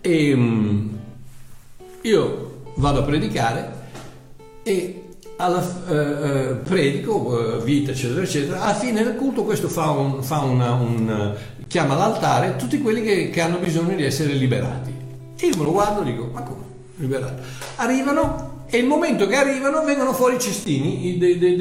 e 0.00 0.32
um, 0.32 0.98
io 2.02 2.62
vado 2.76 3.00
a 3.00 3.02
predicare 3.02 3.78
e 4.62 5.04
alla, 5.36 5.62
eh, 5.88 5.94
eh, 5.94 6.54
predico, 6.56 7.58
eh, 7.58 7.64
vita, 7.64 7.90
eccetera, 7.90 8.22
eccetera. 8.22 8.62
Alla 8.62 8.74
fine 8.74 9.02
del 9.02 9.16
culto 9.16 9.44
questo 9.44 9.68
fa 9.68 9.90
un, 9.90 10.22
fa 10.22 10.40
una, 10.40 10.72
un 10.72 11.34
chiama 11.66 11.94
all'altare 11.94 12.56
tutti 12.56 12.80
quelli 12.80 13.02
che, 13.02 13.30
che, 13.30 13.40
hanno 13.40 13.58
bisogno 13.58 13.94
di 13.96 14.04
essere 14.04 14.34
liberati. 14.34 14.94
E 15.38 15.46
io 15.46 15.56
me 15.56 15.64
lo 15.64 15.72
guardo 15.72 16.02
e 16.02 16.04
dico, 16.04 16.28
ma 16.32 16.42
come? 16.42 16.64
Liberati. 16.96 17.42
Arrivano 17.76 18.49
e 18.70 18.78
il 18.78 18.86
momento 18.86 19.26
che 19.26 19.34
arrivano 19.34 19.84
vengono 19.84 20.12
fuori 20.12 20.36
i 20.36 20.38
cestini 20.38 21.18
dei, 21.18 21.38
dei, 21.38 21.56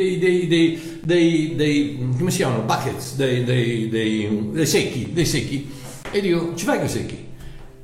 dei, 1.04 1.56
dei, 1.56 2.08
come 2.18 2.30
si 2.30 2.38
chiamano? 2.38 2.62
Buckets, 2.62 3.16
dei, 3.16 4.66
secchi, 4.66 5.12
dei 5.12 5.26
secchi. 5.26 5.72
E 6.12 6.22
dico, 6.22 6.54
ci 6.54 6.66
fai 6.66 6.78
quei 6.78 6.90
secchi? 6.90 7.18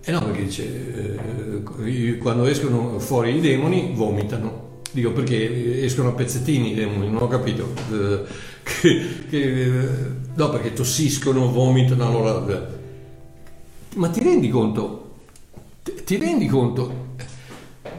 E 0.03 0.11
no, 0.11 0.23
perché 0.23 0.43
dice, 0.43 1.17
eh, 1.85 2.17
quando 2.19 2.45
escono 2.45 2.99
fuori 2.99 3.35
i 3.35 3.41
demoni 3.41 3.93
vomitano. 3.95 4.81
Dico 4.91 5.11
perché 5.11 5.83
escono 5.83 6.09
a 6.09 6.11
pezzettini 6.11 6.71
i 6.71 6.75
demoni, 6.75 7.09
non 7.09 7.23
ho 7.23 7.27
capito. 7.27 7.73
Eh, 7.91 8.21
che, 8.61 9.05
che, 9.27 9.71
no, 10.35 10.49
perché 10.49 10.73
tossiscono, 10.73 11.51
vomitano, 11.51 12.07
allora... 12.07 12.73
Ma 13.95 14.09
ti 14.09 14.21
rendi 14.21 14.49
conto? 14.49 15.15
Ti 15.81 16.17
rendi 16.17 16.45
conto? 16.45 17.04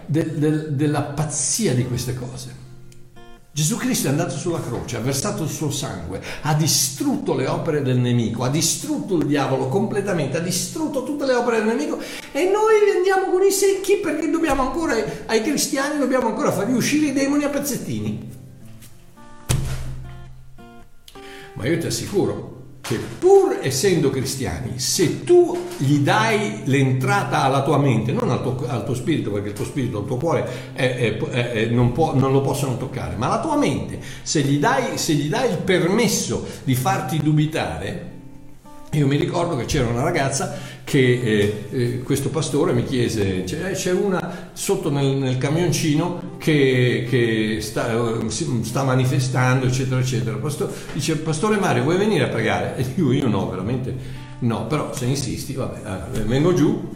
De, 0.06 0.38
de, 0.38 0.74
della 0.74 1.02
pazzia 1.02 1.74
di 1.74 1.86
queste 1.86 2.14
cose. 2.14 2.64
Gesù 3.56 3.78
Cristo 3.78 4.08
è 4.08 4.10
andato 4.10 4.36
sulla 4.36 4.60
croce, 4.60 4.96
ha 4.96 5.00
versato 5.00 5.42
il 5.42 5.48
suo 5.48 5.70
sangue, 5.70 6.20
ha 6.42 6.52
distrutto 6.52 7.34
le 7.34 7.46
opere 7.46 7.80
del 7.80 7.96
nemico, 7.96 8.44
ha 8.44 8.50
distrutto 8.50 9.16
il 9.16 9.24
diavolo 9.24 9.68
completamente, 9.68 10.36
ha 10.36 10.40
distrutto 10.40 11.04
tutte 11.04 11.24
le 11.24 11.32
opere 11.32 11.58
del 11.58 11.68
nemico 11.68 11.98
e 12.32 12.50
noi 12.50 12.74
andiamo 12.94 13.32
con 13.32 13.42
i 13.42 13.50
secchi 13.50 13.96
perché 13.96 14.28
dobbiamo 14.28 14.60
ancora, 14.60 14.94
ai 15.24 15.40
cristiani 15.40 15.98
dobbiamo 15.98 16.26
ancora 16.26 16.52
far 16.52 16.68
uscire 16.68 17.06
i 17.06 17.12
demoni 17.14 17.44
a 17.44 17.48
pezzettini. 17.48 18.30
Ma 21.54 21.66
io 21.66 21.78
ti 21.78 21.86
assicuro, 21.86 22.55
che 22.86 22.96
pur 23.18 23.58
essendo 23.62 24.10
cristiani, 24.10 24.78
se 24.78 25.24
tu 25.24 25.66
gli 25.76 25.98
dai 25.98 26.62
l'entrata 26.64 27.42
alla 27.42 27.62
tua 27.62 27.78
mente, 27.78 28.12
non 28.12 28.30
al 28.30 28.42
tuo, 28.42 28.64
al 28.68 28.84
tuo 28.84 28.94
spirito, 28.94 29.30
perché 29.32 29.48
il 29.48 29.54
tuo 29.54 29.64
spirito, 29.64 30.00
il 30.00 30.06
tuo 30.06 30.16
cuore 30.16 30.72
è, 30.72 30.96
è, 30.96 31.16
è, 31.16 31.66
non, 31.66 31.90
può, 31.92 32.14
non, 32.14 32.30
lo 32.30 32.40
possono 32.42 32.76
toccare, 32.76 33.16
ma 33.16 33.26
la 33.26 33.40
tua 33.40 33.56
mente, 33.56 33.98
se 34.22 34.42
gli 34.42 34.58
dai, 34.58 34.98
se 34.98 35.14
gli 35.14 35.28
dai 35.28 35.50
il 35.50 35.58
permesso 35.58 36.46
di 36.62 36.76
farti 36.76 37.18
dubitare, 37.18 38.14
io 38.92 39.06
mi 39.06 39.16
ricordo 39.16 39.56
che 39.56 39.64
c'era 39.64 39.88
una 39.88 40.02
ragazza 40.02 40.56
che 40.86 40.98
eh, 41.00 41.66
eh, 41.70 42.02
questo 42.04 42.28
pastore 42.28 42.72
mi 42.72 42.84
chiese, 42.84 43.42
c'è, 43.42 43.72
c'è 43.72 43.90
una 43.90 44.50
sotto 44.52 44.88
nel, 44.88 45.16
nel 45.16 45.36
camioncino 45.36 46.36
che, 46.38 47.04
che 47.10 47.58
sta, 47.60 47.90
eh, 47.92 48.30
sta, 48.30 48.84
manifestando, 48.84 49.66
eccetera, 49.66 49.98
eccetera. 49.98 50.36
Pastore, 50.36 50.72
dice, 50.92 51.16
Pastore 51.16 51.58
Mario, 51.58 51.82
vuoi 51.82 51.96
venire 51.96 52.22
a 52.22 52.28
pregare? 52.28 52.76
E 52.76 52.84
dico, 52.94 53.10
io 53.10 53.26
no, 53.26 53.50
veramente 53.50 53.96
no, 54.38 54.68
però 54.68 54.94
se 54.94 55.06
insisti, 55.06 55.54
vabbè, 55.54 56.18
eh, 56.18 56.20
vengo 56.20 56.54
giù. 56.54 56.88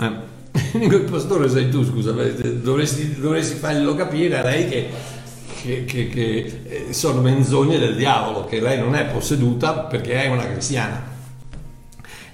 Eh. 0.00 0.36
il 0.78 1.00
pastore 1.10 1.48
sei 1.48 1.70
tu, 1.70 1.82
scusa, 1.86 2.12
dovresti, 2.12 3.18
dovresti 3.18 3.56
farglielo 3.56 3.94
capire 3.94 4.38
a 4.38 4.42
lei 4.42 4.68
che 4.68 5.16
che, 5.62 5.84
che, 5.86 6.08
che, 6.08 6.60
eh, 6.66 6.92
sono 6.92 7.22
menzogne 7.22 7.78
del 7.78 7.96
diavolo, 7.96 8.44
che 8.44 8.60
lei 8.60 8.78
non 8.78 8.94
è 8.94 9.06
posseduta 9.06 9.72
perché 9.80 10.24
è 10.24 10.28
una 10.28 10.46
cristiana. 10.46 11.16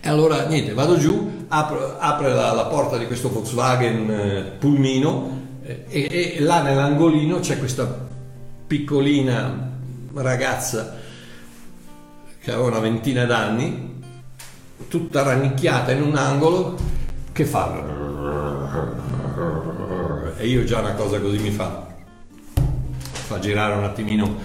E 0.07 0.11
allora 0.11 0.45
niente, 0.45 0.75
vado 0.75 0.99
giù, 0.99 1.47
apro, 1.49 1.97
apre 1.99 2.35
la, 2.35 2.53
la, 2.53 2.67
porta 2.67 2.99
di 2.99 3.07
questo 3.07 3.31
Volkswagen 3.31 4.11
eh, 4.11 4.43
pulmino 4.59 5.41
eh, 5.63 5.87
e, 5.89 6.35
e, 6.37 6.41
là 6.41 6.61
nell'angolino 6.61 7.41
c'è 7.41 7.59
questa 7.59 8.07
piccolina 8.67 9.71
ragazza 10.13 10.95
che 12.39 12.53
aveva 12.53 12.67
una 12.67 12.81
ventina 12.81 13.25
d'anni, 13.25 14.03
tutta 14.89 15.23
rannicchiata 15.23 15.93
in 15.93 16.03
un 16.03 16.17
angolo, 16.17 16.77
che 17.33 17.47
fa... 17.47 17.73
E 20.37 20.47
io 20.47 20.65
già 20.65 20.81
una 20.81 20.93
cosa 20.93 21.19
così 21.19 21.39
mi 21.39 21.51
fa, 21.51 21.87
fa 23.11 23.39
girare 23.39 23.75
un 23.75 23.85
attimino, 23.85 24.37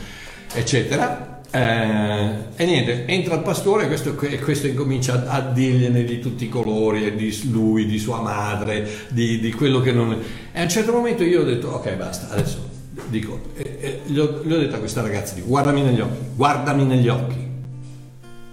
eccetera 0.54 1.39
eh, 1.52 2.48
e 2.56 2.66
niente, 2.66 3.08
entra 3.08 3.36
il 3.36 3.42
pastore 3.42 3.86
e 3.86 3.88
questo, 3.88 4.14
questo 4.14 4.68
incomincia 4.68 5.28
a, 5.28 5.42
dirgliene 5.42 6.04
di 6.04 6.20
tutti 6.20 6.46
i 6.46 6.50
colori, 6.50 7.16
di 7.16 7.50
lui, 7.50 7.88
di 7.88 7.98
sua 7.98 8.22
madre, 8.22 8.88
di, 9.10 9.40
di, 9.40 9.52
quello 9.52 9.82
che 9.82 9.92
non... 9.92 10.12
E 10.52 10.60
a 10.60 10.64
un 10.64 10.70
certo 10.70 10.92
momento 10.92 11.24
io 11.24 11.42
ho 11.42 11.46
detto, 11.46 11.70
ok 11.70 11.96
basta, 11.96 12.30
adesso 12.30 12.70
dico, 13.08 13.40
eh, 13.56 13.78
eh, 13.80 14.02
gli, 14.06 14.20
ho, 14.20 14.44
gli, 14.44 14.52
ho, 14.52 14.60
detto 14.60 14.76
a 14.76 14.80
questa 14.80 15.02
ragazza, 15.02 15.34
dico, 15.34 15.48
guardami 15.48 15.82
negli 15.82 16.00
occhi, 16.02 16.18
guardami 16.36 16.86
negli 16.86 17.08
occhi. 17.08 17.48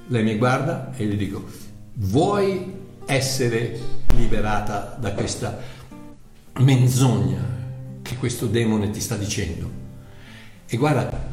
Lei 0.09 0.23
mi 0.23 0.37
guarda 0.37 0.93
e 0.97 1.05
gli 1.05 1.17
dico, 1.17 1.45
vuoi 1.95 2.73
essere 3.05 3.79
liberata 4.15 4.97
da 4.99 5.13
questa 5.13 5.59
menzogna 6.61 7.55
che 8.01 8.17
questo 8.17 8.47
demone 8.47 8.91
ti 8.91 9.01
sta 9.01 9.17
dicendo? 9.17 9.85
E 10.69 10.77
guarda, 10.77 11.29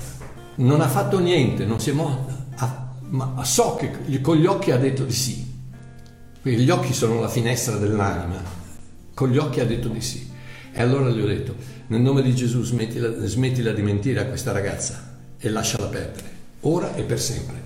non 0.55 0.81
ha 0.81 0.87
fatto 0.87 1.19
niente, 1.19 1.65
non 1.65 1.79
si 1.79 1.89
è 1.89 1.93
mossa, 1.93 2.91
ma 3.09 3.43
so 3.43 3.75
che 3.75 4.21
con 4.21 4.37
gli 4.37 4.45
occhi 4.45 4.71
ha 4.71 4.77
detto 4.77 5.03
di 5.03 5.13
sì. 5.13 5.51
Gli 6.41 6.69
occhi 6.69 6.93
sono 6.93 7.19
la 7.19 7.29
finestra 7.29 7.77
dell'anima, 7.77 8.41
con 9.13 9.29
gli 9.29 9.37
occhi 9.37 9.59
ha 9.59 9.65
detto 9.65 9.87
di 9.87 10.01
sì. 10.01 10.29
E 10.73 10.81
allora 10.81 11.09
gli 11.09 11.21
ho 11.21 11.27
detto, 11.27 11.55
nel 11.87 12.01
nome 12.01 12.21
di 12.21 12.35
Gesù 12.35 12.63
smettila, 12.63 13.25
smettila 13.25 13.71
di 13.71 13.81
mentire 13.81 14.19
a 14.19 14.25
questa 14.25 14.51
ragazza 14.51 15.17
e 15.37 15.49
lasciala 15.49 15.87
perdere, 15.87 16.31
ora 16.61 16.95
e 16.95 17.03
per 17.03 17.19
sempre. 17.19 17.62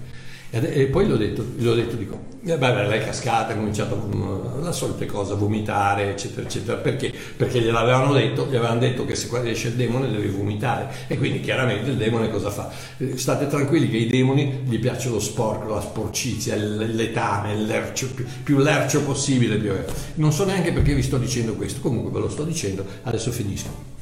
E, 0.66 0.86
poi 0.86 1.05
gli 1.05 1.12
ho 1.12 1.18
detto, 1.18 1.45
gli 1.55 1.68
ho 1.68 1.76
detto 1.76 1.95
dico, 1.95 2.20
eh, 2.45 2.58
beh, 2.58 2.88
lei 2.88 2.99
è 2.99 3.05
cascata, 3.05 3.53
ha 3.53 3.55
cominciato 3.55 3.97
con 3.97 4.62
la 4.62 4.72
solita 4.72 5.05
cosa, 5.05 5.36
vomitare, 5.36 6.12
eccetera, 6.12 6.47
eccetera. 6.47 6.78
Perché? 6.78 7.12
Perché 7.36 7.60
gliel'avevano 7.60 8.14
detto, 8.14 8.47
gli 8.49 8.55
avevano 8.55 8.80
detto 8.80 9.05
che 9.05 9.16
se 9.16 9.28
qua 9.28 9.45
esce 9.45 9.70
il 9.70 9.74
demone 9.74 10.10
deve 10.10 10.30
vomitare. 10.30 10.89
E 11.08 11.18
quindi 11.18 11.41
chiaramente 11.41 11.89
il 11.89 11.97
demone 11.97 12.30
cosa 12.30 12.49
fa? 12.49 12.70
Eh, 12.97 13.18
state 13.18 13.47
tranquilli 13.47 13.89
che 13.89 13.97
i 13.97 14.08
demoni 14.08 14.62
gli 14.66 14.80
piace 14.80 15.10
lo 15.10 15.20
sporco, 15.20 15.74
la 15.74 15.82
sporcizia, 15.82 16.55
letame, 16.55 17.53
il 17.53 17.66
lercio, 17.66 18.08
più, 18.14 18.26
più 18.43 18.58
lercio 18.60 19.01
possibile. 19.03 19.58
Più... 19.58 19.72
Non 20.16 20.32
so 20.32 20.45
neanche 20.45 20.72
perché 20.72 20.93
vi 20.93 21.03
sto 21.03 21.18
dicendo 21.18 21.53
questo, 21.53 21.82
comunque 21.82 22.12
ve 22.12 22.20
lo 22.20 22.30
sto 22.30 22.43
dicendo, 22.43 22.86
adesso 23.03 23.32
finisco. 23.32 23.95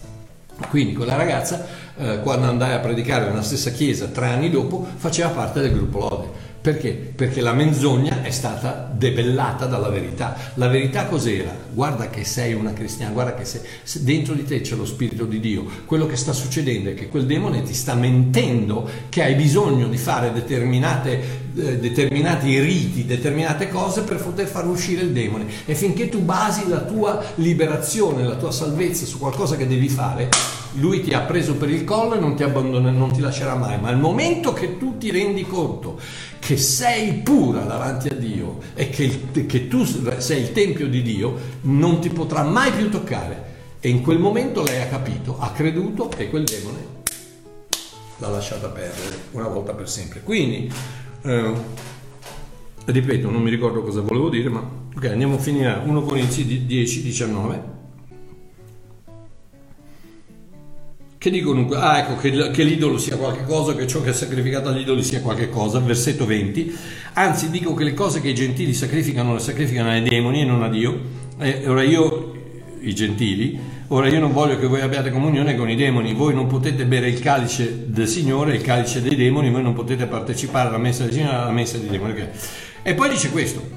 Quindi 0.69 0.93
quella 0.93 1.15
ragazza, 1.15 1.65
eh, 1.97 2.19
quando 2.21 2.47
andai 2.47 2.73
a 2.73 2.79
predicare 2.79 3.25
nella 3.25 3.41
stessa 3.41 3.71
chiesa 3.71 4.05
tre 4.05 4.27
anni 4.27 4.49
dopo, 4.49 4.85
faceva 4.95 5.29
parte 5.29 5.59
del 5.59 5.73
gruppo 5.73 5.99
Lode 5.99 6.44
Perché? 6.65 6.93
Perché 6.93 7.41
la 7.41 7.53
menzogna 7.53 8.23
è 8.23 8.31
stata 8.31 8.91
debellata 8.91 9.67
dalla 9.67 9.89
verità. 9.89 10.35
La 10.55 10.67
verità 10.67 11.05
cos'era? 11.05 11.55
Guarda 11.71 12.09
che 12.09 12.23
sei 12.23 12.55
una 12.55 12.73
cristiana, 12.73 13.13
guarda 13.13 13.35
che 13.35 13.45
sei, 13.45 13.61
dentro 14.03 14.33
di 14.33 14.45
te 14.45 14.61
c'è 14.61 14.73
lo 14.73 14.87
Spirito 14.87 15.25
di 15.25 15.39
Dio. 15.39 15.63
Quello 15.85 16.07
che 16.07 16.15
sta 16.15 16.33
succedendo 16.33 16.89
è 16.89 16.95
che 16.95 17.07
quel 17.07 17.27
demone 17.27 17.61
ti 17.61 17.75
sta 17.75 17.93
mentendo 17.93 18.89
che 19.09 19.21
hai 19.21 19.35
bisogno 19.35 19.87
di 19.87 19.97
fare 19.97 20.33
eh, 20.33 21.77
determinati 21.77 22.59
riti, 22.59 23.05
determinate 23.05 23.69
cose 23.69 24.01
per 24.01 24.17
poter 24.17 24.47
far 24.47 24.65
uscire 24.65 25.03
il 25.03 25.11
demone. 25.11 25.45
E 25.67 25.75
finché 25.75 26.09
tu 26.09 26.21
basi 26.21 26.67
la 26.67 26.81
tua 26.81 27.23
liberazione, 27.35 28.23
la 28.25 28.37
tua 28.37 28.51
salvezza 28.51 29.05
su 29.05 29.19
qualcosa 29.19 29.55
che 29.55 29.67
devi 29.67 29.87
fare, 29.87 30.29
lui 30.75 31.01
ti 31.01 31.13
ha 31.13 31.21
preso 31.21 31.55
per 31.55 31.69
il 31.69 31.83
collo 31.83 32.15
e 32.15 32.19
non 32.19 32.35
ti 32.35 32.43
abbandona, 32.43 32.91
non 32.91 33.11
ti 33.11 33.21
lascerà 33.21 33.55
mai. 33.55 33.79
Ma 33.79 33.89
al 33.89 33.99
momento 33.99 34.53
che 34.53 34.77
tu 34.77 34.97
ti 34.97 35.11
rendi 35.11 35.43
conto 35.43 35.99
che 36.39 36.57
sei 36.57 37.13
pura 37.13 37.61
davanti 37.61 38.07
a 38.07 38.13
Dio 38.13 38.59
e 38.73 38.89
che, 38.89 39.45
che 39.45 39.67
tu 39.67 39.83
sei 39.85 40.41
il 40.41 40.51
Tempio 40.51 40.87
di 40.87 41.01
Dio, 41.01 41.37
non 41.61 41.99
ti 41.99 42.09
potrà 42.09 42.43
mai 42.43 42.71
più 42.71 42.89
toccare. 42.89 43.53
E 43.79 43.89
in 43.89 44.01
quel 44.01 44.19
momento 44.19 44.63
lei 44.63 44.81
ha 44.81 44.87
capito, 44.87 45.37
ha 45.39 45.51
creduto 45.51 46.11
e 46.17 46.29
quel 46.29 46.43
demone 46.43 47.03
l'ha 48.17 48.29
lasciata 48.29 48.67
perdere 48.69 49.17
una 49.31 49.47
volta 49.47 49.73
per 49.73 49.89
sempre. 49.89 50.21
Quindi, 50.21 50.71
eh, 51.23 51.53
ripeto, 52.85 53.29
non 53.29 53.41
mi 53.41 53.49
ricordo 53.49 53.81
cosa 53.81 54.01
volevo 54.01 54.29
dire, 54.29 54.49
ma 54.49 54.67
ok, 54.95 55.05
andiamo 55.05 55.35
a 55.35 55.39
finire 55.39 55.81
1 55.83 56.01
Corinzi 56.01 56.65
10, 56.65 57.03
19. 57.03 57.74
Che 61.25 61.31
dicono 61.31 61.67
ah, 61.69 61.97
ecco, 61.97 62.17
che, 62.17 62.51
che, 62.51 62.61
l'idolo 62.61 62.99
sia 62.99 63.17
qualche 63.17 63.45
cosa, 63.45 63.73
che 63.73 63.87
ciò 63.87 63.99
che 64.03 64.11
è 64.11 64.13
sacrificato 64.13 64.69
agli 64.69 64.81
idoli 64.81 65.01
sia 65.01 65.21
qualche 65.21 65.49
cosa, 65.49 65.79
versetto 65.79 66.23
20, 66.23 66.77
anzi 67.13 67.49
dico 67.49 67.73
che 67.73 67.83
le 67.83 67.95
cose 67.95 68.21
che 68.21 68.27
i 68.27 68.35
gentili 68.35 68.75
sacrificano 68.75 69.33
le 69.33 69.39
sacrificano 69.39 69.89
ai 69.89 70.03
demoni 70.03 70.41
e 70.41 70.45
non 70.45 70.61
a 70.61 70.69
Dio, 70.69 70.99
e 71.39 71.67
ora 71.67 71.81
io, 71.81 72.31
i 72.81 72.93
gentili, 72.93 73.59
ora 73.87 74.07
io 74.07 74.19
non 74.19 74.33
voglio 74.33 74.59
che 74.59 74.67
voi 74.67 74.81
abbiate 74.81 75.09
comunione 75.09 75.55
con 75.55 75.67
i 75.67 75.75
demoni, 75.75 76.13
voi 76.13 76.35
non 76.35 76.45
potete 76.45 76.85
bere 76.85 77.09
il 77.09 77.19
calice 77.19 77.85
del 77.87 78.07
Signore, 78.07 78.57
il 78.57 78.61
calice 78.61 79.01
dei 79.01 79.15
demoni, 79.15 79.49
voi 79.49 79.63
non 79.63 79.73
potete 79.73 80.05
partecipare 80.05 80.67
alla 80.69 80.77
messa 80.77 81.05
del 81.05 81.13
Signore, 81.13 81.35
alla 81.37 81.51
messa 81.51 81.79
dei 81.79 81.89
demoni. 81.89 82.11
Okay. 82.11 82.27
E 82.83 82.93
poi 82.93 83.09
dice 83.09 83.31
questo, 83.31 83.67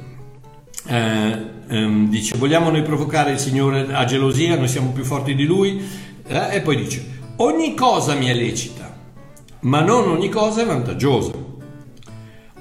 eh, 0.86 1.38
ehm, 1.66 2.10
dice 2.10 2.36
vogliamo 2.36 2.68
noi 2.68 2.82
provocare 2.82 3.30
il 3.30 3.38
Signore 3.38 3.86
a 3.90 4.04
gelosia, 4.04 4.54
noi 4.54 4.68
siamo 4.68 4.90
più 4.90 5.02
forti 5.02 5.34
di 5.34 5.46
Lui, 5.46 5.80
eh, 6.26 6.56
e 6.56 6.60
poi 6.60 6.76
dice 6.76 7.16
Ogni 7.40 7.74
cosa 7.74 8.14
mi 8.14 8.26
è 8.26 8.34
lecita, 8.34 8.92
ma 9.60 9.80
non 9.80 10.08
ogni 10.08 10.28
cosa 10.28 10.62
è 10.62 10.66
vantaggiosa. 10.66 11.30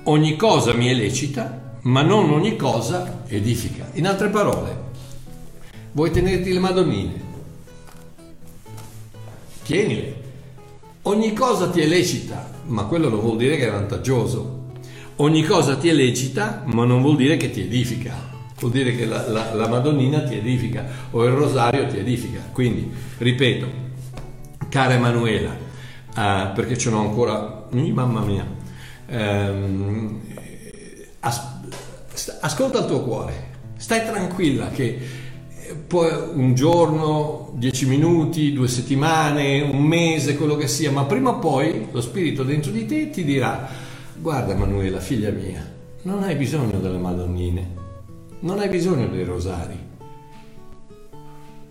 Ogni 0.03 0.35
cosa 0.35 0.71
mi 0.73 0.85
è 0.85 0.93
lecita, 0.93 1.79
ma 1.81 2.03
non 2.03 2.29
ogni 2.29 2.55
cosa 2.55 3.23
edifica. 3.25 3.89
In 3.93 4.05
altre 4.05 4.29
parole, 4.29 4.77
vuoi 5.93 6.11
tenerti 6.11 6.53
le 6.53 6.59
madonnine? 6.59 7.21
Tienile. 9.63 10.15
Ogni 11.01 11.33
cosa 11.33 11.71
ti 11.71 11.81
è 11.81 11.87
lecita, 11.87 12.47
ma 12.65 12.83
quello 12.83 13.09
non 13.09 13.21
vuol 13.21 13.37
dire 13.37 13.57
che 13.57 13.67
è 13.67 13.71
vantaggioso. 13.71 14.65
Ogni 15.15 15.41
cosa 15.41 15.75
ti 15.77 15.89
è 15.89 15.93
lecita, 15.93 16.61
ma 16.65 16.85
non 16.85 17.01
vuol 17.01 17.15
dire 17.15 17.35
che 17.37 17.49
ti 17.49 17.61
edifica. 17.61 18.13
Vuol 18.59 18.73
dire 18.73 18.95
che 18.95 19.07
la, 19.07 19.27
la, 19.27 19.55
la 19.55 19.67
Madonnina 19.67 20.21
ti 20.21 20.35
edifica 20.35 20.85
o 21.09 21.23
il 21.23 21.31
rosario 21.31 21.87
ti 21.87 21.97
edifica. 21.97 22.47
Quindi, 22.51 22.91
ripeto, 23.17 23.85
cara 24.69 24.93
Emanuela, 24.93 25.51
uh, 25.51 26.53
perché 26.53 26.77
ce 26.77 26.89
n'ho 26.89 26.99
ancora, 26.99 27.67
mamma 27.71 28.21
mia, 28.21 28.45
um, 29.09 30.21
as- 31.19 32.39
ascolta 32.41 32.79
il 32.79 32.85
tuo 32.85 33.01
cuore, 33.01 33.55
stai 33.77 34.05
tranquilla 34.05 34.69
che 34.69 34.99
eh, 35.59 35.75
poi 35.75 36.11
un 36.33 36.53
giorno, 36.53 37.53
dieci 37.55 37.85
minuti, 37.85 38.53
due 38.53 38.67
settimane, 38.67 39.61
un 39.61 39.83
mese, 39.83 40.35
quello 40.35 40.55
che 40.55 40.67
sia, 40.67 40.91
ma 40.91 41.05
prima 41.05 41.31
o 41.31 41.39
poi 41.39 41.87
lo 41.91 42.01
spirito 42.01 42.43
dentro 42.43 42.71
di 42.71 42.85
te 42.85 43.09
ti 43.09 43.23
dirà, 43.23 43.69
guarda 44.17 44.53
Emanuela, 44.53 44.99
figlia 44.99 45.31
mia, 45.31 45.65
non 46.03 46.23
hai 46.23 46.35
bisogno 46.35 46.79
delle 46.79 46.97
madonnine, 46.97 47.75
non 48.39 48.59
hai 48.59 48.69
bisogno 48.69 49.07
dei 49.07 49.23
rosari, 49.23 49.77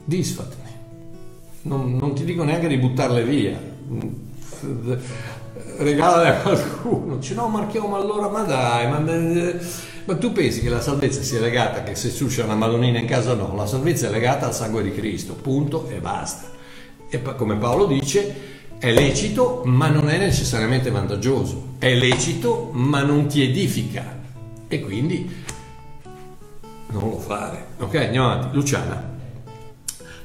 disfatene 0.05 0.65
non, 1.66 1.96
non 1.96 2.14
ti 2.14 2.24
dico 2.24 2.44
neanche 2.44 2.68
di 2.68 2.76
buttarle 2.76 3.24
via, 3.24 3.58
regalale 5.78 6.28
a 6.28 6.40
qualcuno, 6.40 7.16
dice 7.16 7.34
no 7.34 7.48
Marchio 7.48 7.86
ma 7.86 7.98
allora 7.98 8.28
ma 8.28 8.42
dai, 8.42 8.88
ma, 8.88 8.98
ma, 8.98 10.16
tu 10.16 10.32
pensi 10.32 10.60
che 10.60 10.68
la 10.68 10.80
salvezza 10.80 11.22
sia 11.22 11.40
legata 11.40 11.82
che 11.82 11.94
se 11.94 12.10
succia 12.10 12.44
una 12.44 12.54
madonnina 12.54 12.98
in 12.98 13.06
casa 13.06 13.34
no, 13.34 13.54
la 13.56 13.66
salvezza 13.66 14.08
è 14.08 14.10
legata 14.10 14.46
al 14.46 14.54
sangue 14.54 14.82
di 14.82 14.92
Cristo, 14.92 15.34
punto 15.34 15.88
e 15.88 15.98
basta. 15.98 16.54
E 17.08 17.22
come 17.36 17.56
Paolo 17.56 17.86
dice, 17.86 18.34
è 18.78 18.92
lecito 18.92 19.62
ma 19.64 19.88
non 19.88 20.08
è 20.08 20.18
necessariamente 20.18 20.90
vantaggioso, 20.90 21.74
è 21.78 21.94
lecito 21.94 22.70
ma 22.72 23.02
non 23.02 23.26
ti 23.26 23.42
edifica 23.42 24.18
e 24.68 24.80
quindi 24.80 25.44
non 26.90 27.10
lo 27.10 27.18
fare. 27.18 27.66
Ok, 27.78 27.94
andiamo 27.96 28.30
avanti. 28.30 28.54
Luciana. 28.54 29.15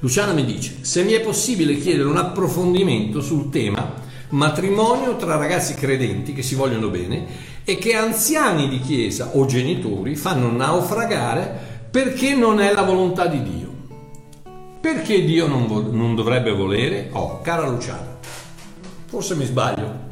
Luciana 0.01 0.33
mi 0.33 0.45
dice, 0.45 0.77
se 0.81 1.03
mi 1.03 1.11
è 1.11 1.21
possibile 1.21 1.77
chiedere 1.77 2.09
un 2.09 2.17
approfondimento 2.17 3.21
sul 3.21 3.51
tema 3.51 3.93
matrimonio 4.29 5.15
tra 5.15 5.35
ragazzi 5.35 5.75
credenti 5.75 6.33
che 6.33 6.41
si 6.41 6.55
vogliono 6.55 6.89
bene 6.89 7.25
e 7.63 7.77
che 7.77 7.93
anziani 7.93 8.67
di 8.67 8.79
chiesa 8.79 9.35
o 9.35 9.45
genitori 9.45 10.15
fanno 10.15 10.51
naufragare 10.51 11.85
perché 11.91 12.33
non 12.33 12.59
è 12.59 12.73
la 12.73 12.81
volontà 12.81 13.27
di 13.27 13.43
Dio. 13.43 13.69
Perché 14.81 15.23
Dio 15.23 15.45
non, 15.45 15.67
vo- 15.67 15.91
non 15.91 16.15
dovrebbe 16.15 16.51
volere? 16.51 17.09
Oh, 17.11 17.39
cara 17.41 17.67
Luciana, 17.67 18.17
forse 19.05 19.35
mi 19.35 19.45
sbaglio. 19.45 20.09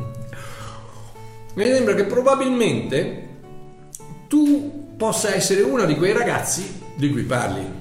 Mi 1.55 1.63
sembra 1.63 1.95
che 1.95 2.03
probabilmente 2.03 3.27
tu 4.27 4.93
possa 4.95 5.33
essere 5.33 5.61
uno 5.61 5.85
di 5.85 5.95
quei 5.95 6.13
ragazzi 6.13 6.79
di 6.95 7.09
cui 7.09 7.23
parli 7.23 7.78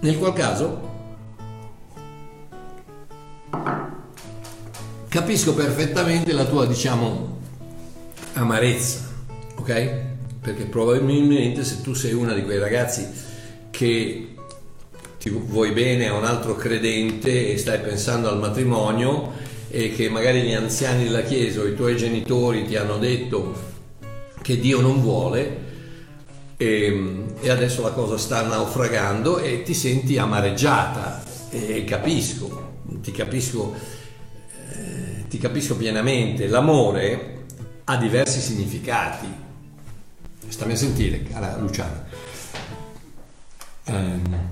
nel 0.00 0.18
qual 0.18 0.32
caso 0.32 0.88
capisco 5.08 5.54
perfettamente 5.54 6.32
la 6.32 6.44
tua, 6.44 6.66
diciamo, 6.66 7.38
amarezza, 8.34 9.00
ok? 9.56 9.92
Perché 10.40 10.64
probabilmente 10.64 11.64
se 11.64 11.82
tu 11.82 11.94
sei 11.94 12.12
una 12.12 12.32
di 12.32 12.44
quei 12.44 12.58
ragazzi 12.58 13.06
che 13.70 14.34
ti 15.18 15.28
vuoi 15.28 15.72
bene 15.72 16.08
a 16.08 16.14
un 16.14 16.24
altro 16.24 16.54
credente 16.54 17.52
e 17.52 17.58
stai 17.58 17.80
pensando 17.80 18.28
al 18.28 18.38
matrimonio 18.38 19.32
e 19.68 19.92
che 19.94 20.08
magari 20.08 20.42
gli 20.42 20.54
anziani 20.54 21.04
della 21.04 21.22
Chiesa 21.22 21.60
o 21.60 21.66
i 21.66 21.74
tuoi 21.74 21.96
genitori 21.96 22.66
ti 22.66 22.76
hanno 22.76 22.96
detto 22.96 23.68
che 24.40 24.58
Dio 24.58 24.80
non 24.80 25.00
vuole, 25.02 25.68
e, 26.60 26.84
ehm, 26.84 27.34
e, 27.40 27.48
adesso 27.48 27.80
la 27.80 27.92
cosa 27.92 28.18
sta 28.18 28.42
naufragando 28.42 29.38
e 29.38 29.62
ti 29.62 29.72
senti 29.72 30.18
amareggiata 30.18 31.22
e 31.48 31.84
capisco, 31.84 32.82
ti 33.00 33.12
capisco, 33.12 33.74
eh, 34.72 35.24
ti 35.28 35.38
capisco 35.38 35.74
pienamente. 35.76 36.46
L'amore 36.48 37.44
ha 37.84 37.96
diversi 37.96 38.40
significati. 38.40 39.26
Stammi 40.46 40.72
a 40.72 40.76
sentire, 40.76 41.22
cara 41.22 41.56
Luciana. 41.56 42.04
Um, 43.86 44.48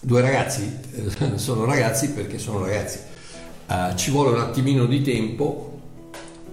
due 0.00 0.20
ragazzi 0.20 0.78
eh, 0.94 1.38
sono 1.38 1.64
ragazzi 1.64 2.10
perché 2.10 2.38
sono 2.40 2.64
ragazzi. 2.64 2.98
Uh, 3.68 3.94
ci 3.94 4.10
vuole 4.10 4.30
un 4.30 4.40
attimino 4.40 4.86
di 4.86 5.00
tempo 5.00 5.80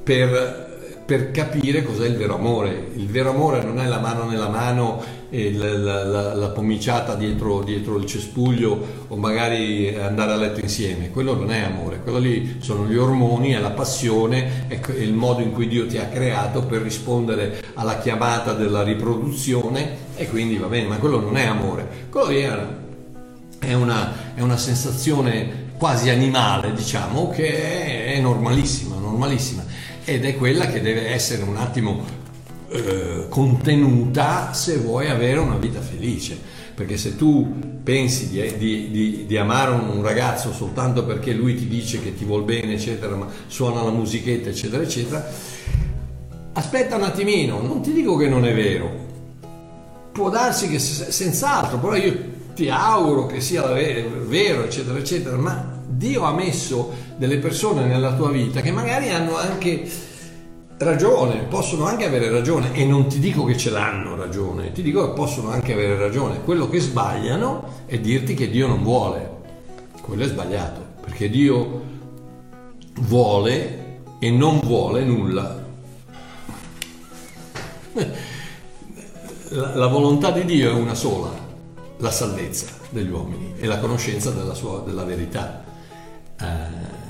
per 0.04 0.66
per 1.08 1.32
capire 1.32 1.84
cos'è 1.84 2.05
il 2.05 2.18
vero 2.18 2.36
amore. 2.36 2.89
Il 2.95 3.08
vero 3.08 3.30
amore 3.30 3.64
non 3.64 3.80
è 3.80 3.88
la 3.88 3.99
mano 3.99 4.26
nella 4.26 4.49
mano 4.49 5.01
e 5.30 5.53
la, 5.53 5.78
la, 5.78 6.03
la, 6.03 6.34
la 6.34 6.49
pomiciata 6.49 7.16
dietro, 7.16 7.64
dietro, 7.64 7.95
il 7.95 8.05
cespuglio 8.05 9.05
o 9.08 9.16
magari 9.16 9.95
andare 9.95 10.34
a 10.34 10.36
letto 10.36 10.60
insieme. 10.60 11.10
Quello 11.10 11.34
non 11.34 11.49
è 11.49 11.62
amore, 11.62 12.01
quello 12.01 12.18
lì 12.18 12.58
sono 12.60 12.86
gli 12.86 12.97
ormoni, 12.97 13.51
è 13.51 13.60
la 13.60 13.70
passione, 13.70 14.68
è 14.68 14.82
il 14.97 15.14
modo 15.14 15.39
in 15.41 15.53
cui 15.53 15.70
Dio 15.70 15.88
ti 15.88 15.97
ha 15.97 16.08
creato 16.08 16.64
per 16.64 16.82
rispondere 16.82 17.64
alla 17.76 17.99
chiamata 17.99 18.51
della 18.51 18.84
riproduzione 18.84 20.16
e 20.18 20.28
quindi 20.28 20.58
va 20.58 20.68
bene, 20.68 20.89
ma 20.89 20.97
quello 20.97 21.22
non 21.22 21.38
è 21.38 21.45
amore. 21.45 21.88
Quello 22.10 22.28
lì 22.28 22.41
è 23.60 23.74
una, 23.74 24.34
è 24.36 24.41
una 24.41 24.58
sensazione 24.58 25.68
quasi 25.78 26.10
animale, 26.10 26.74
diciamo, 26.74 27.30
che 27.30 28.08
è 28.08 28.20
normalissima, 28.20 28.97
normalissima 28.97 29.66
ed 30.10 30.24
è 30.24 30.38
quella 30.38 30.68
che 30.68 30.80
deve 30.80 31.10
essere 31.10 31.43
un 31.43 31.58
attimo 31.58 32.01
eh, 32.70 33.26
contenuta 33.28 34.53
se 34.53 34.78
vuoi 34.78 35.10
avere 35.10 35.39
una 35.39 35.58
vita 35.58 35.82
felice. 35.82 36.39
Perché 36.74 36.95
se 36.95 37.18
tu 37.18 37.82
pensi 37.84 38.30
di, 38.30 38.55
di, 38.58 38.89
di, 38.89 39.26
di, 39.28 39.38
amare 39.38 39.72
un 39.72 40.01
ragazzo 40.01 40.53
soltanto 40.53 41.03
perché 41.03 41.34
lui 41.34 41.55
ti 41.55 41.68
dice 41.68 42.01
che 42.01 42.16
ti 42.16 42.24
vuol 42.24 42.43
bene, 42.43 42.76
eccetera, 42.76 43.18
ma 43.18 43.28
suona 43.47 43.84
la 43.84 43.89
musichetta, 43.89 44.47
eccetera, 44.47 44.82
eccetera, 44.82 45.30
aspetta 46.53 46.95
un 46.95 47.03
attimino, 47.03 47.62
non 47.62 47.82
ti 47.82 47.91
dico 47.91 48.16
che 48.16 48.30
non 48.30 48.45
è 48.45 48.53
vero, 48.53 48.89
può 50.14 50.30
darsi 50.30 50.70
che 50.70 50.80
senz'altro, 50.80 51.80
però 51.80 51.95
io 51.95 52.36
ti 52.58 52.70
auguro 52.70 53.28
che 53.28 53.39
sia 53.39 53.62
vero, 53.68 54.64
eccetera, 54.64 54.97
eccetera, 54.97 55.38
ma 55.38 55.80
Dio 55.88 56.24
ha 56.24 56.34
messo 56.34 56.91
delle 57.16 57.38
persone 57.38 57.86
nella 57.86 58.16
tua 58.16 58.32
vita 58.32 58.62
che 58.62 58.72
magari 58.72 59.10
hanno 59.12 59.38
anche 59.38 59.88
ragione, 60.80 61.43
possono 61.43 61.86
anche 61.86 62.05
avere 62.05 62.32
ragione 62.32 62.74
e 62.74 62.84
non 62.84 63.05
ti 63.05 63.20
dico 63.20 63.43
che 63.43 63.55
ce 63.55 63.70
l'hanno 63.70 64.16
ragione, 64.16 64.72
ti 64.72 64.82
dico 64.82 65.05
che 65.05 65.14
possono 65.14 65.51
anche 65.51 65.74
avere 65.74 65.99
ragione. 65.99 66.41
Quello 66.43 66.68
che 66.68 66.80
sbagliano 66.80 67.84
è 67.86 67.99
dirti 67.99 68.34
che 68.34 68.49
Dio 68.49 68.66
non 68.66 68.82
vuole. 68.82 69.36
Quello 70.01 70.24
è 70.24 70.28
sbagliato, 70.28 70.82
perché 71.01 71.30
Dio 71.30 71.84
vuole 73.01 73.99
e 74.18 74.32
non 74.32 74.60
vuole 74.62 75.03
nulla. 75.03 75.64
La, 79.49 79.88
volontà 79.88 80.32
di 80.32 80.43
Dio 80.43 80.72
è 80.72 80.74
una 80.74 80.93
sola, 80.93 81.47
la 81.98 82.12
salvezza 82.12 82.68
degli 82.89 83.10
uomini 83.10 83.54
e 83.58 83.66
la 83.66 83.80
conoscenza 83.80 84.32
della, 84.32 84.54
sua, 84.54 84.84
della 84.86 85.04
verità. 85.04 85.64
Eh, 86.39 87.06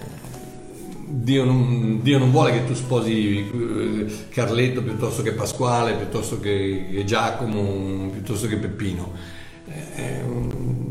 Dio 1.10 1.46
non, 1.46 2.02
Dio 2.02 2.18
non, 2.18 2.32
vuole 2.32 2.52
che 2.52 2.66
tu 2.66 2.74
sposi 2.74 3.38
eh, 3.38 4.28
Carletto 4.30 4.82
piuttosto 4.84 5.22
che 5.22 5.32
Pasquale, 5.32 5.96
piuttosto 5.96 6.40
che, 6.40 7.04
Giacomo, 7.06 8.10
piuttosto 8.10 8.48
che 8.48 8.58
Peppino. 8.58 9.12
Eh, 9.70 10.02
eh, 10.02 10.22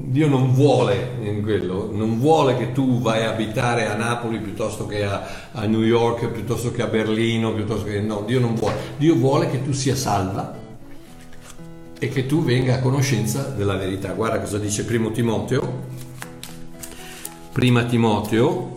Dio 0.07 0.29
non 0.29 0.53
vuole 0.53 1.41
quello, 1.43 1.91
non 1.93 2.19
vuole 2.19 2.57
che 2.57 2.73
tu 2.73 3.01
vai 3.01 3.25
a 3.25 3.31
abitare 3.31 3.87
a 3.87 3.95
Napoli 3.95 4.39
piuttosto 4.39 4.87
che 4.87 5.05
a, 5.05 5.51
a 5.53 5.67
New 5.67 5.83
York, 5.83 6.29
piuttosto 6.29 6.71
che 6.71 6.83
a 6.83 6.87
Berlino, 6.87 7.53
piuttosto 7.53 7.85
che 7.85 8.01
no, 8.01 8.23
Dio 8.27 8.41
non 8.41 8.55
vuole. 8.55 8.77
Dio 8.97 9.15
vuole 9.15 9.51
che 9.51 9.63
tu 9.63 9.73
sia 9.73 9.95
salva 9.95 10.65
e 11.99 12.09
che 12.09 12.27
tu 12.27 12.43
venga 12.43 12.75
a 12.75 12.81
conoscenza 12.81 13.43
della 13.43 13.77
verità. 13.77 14.13
Guarda 14.13 14.41
cosa 14.41 14.59
dice 14.59 14.85
Primo 14.85 15.11
Timoteo. 15.11 15.85
Prima 17.53 17.85
Timoteo 17.85 18.77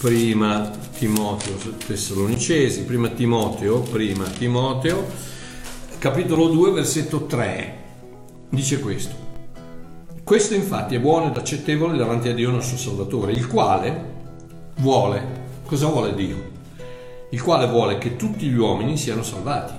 prima 0.00 0.70
Timoteo, 0.96 1.56
Tessalonicesi, 1.86 2.84
prima 2.84 3.08
Timoteo, 3.08 3.80
prima 3.80 4.24
Timoteo, 4.24 5.06
capitolo 5.98 6.48
2, 6.48 6.70
versetto 6.70 7.26
3, 7.26 7.78
dice 8.48 8.80
questo. 8.80 9.14
Questo 10.24 10.54
infatti 10.54 10.94
è 10.94 11.00
buono 11.00 11.26
ed 11.30 11.36
accettevole 11.36 11.98
davanti 11.98 12.30
a 12.30 12.34
Dio 12.34 12.50
nostro 12.50 12.78
Salvatore, 12.78 13.32
il 13.32 13.46
quale 13.46 14.04
vuole, 14.76 15.22
cosa 15.66 15.88
vuole 15.88 16.14
Dio? 16.14 16.59
Il 17.32 17.42
quale 17.42 17.68
vuole 17.68 17.98
che 17.98 18.16
tutti 18.16 18.46
gli 18.48 18.56
uomini 18.56 18.96
siano 18.96 19.22
salvati 19.22 19.74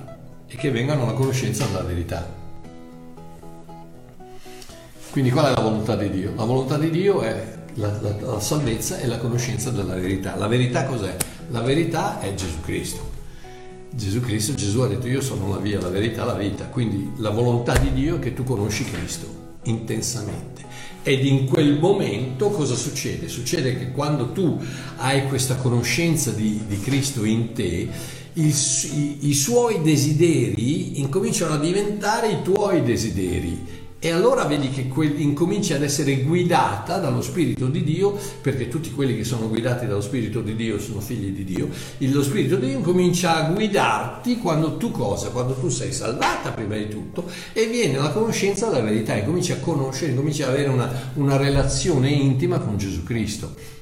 e 0.48 0.56
che 0.56 0.72
vengano 0.72 1.04
alla 1.04 1.14
conoscenza 1.14 1.66
della 1.66 1.84
verità. 1.84 2.26
Quindi 5.12 5.32
qual 5.32 5.48
è 5.48 5.56
la 5.56 5.62
volontà 5.62 5.98
di 5.98 6.10
Dio? 6.10 6.34
La 6.36 6.46
volontà 6.46 6.78
di 6.78 6.90
Dio 6.90 7.22
è 7.22 7.58
la, 7.74 7.92
la, 8.00 8.16
la 8.22 8.40
salvezza 8.40 9.00
e 9.00 9.08
la 9.08 9.18
conoscenza 9.18 9.70
della 9.70 9.96
verità. 9.96 10.36
La 10.38 10.48
verità 10.48 10.86
cos'è? 10.86 11.16
La 11.50 11.62
verità 11.62 12.22
è 12.22 12.34
Gesù 12.34 12.62
Cristo. 12.62 13.10
Gesù 13.94 14.22
Cristo, 14.22 14.54
Gesù 14.54 14.80
ha 14.80 14.88
detto 14.88 15.08
io 15.08 15.20
sono 15.20 15.50
la 15.50 15.58
via, 15.58 15.82
la 15.82 15.90
verità, 15.90 16.24
la 16.24 16.36
vita. 16.36 16.68
Quindi 16.68 17.12
la 17.18 17.32
volontà 17.32 17.78
di 17.78 17.92
Dio 17.92 18.16
è 18.16 18.20
che 18.20 18.34
tu 18.34 18.46
conosci 18.46 18.86
Cristo 18.86 19.28
intensamente. 19.64 20.64
Ed 21.04 21.26
in 21.26 21.46
quel 21.46 21.80
momento 21.80 22.50
cosa 22.50 22.76
succede? 22.76 23.28
Succede 23.28 23.78
che 23.78 23.92
quando 23.92 24.32
tu 24.32 24.60
hai 24.98 25.28
questa 25.28 25.56
conoscenza 25.56 26.32
di, 26.32 26.62
di 26.68 26.80
Cristo 26.80 27.24
in 27.24 27.54
te, 27.54 27.90
i, 28.34 28.48
i, 28.48 29.18
i 29.30 29.34
suoi 29.34 29.82
desideri 29.82 31.00
incominciano 31.00 31.56
a 31.56 31.58
diventare 31.58 32.30
i 32.30 32.42
tuoi 32.44 32.84
desideri 32.84 33.80
e 34.04 34.10
allora 34.10 34.46
vedi 34.46 34.72
che 34.72 34.88
que- 34.88 35.06
incominci 35.06 35.74
ad 35.74 35.84
essere 35.84 36.24
guidata 36.24 36.98
dallo 36.98 37.22
Spirito 37.22 37.68
di 37.68 37.84
Dio, 37.84 38.18
perché 38.42 38.68
tutti 38.68 38.90
quelli 38.90 39.16
che 39.16 39.24
sono 39.24 39.48
guidati 39.48 39.86
dallo 39.86 40.02
Spirito 40.02 40.42
di 40.42 40.56
Dio 40.56 40.80
sono 40.80 41.00
figli 41.00 41.30
di 41.30 41.44
Dio. 41.44 41.70
lo 42.00 42.24
Spirito 42.24 42.56
di 42.56 42.66
Dio 42.66 42.78
incomincia 42.78 43.36
a 43.36 43.52
guidarti 43.52 44.40
quando 44.40 44.78
tu 44.78 44.90
cosa? 44.90 45.30
Quando 45.30 45.54
tu 45.54 45.70
sei 45.70 45.94
salvata 45.94 46.50
prima 46.50 46.78
di 46.78 46.88
tutto 46.88 47.30
e 47.54 47.68
viene 47.68 48.00
la 48.00 48.10
conoscenza 48.10 48.70
della 48.70 48.82
verità, 48.82 49.14
e 49.14 49.24
cominci 49.24 49.52
a 49.52 49.58
conoscere, 49.58 50.16
cominci 50.16 50.42
ad 50.42 50.50
avere 50.50 50.70
una, 50.70 51.12
una 51.14 51.38
relazione 51.38 52.10
intima 52.10 52.58
con 52.58 52.78
Gesù 52.78 53.04
Cristo 53.04 53.81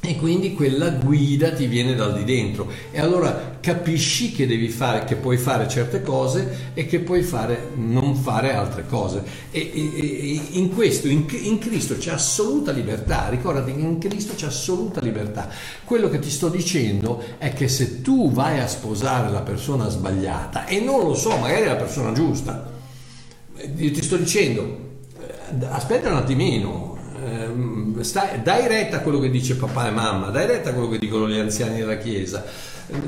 e 0.00 0.16
quindi 0.16 0.52
quella 0.54 0.90
guida 0.90 1.52
ti 1.52 1.66
viene 1.66 1.94
dal 1.94 2.14
di 2.16 2.22
dentro 2.22 2.70
e 2.92 3.00
allora 3.00 3.56
capisci 3.60 4.30
che 4.30 4.46
devi 4.46 4.68
fare, 4.68 5.02
che 5.04 5.16
puoi 5.16 5.36
fare 5.36 5.66
certe 5.66 6.02
cose 6.02 6.70
e 6.74 6.86
che 6.86 7.00
puoi 7.00 7.22
fare, 7.22 7.70
non 7.74 8.14
fare 8.14 8.54
altre 8.54 8.86
cose. 8.86 9.24
E, 9.50 9.58
e, 9.74 10.36
e 10.36 10.40
in 10.52 10.72
questo, 10.72 11.08
in, 11.08 11.26
in, 11.42 11.58
Cristo 11.58 11.96
c'è 11.96 12.12
assoluta 12.12 12.70
libertà, 12.70 13.28
ricordati 13.28 13.74
che 13.74 13.80
in 13.80 13.98
Cristo 13.98 14.34
c'è 14.36 14.46
assoluta 14.46 15.00
libertà. 15.00 15.48
Quello 15.82 16.08
che 16.08 16.20
ti 16.20 16.30
sto 16.30 16.48
dicendo 16.48 17.20
è 17.38 17.52
che 17.52 17.66
se 17.66 18.02
tu 18.02 18.30
vai 18.30 18.60
a 18.60 18.68
sposare 18.68 19.32
la 19.32 19.40
persona 19.40 19.88
sbagliata, 19.88 20.66
e 20.66 20.78
non 20.78 21.00
lo 21.00 21.14
so, 21.14 21.36
magari 21.36 21.62
è 21.62 21.66
la 21.66 21.74
persona 21.74 22.12
giusta, 22.12 22.70
io 23.56 23.90
ti 23.90 24.02
sto 24.02 24.16
dicendo, 24.16 24.78
eh, 25.18 25.66
aspetta 25.68 26.10
un 26.10 26.16
attimino, 26.18 26.95
stai, 28.02 28.42
dai 28.42 28.68
retta 28.68 28.96
a 28.96 29.00
quello 29.00 29.18
che 29.18 29.30
dice 29.30 29.56
papà 29.56 29.88
e 29.88 29.90
mamma, 29.90 30.28
dai 30.28 30.46
retta 30.46 30.70
a 30.70 30.72
quello 30.72 30.88
che 30.88 30.98
dicono 30.98 31.28
gli 31.28 31.38
anziani 31.38 31.78
della 31.78 31.98
Chiesa. 31.98 32.44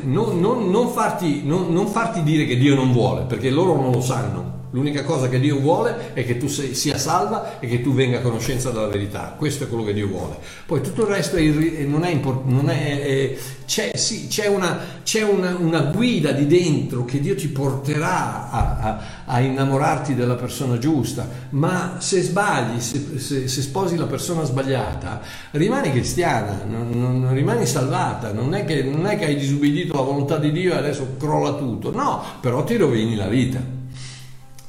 Non, 0.03 0.41
non, 0.41 0.70
non, 0.70 0.89
farti, 0.89 1.43
non 1.45 1.86
farti 1.86 2.22
dire 2.22 2.47
che 2.47 2.57
Dio 2.57 2.74
non 2.74 2.93
vuole, 2.93 3.24
perché 3.24 3.51
loro 3.51 3.80
non 3.80 3.93
lo 3.93 4.01
sanno. 4.01 4.57
L'unica 4.70 5.02
cosa 5.02 5.30
che 5.30 5.40
Dio 5.40 5.58
vuole 5.60 6.12
è 6.12 6.26
che 6.26 6.36
tu 6.36 6.46
sei, 6.46 6.74
sia 6.74 6.98
salva 6.98 7.58
e 7.58 7.66
che 7.66 7.80
tu 7.80 7.94
venga 7.94 8.18
a 8.18 8.20
conoscenza 8.20 8.70
della 8.70 8.88
verità. 8.88 9.34
Questo 9.38 9.64
è 9.64 9.68
quello 9.68 9.82
che 9.82 9.94
Dio 9.94 10.08
vuole. 10.08 10.36
Poi 10.66 10.82
tutto 10.82 11.02
il 11.02 11.08
resto 11.08 11.36
è, 11.36 11.42
non 11.86 12.04
è 12.04 12.10
importante. 12.10 13.38
C'è, 13.64 13.92
sì, 13.96 14.28
c'è, 14.28 14.46
una, 14.46 14.78
c'è 15.02 15.22
una, 15.22 15.56
una, 15.56 15.80
guida 15.80 16.32
di 16.32 16.46
dentro 16.46 17.06
che 17.06 17.18
Dio 17.18 17.34
ti 17.34 17.48
porterà 17.48 18.50
a, 18.50 18.76
a, 18.78 19.00
a 19.24 19.40
innamorarti 19.40 20.14
della 20.14 20.34
persona 20.34 20.76
giusta. 20.76 21.26
Ma 21.50 21.96
se 21.98 22.20
sbagli, 22.20 22.78
se, 22.80 23.18
se, 23.18 23.48
se, 23.48 23.62
sposi 23.62 23.96
la 23.96 24.06
persona 24.06 24.44
sbagliata, 24.44 25.22
rimani 25.52 25.92
cristiana, 25.92 26.62
non, 26.68 26.90
non 26.90 27.32
rimani 27.32 27.64
salvata. 27.64 28.32
Non 28.32 28.54
è, 28.54 28.66
che, 28.66 28.82
non 28.82 29.06
è 29.06 29.16
che 29.16 29.24
hai 29.24 29.36
disubbidito 29.36 29.94
la 29.94 30.02
volontà 30.02 30.36
di 30.36 30.52
Dio 30.52 30.74
e 30.74 30.76
adesso 30.76 31.14
crolla 31.18 31.54
tutto. 31.54 31.90
No, 31.90 32.22
però 32.42 32.64
ti 32.64 32.76
rovini 32.76 33.16
la 33.16 33.28
vita 33.28 33.78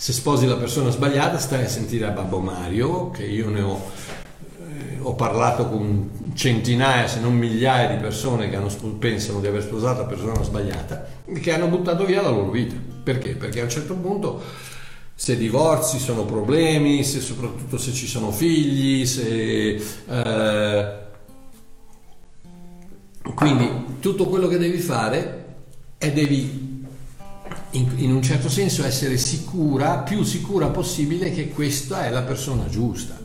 se 0.01 0.13
sposi 0.13 0.47
la 0.47 0.55
persona 0.55 0.91
sbagliata 0.91 1.37
stai 1.37 1.65
a 1.65 1.67
sentire 1.67 2.05
a 2.05 2.11
Babbo 2.11 2.39
Mario, 2.39 3.09
che 3.09 3.25
io 3.25 3.49
ne 3.49 3.59
ho, 3.59 3.91
eh, 4.61 4.97
ho 5.01 5.13
parlato 5.13 5.67
con 5.67 6.31
centinaia 6.35 7.05
se 7.05 7.19
non 7.19 7.35
migliaia 7.35 7.89
di 7.89 7.99
persone 7.99 8.49
che 8.49 8.55
hanno, 8.55 8.69
pensano 8.97 9.41
di 9.41 9.47
aver 9.47 9.61
sposato 9.61 10.03
la 10.03 10.07
persona 10.07 10.41
sbagliata 10.41 11.05
e 11.25 11.41
che 11.41 11.51
hanno 11.51 11.67
buttato 11.67 12.05
via 12.05 12.21
la 12.21 12.29
loro 12.29 12.49
vita. 12.49 12.75
Perché? 13.03 13.31
Perché 13.31 13.59
a 13.59 13.63
un 13.63 13.69
certo 13.69 13.93
punto 13.95 14.41
se 15.13 15.35
divorzi 15.35 15.99
sono 15.99 16.23
problemi, 16.23 17.03
se, 17.03 17.19
soprattutto 17.19 17.77
se 17.77 17.91
ci 17.91 18.07
sono 18.07 18.31
figli, 18.31 19.05
se... 19.05 19.83
Eh, 20.07 20.97
quindi 23.35 23.69
tutto 23.99 24.27
quello 24.27 24.47
che 24.47 24.57
devi 24.57 24.77
fare 24.77 25.45
è 25.97 26.09
devi 26.13 26.68
in, 27.71 27.91
in, 27.97 28.11
un 28.11 28.21
certo 28.21 28.49
senso 28.49 28.85
essere 28.85 29.17
sicura, 29.17 29.99
più 29.99 30.23
sicura 30.23 30.67
possibile 30.67 31.31
che 31.31 31.49
questa 31.49 32.05
è 32.05 32.09
la 32.09 32.21
persona 32.21 32.67
giusta. 32.67 33.17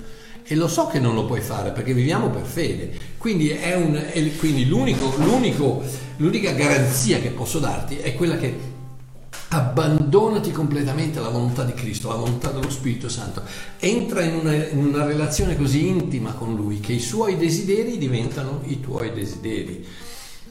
E 0.46 0.54
lo 0.54 0.68
so 0.68 0.86
che 0.88 0.98
non 0.98 1.14
lo 1.14 1.24
puoi 1.24 1.40
fare 1.40 1.70
perché 1.70 1.94
viviamo 1.94 2.28
per 2.28 2.44
fede. 2.44 2.92
Quindi, 3.16 3.48
è 3.48 3.74
un, 3.74 3.94
è, 3.94 4.36
quindi 4.36 4.66
l'unico, 4.66 5.14
l'unico, 5.16 5.82
l'unica 6.16 6.52
garanzia 6.52 7.18
che 7.18 7.30
posso 7.30 7.58
darti 7.58 7.96
è 7.96 8.14
quella 8.14 8.36
che 8.36 8.72
abbandonati 9.48 10.50
completamente 10.50 11.18
alla 11.18 11.28
volontà 11.28 11.64
di 11.64 11.72
Cristo, 11.72 12.10
alla 12.10 12.18
volontà 12.18 12.50
dello 12.50 12.70
Spirito 12.70 13.08
Santo. 13.08 13.42
Entra 13.78 14.22
in 14.22 14.34
una, 14.34 14.54
in 14.54 14.84
una 14.84 15.04
relazione 15.04 15.56
così 15.56 15.86
intima 15.86 16.32
con 16.32 16.54
Lui 16.54 16.80
che 16.80 16.92
i 16.92 17.00
suoi 17.00 17.36
desideri 17.36 17.96
diventano 17.96 18.60
i 18.66 18.80
tuoi 18.80 19.12
desideri. 19.12 19.86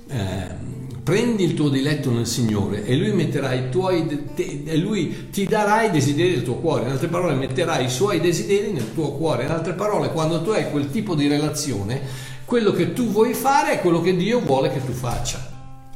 Eh, 0.08 0.82
prendi 1.04 1.44
il 1.44 1.54
tuo 1.54 1.70
diletto 1.70 2.10
nel 2.12 2.26
Signore 2.26 2.86
e 2.86 2.96
lui 2.96 3.12
metterà 3.12 3.54
i 3.54 3.70
tuoi 3.70 4.32
te, 4.34 4.64
e 4.66 4.78
lui 4.78 5.30
ti 5.30 5.46
darà 5.46 5.84
i 5.84 5.92
desideri 5.92 6.36
del 6.36 6.44
tuo 6.44 6.56
cuore. 6.56 6.86
In 6.86 6.92
altre 6.92 7.08
parole 7.08 7.36
metterà 7.36 7.80
i 7.80 7.90
suoi 7.90 8.22
desideri 8.22 8.72
nel 8.72 8.94
tuo 8.94 9.12
cuore. 9.12 9.44
In 9.44 9.52
altre 9.52 9.74
parole 9.74 10.12
quando 10.12 10.42
tu 10.42 10.52
hai 10.52 10.72
quel 10.72 10.90
tipo 10.90 11.14
di 11.16 11.28
relazione 11.28 12.32
quello 12.46 12.72
che 12.72 12.94
tu 12.94 13.08
vuoi 13.08 13.34
fare 13.34 13.74
è 13.74 13.80
quello 13.80 14.02
che 14.02 14.16
Dio 14.16 14.40
vuole 14.40 14.72
che 14.72 14.84
tu 14.84 14.92
faccia. 14.92 15.52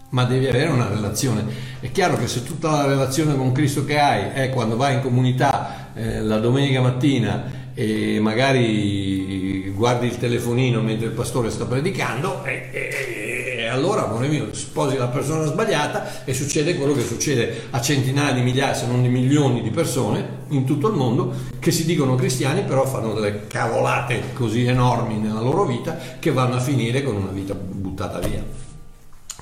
Ma 0.10 0.24
devi 0.24 0.48
avere 0.48 0.70
una 0.70 0.88
relazione. 0.88 1.46
È 1.80 1.92
chiaro 1.92 2.18
che 2.18 2.28
se 2.28 2.44
tutta 2.44 2.72
la 2.72 2.86
relazione 2.86 3.36
con 3.36 3.52
Cristo 3.52 3.86
che 3.86 4.00
hai 4.00 4.32
è 4.34 4.50
quando 4.50 4.78
vai 4.78 4.96
in 4.96 5.02
comunità 5.02 5.92
eh, 5.94 6.22
la 6.22 6.40
domenica 6.40 6.82
mattina 6.82 7.66
e 7.74 8.20
magari 8.20 9.70
guardi 9.76 10.08
il 10.08 10.18
telefonino 10.18 10.82
mentre 10.82 11.08
il 11.08 11.12
pastore 11.12 11.52
sta 11.52 11.66
predicando, 11.66 12.42
è, 12.44 12.72
è, 12.72 13.27
allora, 13.68 14.06
amore 14.06 14.28
mio, 14.28 14.54
sposi 14.54 14.98
la 14.98 15.08
persona 15.08 15.46
sbagliata 15.46 16.26
e 16.26 16.34
succede 16.34 16.76
quello 16.76 16.94
che 16.94 17.04
succede 17.04 17.68
a 17.72 17.82
centinaia 17.82 18.34
di 18.34 18.42
migliaia, 18.42 18.74
se 18.74 18.86
non 18.86 19.02
di 19.02 19.08
milioni 19.08 19.62
di 19.62 19.70
persone 19.70 20.46
in 20.50 20.66
tutto 20.66 20.88
il 20.90 20.96
mondo 20.96 21.34
che 21.60 21.72
si 21.72 21.86
dicono 21.86 22.16
cristiani, 22.16 22.64
però 22.64 22.86
fanno 22.86 23.14
delle 23.14 23.48
cavolate 23.48 24.34
così 24.34 24.66
enormi 24.66 25.18
nella 25.18 25.42
loro 25.42 25.66
vita 25.66 25.98
che 26.20 26.32
vanno 26.32 26.56
a 26.56 26.60
finire 26.60 27.04
con 27.04 27.16
una 27.16 27.32
vita 27.32 27.54
buttata 27.54 28.20
via. 28.20 28.44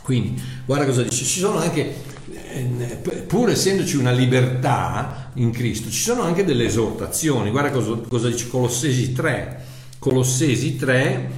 Quindi, 0.02 0.40
guarda 0.66 0.86
cosa 0.86 1.02
dice, 1.02 1.24
ci 1.24 1.40
sono 1.40 1.58
anche, 1.58 1.96
eh, 2.32 3.24
pur 3.28 3.50
essendoci 3.50 3.98
una 3.98 4.12
libertà 4.12 5.32
in 5.34 5.52
Cristo, 5.52 5.90
ci 5.90 6.00
sono 6.00 6.22
anche 6.22 6.46
delle 6.46 6.66
esortazioni. 6.66 7.50
Guarda 7.50 7.72
cosa, 7.72 8.00
cosa 8.08 8.30
dice 8.30 8.48
Colossesi 8.48 9.14
3. 9.14 9.64
Colossesi 9.98 10.76
3, 10.76 11.30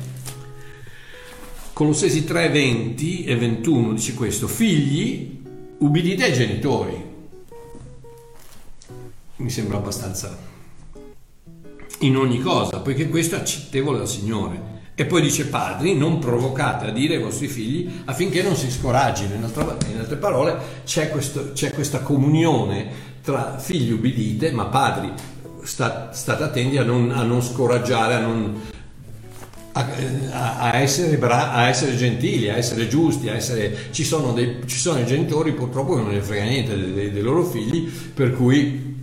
Colossesi 1.78 2.23
3, 2.23 2.49
20 2.49 3.25
e 3.25 3.36
21 3.36 3.93
dice 3.93 4.15
questo, 4.15 4.47
figli, 4.47 5.43
ubbidite 5.78 6.23
ai 6.23 6.34
genitori. 6.34 7.05
Mi 9.36 9.49
sembra 9.51 9.78
abbastanza 9.78 10.36
in 11.99 12.17
ogni 12.17 12.39
cosa, 12.39 12.80
poiché 12.80 13.07
questo 13.09 13.36
è 13.36 13.39
accettevole 13.41 13.99
al 13.99 14.07
Signore. 14.07 14.59
E 14.95 15.05
poi 15.05 15.21
dice 15.21 15.45
padri, 15.49 15.95
non 15.95 16.17
provocate 16.17 16.88
a 16.88 16.91
dire 16.91 17.17
ai 17.17 17.21
vostri 17.21 17.47
figli 17.47 17.88
affinché 18.05 18.41
non 18.41 18.55
si 18.55 18.71
scoraggino. 18.71 19.36
In, 19.36 19.47
in 19.91 19.99
altre 19.99 20.15
parole 20.15 20.57
c'è, 20.84 21.11
questo, 21.11 21.51
c'è, 21.51 21.71
questa 21.73 21.99
comunione 21.99 22.88
tra 23.21 23.59
figli 23.59 23.91
ubbidite, 23.91 24.49
ma 24.49 24.65
padri 24.65 25.11
sta, 25.61 26.11
state 26.11 26.41
attenti 26.41 26.78
a 26.78 26.84
non, 26.84 27.11
a 27.11 27.21
non 27.21 27.43
scoraggiare, 27.43 28.15
a, 28.15 28.19
non, 28.19 28.61
a, 30.32 30.59
a, 30.59 30.78
essere 30.78 31.17
bra- 31.17 31.51
a, 31.51 31.67
essere 31.67 31.95
gentili, 31.95 32.49
a 32.49 32.55
essere 32.55 32.88
giusti, 32.88 33.30
a 33.30 33.36
essere... 33.36 33.89
Ci, 33.91 34.03
sono 34.03 34.34
dei, 34.34 34.61
ci 34.65 34.78
sono 34.78 34.99
i 34.99 35.05
genitori 35.05 35.53
purtroppo 35.53 35.95
che 35.95 36.01
non 36.01 36.11
ne 36.11 36.21
frega 36.21 36.43
niente 36.43 36.75
dei, 36.75 36.93
dei, 36.93 37.11
dei 37.11 37.21
loro 37.21 37.43
figli, 37.43 37.88
per 37.88 38.34
cui... 38.34 38.95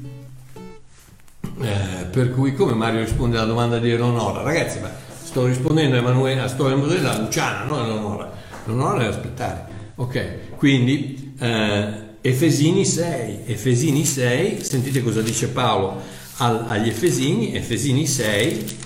Eh, 1.61 2.05
per 2.11 2.33
cui 2.33 2.55
come 2.55 2.75
Mario 2.75 3.01
risponde 3.01 3.37
alla 3.37 3.47
domanda 3.47 3.79
di 3.79 3.91
Eleonora, 3.91 4.43
ragazzi, 4.43 4.81
ma 4.81 4.91
sto 5.23 5.47
rispondendo 5.47 5.95
a 5.95 5.99
Emanuele, 5.99 6.49
sto 6.49 6.69
rispondendo 6.69 7.09
a 7.09 7.19
Luciana, 7.19 7.65
non 7.65 7.85
Eleonora. 7.85 8.33
Eleonora 8.67 8.99
deve 8.99 9.11
aspettare. 9.11 9.67
Ok, 9.97 10.57
quindi 10.57 11.35
eh, 11.39 12.03
Efesini 12.21 12.85
6, 12.85 13.41
Efesini 13.47 14.05
6, 14.05 14.65
sentite 14.65 15.03
cosa 15.03 15.21
dice 15.21 15.49
Paolo 15.49 16.01
al, 16.39 16.65
agli 16.69 16.89
Efesini, 16.89 17.55
Efesini 17.55 18.07
6, 18.07 18.79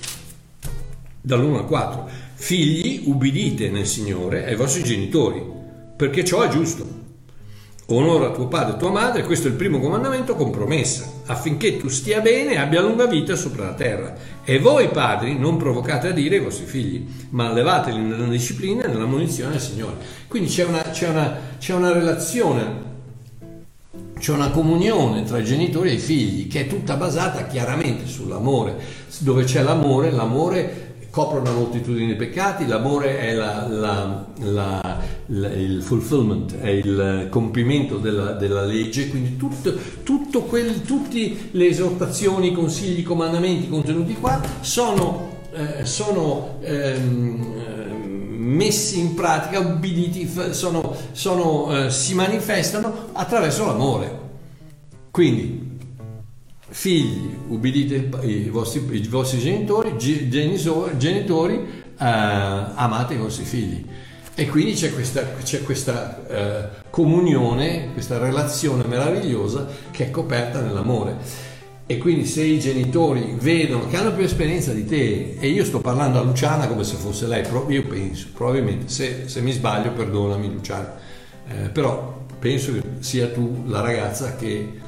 dall'1 1.28 1.56
al 1.56 1.66
4. 1.66 2.08
Figli, 2.36 3.02
ubbidite 3.04 3.68
nel 3.68 3.86
Signore 3.86 4.46
ai 4.46 4.56
vostri 4.56 4.82
genitori, 4.82 5.44
perché 5.94 6.24
ciò 6.24 6.40
è 6.40 6.48
giusto. 6.48 6.96
Onora 7.90 8.30
tuo 8.30 8.48
padre 8.48 8.74
e 8.74 8.78
tua 8.78 8.90
madre, 8.90 9.24
questo 9.24 9.46
è 9.46 9.50
il 9.50 9.56
primo 9.56 9.78
comandamento 9.78 10.34
con 10.34 10.50
promessa, 10.50 11.10
affinché 11.26 11.76
tu 11.76 11.88
stia 11.88 12.20
bene 12.20 12.52
e 12.52 12.56
abbia 12.58 12.80
lunga 12.80 13.06
vita 13.06 13.36
sopra 13.36 13.64
la 13.64 13.74
terra. 13.74 14.14
E 14.42 14.58
voi 14.58 14.88
padri 14.88 15.38
non 15.38 15.58
provocate 15.58 16.08
a 16.08 16.12
dire 16.12 16.36
ai 16.36 16.42
vostri 16.42 16.64
figli, 16.64 17.06
ma 17.30 17.48
allevateli 17.48 17.98
nella 17.98 18.26
disciplina 18.26 18.84
e 18.84 18.88
nella 18.88 19.06
munizione 19.06 19.52
del 19.52 19.60
Signore. 19.60 19.96
Quindi 20.28 20.48
c'è 20.48 20.64
una, 20.64 20.82
c'è 20.82 21.08
una, 21.08 21.38
c'è 21.58 21.74
una 21.74 21.92
relazione, 21.92 22.86
c'è 24.18 24.32
una 24.32 24.50
comunione 24.50 25.24
tra 25.24 25.38
i 25.38 25.44
genitori 25.44 25.90
e 25.90 25.94
i 25.94 25.98
figli 25.98 26.48
che 26.48 26.62
è 26.62 26.66
tutta 26.66 26.96
basata 26.96 27.46
chiaramente 27.46 28.06
sull'amore. 28.06 28.76
Dove 29.18 29.44
c'è 29.44 29.62
l'amore, 29.62 30.10
l'amore 30.10 30.87
copre 31.10 31.38
una 31.40 31.52
moltitudine 31.52 32.06
di 32.06 32.14
peccati, 32.14 32.66
l'amore 32.66 33.18
è 33.18 33.34
la, 33.34 33.66
la, 33.68 34.26
la, 34.40 35.00
il 35.26 35.82
fulfillment, 35.82 36.58
è 36.58 36.68
il 36.68 37.28
compimento 37.30 37.96
della, 37.96 38.32
della 38.32 38.64
legge, 38.64 39.08
quindi 39.08 39.36
tutto, 39.36 39.74
tutto 40.02 40.42
quel, 40.42 40.82
tutte 40.82 41.48
le 41.50 41.66
esortazioni, 41.66 42.52
consigli, 42.52 43.02
comandamenti 43.02 43.68
contenuti 43.68 44.14
qua 44.14 44.40
sono, 44.60 45.28
eh, 45.52 45.84
sono 45.84 46.58
ehm, 46.60 47.56
messi 48.36 48.98
in 48.98 49.14
pratica, 49.14 49.60
ubbiditi, 49.60 50.30
sono, 50.50 50.94
sono, 51.12 51.84
eh, 51.86 51.90
si 51.90 52.14
manifestano 52.14 53.08
attraverso 53.12 53.66
l'amore. 53.66 54.26
Quindi 55.10 55.67
figli, 56.68 57.36
ubbidite 57.48 58.10
i 58.22 58.48
vostri, 58.48 58.84
i 58.90 59.08
vostri 59.08 59.38
genitori, 59.38 59.96
genitori, 59.98 61.56
eh, 61.56 62.04
amate 62.04 63.14
i 63.14 63.18
vostri 63.18 63.44
figli. 63.44 63.84
E 64.34 64.46
quindi 64.46 64.74
c'è 64.74 64.92
questa, 64.92 65.34
c'è 65.42 65.62
questa 65.64 66.26
eh, 66.28 66.68
comunione, 66.90 67.92
questa 67.92 68.18
relazione 68.18 68.84
meravigliosa 68.84 69.66
che 69.90 70.06
è 70.06 70.10
coperta 70.10 70.60
nell'amore. 70.60 71.16
E 71.90 71.96
quindi 71.96 72.26
se 72.26 72.42
i 72.42 72.60
genitori 72.60 73.34
vedono 73.40 73.88
che 73.88 73.96
hanno 73.96 74.12
più 74.12 74.22
esperienza 74.22 74.72
di 74.72 74.84
te, 74.84 75.38
e 75.40 75.48
io 75.48 75.64
sto 75.64 75.80
parlando 75.80 76.20
a 76.20 76.22
Luciana 76.22 76.68
come 76.68 76.84
se 76.84 76.96
fosse 76.96 77.26
lei, 77.26 77.44
io 77.68 77.82
penso, 77.84 78.28
probabilmente, 78.34 78.88
se, 78.88 79.22
se 79.26 79.40
mi 79.40 79.52
sbaglio 79.52 79.90
perdonami 79.92 80.52
Luciana, 80.52 80.94
eh, 81.48 81.68
però 81.70 82.26
penso 82.38 82.72
che 82.74 82.82
sia 83.00 83.28
tu 83.30 83.64
la 83.66 83.80
ragazza 83.80 84.36
che 84.36 84.86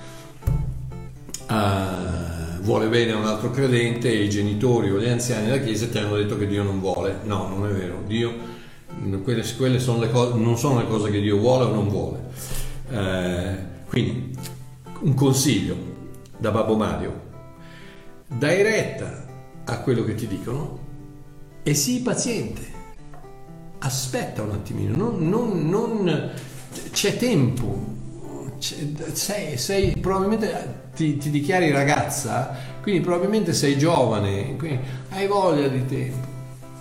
uh, 1.50 2.60
vuole 2.62 2.86
bene 2.88 3.12
a 3.12 3.16
un 3.16 3.26
altro 3.26 3.50
credente 3.50 4.10
e 4.10 4.22
i 4.24 4.30
genitori 4.30 4.90
o 4.90 4.98
gli 4.98 5.08
anziani 5.08 5.46
della 5.46 5.62
Chiesa 5.62 5.88
ti 5.88 5.98
hanno 5.98 6.16
detto 6.16 6.38
che 6.38 6.46
Dio 6.46 6.62
non 6.62 6.80
vuole. 6.80 7.18
No, 7.24 7.48
non 7.48 7.68
è 7.68 7.72
vero. 7.72 8.02
Dio, 8.06 8.32
quelle, 9.22 9.44
quelle 9.56 9.78
sono 9.78 10.08
cose, 10.08 10.38
non 10.38 10.56
sono 10.56 10.78
le 10.78 10.86
cose 10.86 11.10
che 11.10 11.20
Dio 11.20 11.38
vuole 11.38 11.64
o 11.64 11.74
non 11.74 11.88
vuole. 11.88 12.18
Uh, 12.88 13.88
quindi, 13.88 14.36
un 15.00 15.14
consiglio 15.14 15.76
da 16.38 16.50
Babbo 16.50 16.76
Mario. 16.76 17.28
Dai 18.26 18.62
retta 18.62 19.26
a 19.64 19.80
quello 19.80 20.04
che 20.04 20.14
ti 20.14 20.26
dicono 20.26 20.78
e 21.62 21.74
sii 21.74 22.00
paziente. 22.00 22.78
Aspetta 23.78 24.42
un 24.42 24.50
attimino, 24.50 24.94
non, 24.94 25.28
non, 25.28 25.68
non 25.68 26.30
c'è 26.92 27.16
tempo, 27.16 27.82
sei, 28.58 29.56
sei, 29.56 29.96
probabilmente 29.96 30.79
ti, 30.94 31.16
ti, 31.16 31.30
dichiari 31.30 31.70
ragazza, 31.70 32.54
quindi 32.82 33.00
probabilmente 33.00 33.52
sei 33.52 33.78
giovane, 33.78 34.56
hai 35.10 35.26
voglia 35.26 35.68
di 35.68 35.86
tempo, 35.86 36.26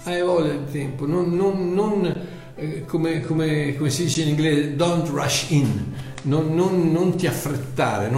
hai 0.04 0.22
voglia 0.22 0.54
di 0.54 0.72
tempo, 0.72 1.06
non, 1.06 1.36
non, 1.36 1.74
non 1.74 2.28
eh, 2.56 2.86
come, 2.86 3.22
come, 3.22 3.76
come, 3.78 3.90
si 3.90 4.04
dice 4.04 4.24
in 4.24 4.30
inglese, 4.30 4.76
don't 4.76 5.08
rush 5.10 5.50
in, 5.50 5.94
non, 6.24 6.54
non 6.54 7.16
ti 7.16 7.28
affrettare, 7.28 8.12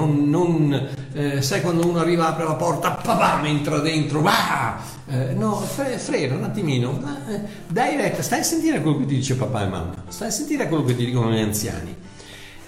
eh, 1.14 1.42
sai 1.42 1.62
quando 1.62 1.88
uno 1.88 2.00
arriva, 2.00 2.28
apre 2.28 2.46
la 2.46 2.56
porta, 2.56 2.92
papà, 2.92 3.46
entra 3.46 3.80
dentro, 3.80 4.22
bah! 4.22 4.80
Eh, 5.08 5.34
no, 5.34 5.56
fre, 5.58 5.98
frena 5.98 6.36
un 6.36 6.44
attimino, 6.44 7.00
eh, 7.28 7.42
dai 7.68 7.98
retta, 7.98 8.22
stai 8.22 8.40
a 8.40 8.44
sentire 8.44 8.82
quello 8.82 9.00
che 9.00 9.06
ti 9.06 9.16
dice 9.16 9.36
papà 9.36 9.64
e 9.64 9.68
mamma, 9.68 10.04
stai 10.08 10.30
a 10.30 10.32
sentire 10.32 10.68
quello 10.68 10.86
che 10.86 10.96
ti 10.96 11.06
dicono 11.06 11.32
gli 11.32 11.40
anziani. 11.40 11.96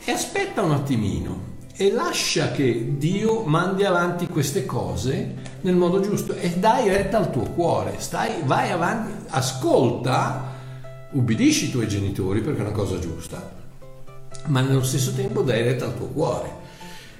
E 0.05 0.11
aspetta 0.11 0.61
un 0.61 0.71
attimino 0.71 1.52
e 1.75 1.91
lascia 1.91 2.51
che 2.51 2.97
Dio 2.97 3.43
mandi 3.43 3.83
avanti 3.83 4.27
queste 4.27 4.65
cose 4.65 5.35
nel 5.61 5.75
modo 5.75 6.01
giusto 6.01 6.33
e 6.35 6.49
dai 6.51 6.87
retta 6.87 7.17
al 7.17 7.31
tuo 7.31 7.43
cuore, 7.43 7.95
stai, 7.97 8.43
vai 8.43 8.69
avanti, 8.69 9.25
ascolta, 9.29 10.51
ubbidisci 11.11 11.65
i 11.65 11.71
tuoi 11.71 11.87
genitori 11.87 12.41
perché 12.41 12.59
è 12.59 12.65
una 12.65 12.71
cosa 12.71 12.99
giusta, 12.99 13.51
ma 14.47 14.61
nello 14.61 14.83
stesso 14.83 15.13
tempo 15.13 15.41
dai 15.41 15.63
retta 15.63 15.85
al 15.85 15.97
tuo 15.97 16.07
cuore. 16.07 16.61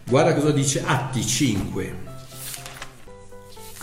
Guarda 0.06 0.36
cosa 0.36 0.51
dice 0.51 0.84
Atti 0.86 1.26
5. 1.26 2.12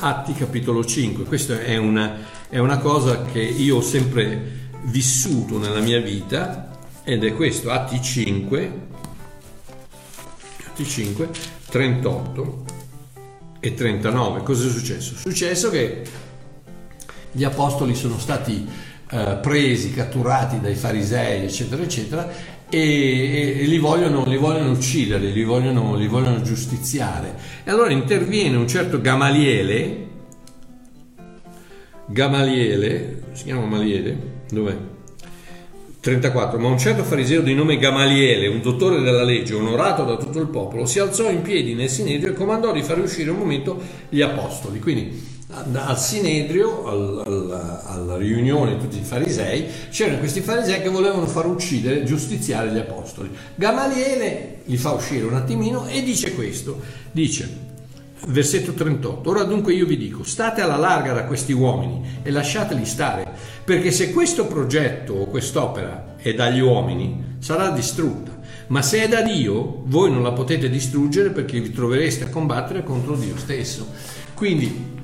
Atti 0.02 0.32
capitolo 0.34 0.84
5, 0.84 1.24
questa 1.24 1.60
è 1.60 1.76
una, 1.76 2.18
è 2.48 2.58
una 2.58 2.78
cosa 2.78 3.22
che 3.22 3.40
io 3.40 3.78
ho 3.78 3.82
sempre 3.82 4.58
vissuto 4.84 5.58
nella 5.58 5.80
mia 5.80 6.00
vita 6.00 6.68
ed 7.02 7.24
è 7.24 7.34
questo, 7.34 7.70
Atti 7.70 8.00
5, 8.00 8.88
25, 10.80 11.28
38 11.68 12.64
e 13.60 13.74
39. 13.74 14.42
Cosa 14.42 14.66
è 14.66 14.70
successo? 14.70 15.14
È 15.14 15.18
successo 15.18 15.70
che 15.70 16.02
gli 17.32 17.44
apostoli 17.44 17.94
sono 17.94 18.18
stati 18.18 18.66
eh, 19.10 19.38
presi, 19.42 19.92
catturati 19.92 20.60
dai 20.60 20.74
farisei, 20.74 21.44
eccetera, 21.44 21.82
eccetera, 21.82 22.32
e, 22.68 22.78
e, 22.78 23.60
e 23.60 23.66
li, 23.66 23.78
vogliono, 23.78 24.24
li, 24.24 24.36
vogliono, 24.36 24.70
uccidere, 24.70 25.30
li 25.30 25.44
vogliono, 25.44 25.94
li 25.96 26.06
vogliono 26.06 26.40
giustiziare. 26.40 27.34
E 27.64 27.70
allora 27.70 27.92
interviene 27.92 28.56
un 28.56 28.66
certo 28.66 29.00
Gamaliele, 29.00 30.08
Gamaliele, 32.06 33.22
si 33.32 33.44
chiama 33.44 33.62
Gamaliele, 33.62 34.18
dov'è? 34.50 34.76
34. 36.00 36.58
Ma 36.58 36.68
un 36.68 36.78
certo 36.78 37.04
fariseo 37.04 37.42
di 37.42 37.54
nome 37.54 37.76
Gamaliele, 37.76 38.48
un 38.48 38.62
dottore 38.62 39.00
della 39.00 39.22
legge, 39.22 39.54
onorato 39.54 40.04
da 40.04 40.16
tutto 40.16 40.40
il 40.40 40.48
popolo, 40.48 40.86
si 40.86 40.98
alzò 40.98 41.30
in 41.30 41.42
piedi 41.42 41.74
nel 41.74 41.90
sinedrio 41.90 42.32
e 42.32 42.34
comandò 42.34 42.72
di 42.72 42.82
fare 42.82 43.00
uscire 43.00 43.30
un 43.30 43.38
momento 43.38 43.80
gli 44.08 44.22
apostoli. 44.22 44.80
Quindi 44.80 45.38
al 45.52 45.98
Sinedrio, 45.98 46.86
al, 46.86 47.22
al, 47.26 47.82
alla 47.84 48.16
riunione 48.16 48.76
di 48.76 48.80
tutti 48.80 48.98
i 48.98 49.04
farisei, 49.04 49.66
c'erano 49.90 50.18
questi 50.18 50.40
farisei 50.40 50.80
che 50.80 50.88
volevano 50.88 51.26
far 51.26 51.46
uccidere, 51.46 52.04
giustiziare 52.04 52.70
gli 52.70 52.78
apostoli. 52.78 53.30
Gamaliele 53.56 54.62
li 54.64 54.76
fa 54.76 54.92
uscire 54.92 55.24
un 55.24 55.34
attimino 55.34 55.86
e 55.86 56.02
dice 56.02 56.34
questo, 56.34 56.80
dice 57.10 57.68
Versetto 58.26 58.72
38. 58.72 59.30
Ora 59.30 59.44
dunque 59.44 59.72
io 59.72 59.86
vi 59.86 59.96
dico, 59.96 60.24
state 60.24 60.60
alla 60.60 60.76
larga 60.76 61.14
da 61.14 61.24
questi 61.24 61.52
uomini 61.52 62.20
e 62.22 62.30
lasciateli 62.30 62.84
stare, 62.84 63.29
perché 63.70 63.92
se 63.92 64.10
questo 64.10 64.46
progetto 64.48 65.12
o 65.12 65.26
quest'opera 65.26 66.16
è 66.16 66.34
dagli 66.34 66.58
uomini, 66.58 67.36
sarà 67.38 67.70
distrutta. 67.70 68.36
Ma 68.66 68.82
se 68.82 69.04
è 69.04 69.08
da 69.08 69.22
Dio, 69.22 69.84
voi 69.84 70.10
non 70.10 70.24
la 70.24 70.32
potete 70.32 70.68
distruggere 70.68 71.30
perché 71.30 71.60
vi 71.60 71.70
trovereste 71.70 72.24
a 72.24 72.30
combattere 72.30 72.82
contro 72.82 73.14
Dio 73.14 73.36
stesso. 73.36 73.86
Quindi 74.34 74.98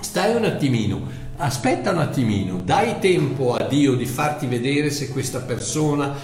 stai 0.00 0.36
un 0.36 0.44
attimino, 0.44 1.00
aspetta 1.36 1.92
un 1.92 2.00
attimino, 2.00 2.60
dai 2.62 2.98
tempo 2.98 3.54
a 3.54 3.66
Dio 3.66 3.94
di 3.94 4.04
farti 4.04 4.46
vedere 4.48 4.90
se 4.90 5.08
questa 5.08 5.38
persona 5.38 6.14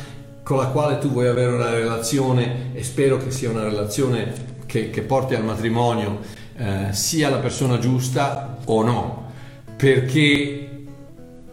con 0.43 0.59
la 0.59 0.67
quale 0.67 0.99
tu 0.99 1.09
vuoi 1.09 1.29
avere 1.29 1.55
una 1.55 1.71
relazione 1.71 2.75
e 2.75 2.85
spero 2.85 3.17
che 3.17 3.31
sia 3.31 3.49
una 3.49 3.65
relazione 3.65 4.35
che, 4.67 4.91
che 4.91 5.01
porti 5.01 5.35
al 5.35 5.45
matrimonio 5.45 6.19
eh, 6.59 6.89
sia 6.91 7.31
la 7.31 7.39
persona 7.39 7.79
giusta 7.79 8.59
o 8.67 8.83
no, 8.83 9.33
perché 9.77 10.70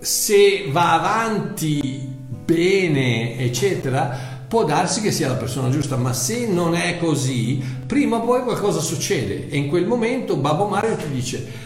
se 0.08 0.68
va 0.70 0.94
avanti 0.94 2.00
bene, 2.46 3.38
eccetera, 3.38 4.18
può 4.48 4.64
darsi 4.64 5.02
che 5.02 5.12
sia 5.12 5.28
la 5.28 5.34
persona 5.34 5.70
giusta, 5.70 5.98
ma 5.98 6.14
se 6.14 6.48
non 6.48 6.76
è 6.76 6.98
così, 6.98 7.62
prima 7.86 8.16
o 8.16 8.22
poi 8.22 8.42
qualcosa 8.44 8.80
succede 8.80 9.50
e 9.50 9.58
in 9.58 9.68
quel 9.68 9.86
momento 9.86 10.38
Babbo 10.38 10.66
Mario 10.68 10.96
ti 10.96 11.10
dice 11.10 11.66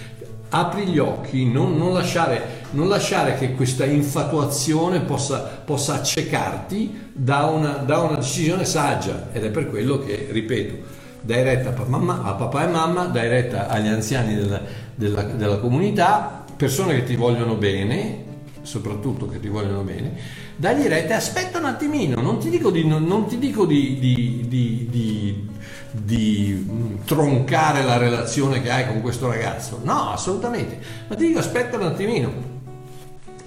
apri 0.50 0.88
gli 0.88 0.98
occhi, 0.98 1.46
non, 1.46 1.78
non, 1.78 1.94
lasciare, 1.94 2.64
non 2.72 2.90
lasciare, 2.90 3.38
che 3.38 3.54
questa 3.54 3.86
infatuazione 3.86 5.02
possa, 5.02 5.62
possa 5.64 5.94
accecarti 5.94 7.12
da 7.14 7.46
una, 7.46 7.74
da 7.74 8.00
una 8.00 8.16
decisione 8.16 8.66
saggia. 8.66 9.28
Ed 9.34 9.46
è 9.46 9.52
per 9.52 9.70
quello 9.70 10.00
che, 10.00 10.30
ripeto, 10.32 10.76
dai 11.22 11.44
retta 11.44 11.70
a 11.70 11.74
papà, 11.74 12.24
a 12.24 12.34
papà 12.34 12.64
e 12.64 12.72
mamma, 12.72 13.06
dai 13.06 13.30
retta 13.30 13.68
agli 13.68 13.88
anziani 13.88 14.34
della, 14.34 14.62
della, 14.96 15.22
della 15.22 15.58
comunità, 15.60 16.44
persone 16.58 16.96
che 16.96 17.04
ti 17.04 17.16
vogliono 17.16 17.54
bene, 17.54 18.30
soprattutto 18.62 19.28
che 19.28 19.40
ti 19.40 19.48
vogliono 19.48 19.82
bene, 19.82 20.14
dagli 20.56 20.86
retta, 20.88 21.16
aspetta 21.16 21.60
un 21.60 21.66
attimino, 21.66 22.22
non 22.22 22.40
ti 22.40 22.50
dico 22.50 22.70
di, 22.70 22.86
non, 22.86 23.04
non 23.06 23.28
ti 23.28 23.38
dico 23.38 23.66
di, 23.66 23.98
di, 24.00 24.46
di, 24.48 25.50
di, 25.92 26.66
mm, 26.70 26.96
troncare 27.06 27.84
la 27.84 27.98
relazione 27.98 28.62
che 28.62 28.70
hai 28.70 28.88
con 28.88 29.02
questo 29.02 29.28
ragazzo, 29.28 29.80
no, 29.84 30.12
assolutamente, 30.12 30.80
ma 31.08 31.16
ti 31.16 31.28
dico 31.28 31.40
aspetta 31.40 31.78
un 31.78 31.84
attimino. 31.84 32.60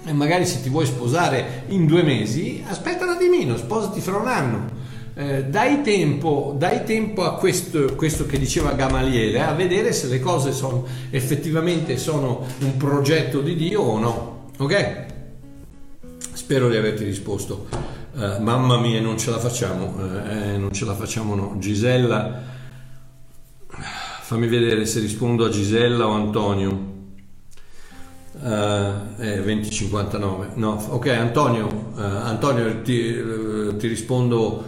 E 0.07 0.13
magari 0.13 0.45
se 0.45 0.61
ti 0.61 0.69
vuoi 0.69 0.85
sposare 0.85 1.63
in 1.69 1.87
due 1.87 2.03
mesi, 2.03 2.63
aspetta 2.67 3.05
un 3.05 3.11
attimino, 3.11 3.57
sposati 3.57 4.01
fra 4.01 4.17
un 4.17 4.27
anno 4.27 4.83
eh, 5.17 5.45
dai, 5.45 5.81
tempo, 5.81 6.53
dai, 6.57 6.83
tempo, 6.83 7.23
a 7.23 7.35
questo, 7.35 7.95
questo, 7.95 8.25
che 8.25 8.37
diceva 8.37 8.73
Gamaliele 8.73 9.41
a 9.41 9.53
vedere 9.53 9.93
se 9.93 10.07
le 10.07 10.19
cose 10.19 10.51
sono, 10.51 10.85
effettivamente 11.09 11.97
sono 11.97 12.45
un 12.59 12.75
progetto 12.75 13.39
di 13.39 13.55
Dio 13.55 13.81
o 13.81 13.97
no. 13.97 14.49
Ok? 14.57 15.04
Spero 16.45 16.69
di 16.69 16.77
averti 16.77 17.03
risposto. 17.03 17.67
Uh, 18.13 18.39
mamma 18.39 18.77
mia, 18.77 19.01
non 19.01 19.17
ce 19.17 19.31
la 19.31 19.39
facciamo, 19.39 19.95
uh, 19.97 20.59
non 20.59 20.69
ce 20.71 20.85
la 20.85 20.93
facciamo 20.93 21.33
no. 21.33 21.55
Gisella, 21.57 22.39
fammi 24.21 24.45
vedere 24.45 24.85
se 24.85 24.99
rispondo 24.99 25.45
a 25.45 25.49
Gisella 25.49 26.05
o 26.05 26.11
Antonio. 26.11 26.93
Uh, 28.33 29.21
eh, 29.21 29.41
2059 29.41 30.49
no 30.55 30.71
ok 30.89 31.07
Antonio 31.07 31.67
uh, 31.95 31.99
Antonio 31.99 32.81
ti, 32.81 32.99
uh, 32.99 33.77
ti 33.77 33.87
rispondo 33.87 34.63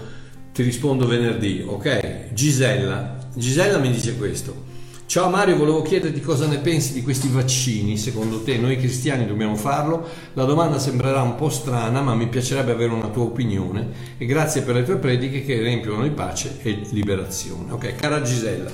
ti 0.53 0.63
rispondo 0.63 1.05
venerdì, 1.05 1.63
ok? 1.63 2.31
Gisella, 2.33 3.17
Gisella 3.35 3.77
mi 3.77 3.91
dice 3.91 4.17
questo. 4.17 4.63
Ciao 5.07 5.29
Mario, 5.29 5.55
volevo 5.55 5.83
chiederti 5.83 6.19
cosa 6.19 6.47
ne 6.47 6.57
pensi 6.57 6.91
di 6.91 7.01
questi 7.01 7.29
vaccini. 7.29 7.95
Secondo 7.95 8.43
te 8.43 8.57
noi 8.57 8.75
cristiani 8.75 9.25
dobbiamo 9.25 9.55
farlo? 9.55 10.05
La 10.33 10.43
domanda 10.43 10.79
sembrerà 10.79 11.21
un 11.21 11.35
po' 11.35 11.47
strana, 11.47 12.01
ma 12.01 12.13
mi 12.13 12.27
piacerebbe 12.27 12.73
avere 12.73 12.91
una 12.91 13.07
tua 13.07 13.23
opinione 13.23 14.15
e 14.17 14.25
grazie 14.25 14.63
per 14.63 14.75
le 14.75 14.83
tue 14.83 14.97
prediche 14.97 15.45
che 15.45 15.61
riempiono 15.61 16.03
di 16.03 16.09
pace 16.09 16.59
e 16.61 16.81
liberazione. 16.89 17.71
Ok, 17.71 17.95
cara 17.95 18.21
Gisella, 18.21 18.69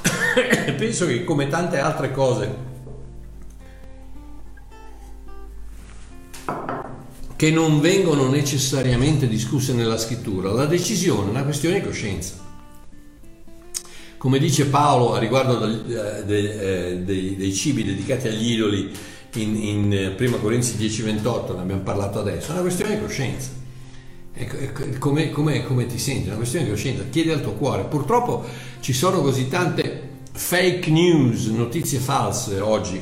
penso 0.78 1.04
che 1.04 1.22
come 1.22 1.48
tante 1.48 1.78
altre 1.78 2.10
cose 2.10 2.56
che 7.36 7.50
non 7.50 7.82
vengono 7.82 8.30
necessariamente 8.30 9.28
discusse 9.28 9.74
nella 9.74 9.98
scrittura. 9.98 10.50
La 10.50 10.64
decisione 10.64 11.26
è 11.26 11.30
una 11.30 11.44
questione 11.44 11.78
di 11.78 11.86
coscienza. 11.86 12.47
Come 14.18 14.40
dice 14.40 14.66
Paolo 14.66 15.14
a 15.14 15.18
riguardo 15.20 15.64
eh, 15.64 16.24
dei, 16.24 17.36
dei, 17.36 17.54
cibi 17.54 17.84
dedicati 17.84 18.26
agli 18.26 18.52
idoli 18.52 18.90
in, 19.34 19.56
in 19.56 20.16
1 20.18 20.40
Corinzi 20.40 20.76
10:28, 20.76 21.54
ne 21.54 21.60
abbiamo 21.60 21.82
parlato 21.82 22.18
adesso, 22.18 22.48
è 22.48 22.52
una 22.54 22.62
questione 22.62 22.96
di 22.96 23.00
coscienza. 23.00 23.50
Come, 24.98 25.30
come, 25.30 25.62
come 25.62 25.86
ti 25.86 25.98
senti? 25.98 26.24
È 26.24 26.28
una 26.28 26.36
questione 26.36 26.64
di 26.64 26.70
coscienza. 26.72 27.04
Chiedi 27.08 27.30
al 27.30 27.42
tuo 27.42 27.52
cuore. 27.52 27.84
Purtroppo 27.84 28.44
ci 28.80 28.92
sono 28.92 29.20
così 29.20 29.48
tante 29.48 30.08
fake 30.32 30.90
news, 30.90 31.46
notizie 31.46 31.98
false 31.98 32.60
oggi 32.60 33.00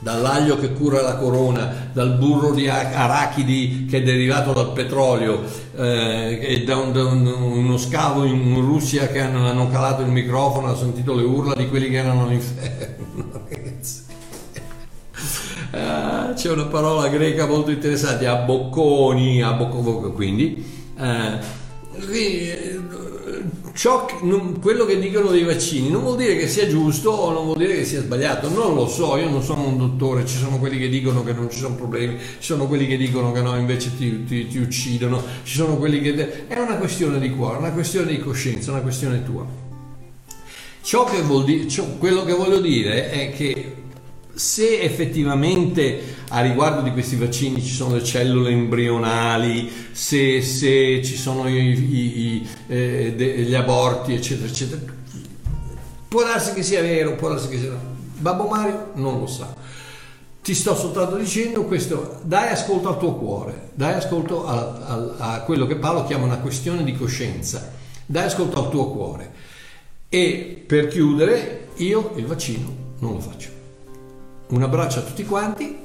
dall'aglio 0.00 0.58
che 0.58 0.72
cura 0.72 1.02
la 1.02 1.16
corona, 1.16 1.90
dal 1.92 2.16
burro 2.16 2.52
di 2.52 2.68
arachidi 2.68 3.86
che 3.88 3.98
è 3.98 4.02
derivato 4.02 4.52
dal 4.52 4.72
petrolio 4.72 5.42
eh, 5.76 6.38
e 6.40 6.64
da, 6.64 6.76
un, 6.76 6.92
da 6.92 7.04
un, 7.04 7.26
uno 7.26 7.76
scavo 7.76 8.24
in 8.24 8.60
Russia 8.60 9.06
che 9.08 9.20
hanno, 9.20 9.46
hanno 9.46 9.68
calato 9.68 10.02
il 10.02 10.08
microfono, 10.08 10.68
hanno 10.68 10.76
sentito 10.76 11.14
le 11.14 11.22
urla 11.22 11.54
di 11.54 11.68
quelli 11.68 11.90
che 11.90 11.96
erano 11.96 12.24
all'inferno. 12.24 13.46
ah, 15.72 16.32
c'è 16.34 16.50
una 16.50 16.66
parola 16.66 17.08
greca 17.08 17.46
molto 17.46 17.70
interessante, 17.70 18.26
abbocconi, 18.26 19.42
abbocconi, 19.42 20.12
quindi... 20.12 20.78
Eh, 20.98 21.58
ciò, 23.74 24.06
quello 24.60 24.84
che 24.84 24.98
dicono 24.98 25.30
dei 25.30 25.44
vaccini 25.44 25.90
non 25.90 26.02
vuol 26.02 26.16
dire 26.16 26.36
che 26.36 26.48
sia 26.48 26.68
giusto 26.68 27.10
o 27.10 27.32
non 27.32 27.44
vuol 27.44 27.56
dire 27.56 27.74
che 27.76 27.84
sia 27.84 28.00
sbagliato, 28.00 28.48
non 28.48 28.74
lo 28.74 28.86
so, 28.86 29.16
io 29.16 29.28
non 29.28 29.42
sono 29.42 29.66
un 29.66 29.76
dottore, 29.76 30.26
ci 30.26 30.36
sono 30.36 30.58
quelli 30.58 30.78
che 30.78 30.88
dicono 30.88 31.22
che 31.24 31.32
non 31.32 31.50
ci 31.50 31.58
sono 31.58 31.74
problemi, 31.74 32.18
ci 32.18 32.46
sono 32.46 32.66
quelli 32.66 32.86
che 32.86 32.96
dicono 32.96 33.32
che 33.32 33.40
no, 33.40 33.56
invece 33.56 33.96
ti, 33.96 34.24
ti, 34.24 34.46
ti 34.48 34.58
uccidono, 34.58 35.22
ci 35.42 35.56
sono 35.56 35.76
quelli 35.76 36.00
che... 36.00 36.46
È 36.46 36.58
una 36.58 36.76
questione 36.76 37.18
di 37.18 37.30
cuore, 37.30 37.58
una 37.58 37.72
questione 37.72 38.10
di 38.10 38.18
coscienza, 38.18 38.72
una 38.72 38.80
questione 38.80 39.24
tua. 39.24 39.46
Ciò 40.82 41.04
che 41.04 41.20
vuol 41.22 41.44
dire, 41.44 41.68
ciò, 41.68 41.84
quello 41.98 42.24
che 42.24 42.32
voglio 42.32 42.60
dire 42.60 43.10
è 43.10 43.32
che 43.32 43.79
se 44.40 44.80
effettivamente 44.80 46.14
a 46.28 46.40
riguardo 46.40 46.80
di 46.80 46.92
questi 46.92 47.14
vaccini 47.16 47.62
ci 47.62 47.74
sono 47.74 47.96
le 47.96 48.02
cellule 48.02 48.50
embrionali, 48.50 49.70
se, 49.92 50.40
se 50.40 51.02
ci 51.04 51.14
sono 51.16 51.46
i, 51.46 51.58
i, 51.58 52.20
i, 52.20 52.48
eh, 52.68 53.12
de, 53.14 53.42
gli 53.42 53.54
aborti, 53.54 54.14
eccetera, 54.14 54.48
eccetera, 54.48 54.80
può 56.08 56.24
darsi 56.24 56.54
che 56.54 56.62
sia 56.62 56.80
vero, 56.80 57.16
può 57.16 57.28
darsi 57.28 57.48
che 57.48 57.58
sia 57.58 57.68
vero. 57.68 57.82
Babbo 58.16 58.46
Mario 58.46 58.92
non 58.94 59.20
lo 59.20 59.26
sa. 59.26 59.54
Ti 60.42 60.54
sto 60.54 60.74
soltanto 60.74 61.16
dicendo 61.16 61.64
questo, 61.64 62.20
dai 62.22 62.48
ascolto 62.48 62.88
al 62.88 62.98
tuo 62.98 63.16
cuore, 63.16 63.72
dai 63.74 63.92
ascolto 63.92 64.46
a, 64.46 65.16
a, 65.18 65.34
a 65.34 65.40
quello 65.42 65.66
che 65.66 65.76
Paolo 65.76 66.06
chiama 66.06 66.24
una 66.24 66.38
questione 66.38 66.82
di 66.82 66.96
coscienza, 66.96 67.72
dai 68.06 68.24
ascolto 68.24 68.64
al 68.64 68.70
tuo 68.70 68.90
cuore. 68.90 69.32
E 70.08 70.64
per 70.66 70.88
chiudere, 70.88 71.68
io 71.76 72.14
il 72.16 72.24
vaccino 72.24 72.74
non 73.00 73.12
lo 73.12 73.20
faccio. 73.20 73.59
Un 74.50 74.62
abbraccio 74.62 74.98
a 74.98 75.02
tutti 75.02 75.24
quanti, 75.24 75.78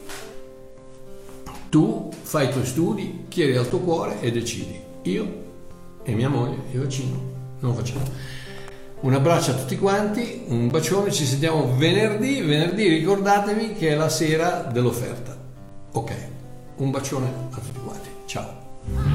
tu 1.70 2.10
fai 2.22 2.48
i 2.48 2.52
tuoi 2.52 2.66
studi, 2.66 3.26
chiedi 3.30 3.56
al 3.56 3.70
tuo 3.70 3.80
cuore 3.80 4.20
e 4.22 4.32
decidi. 4.32 4.80
Io 5.04 5.44
e 6.02 6.14
mia 6.14 6.30
moglie 6.30 6.58
il 6.72 6.80
vaccino 6.80 7.34
non 7.60 7.76
facciamo. 7.76 8.04
Un 9.02 9.14
abbraccio 9.14 9.52
a 9.52 9.54
tutti 9.54 9.78
quanti, 9.78 10.46
un 10.48 10.70
bacione, 10.70 11.12
ci 11.12 11.26
sentiamo 11.26 11.76
venerdì. 11.76 12.42
Venerdì 12.42 12.88
ricordatevi 12.88 13.74
che 13.74 13.90
è 13.90 13.96
la 13.96 14.10
sera 14.10 14.62
dell'offerta. 14.62 15.38
Ok, 15.92 16.14
un 16.78 16.90
bacione 16.90 17.28
a 17.52 17.60
tutti 17.60 17.80
quanti. 17.84 18.10
Ciao. 18.26 19.15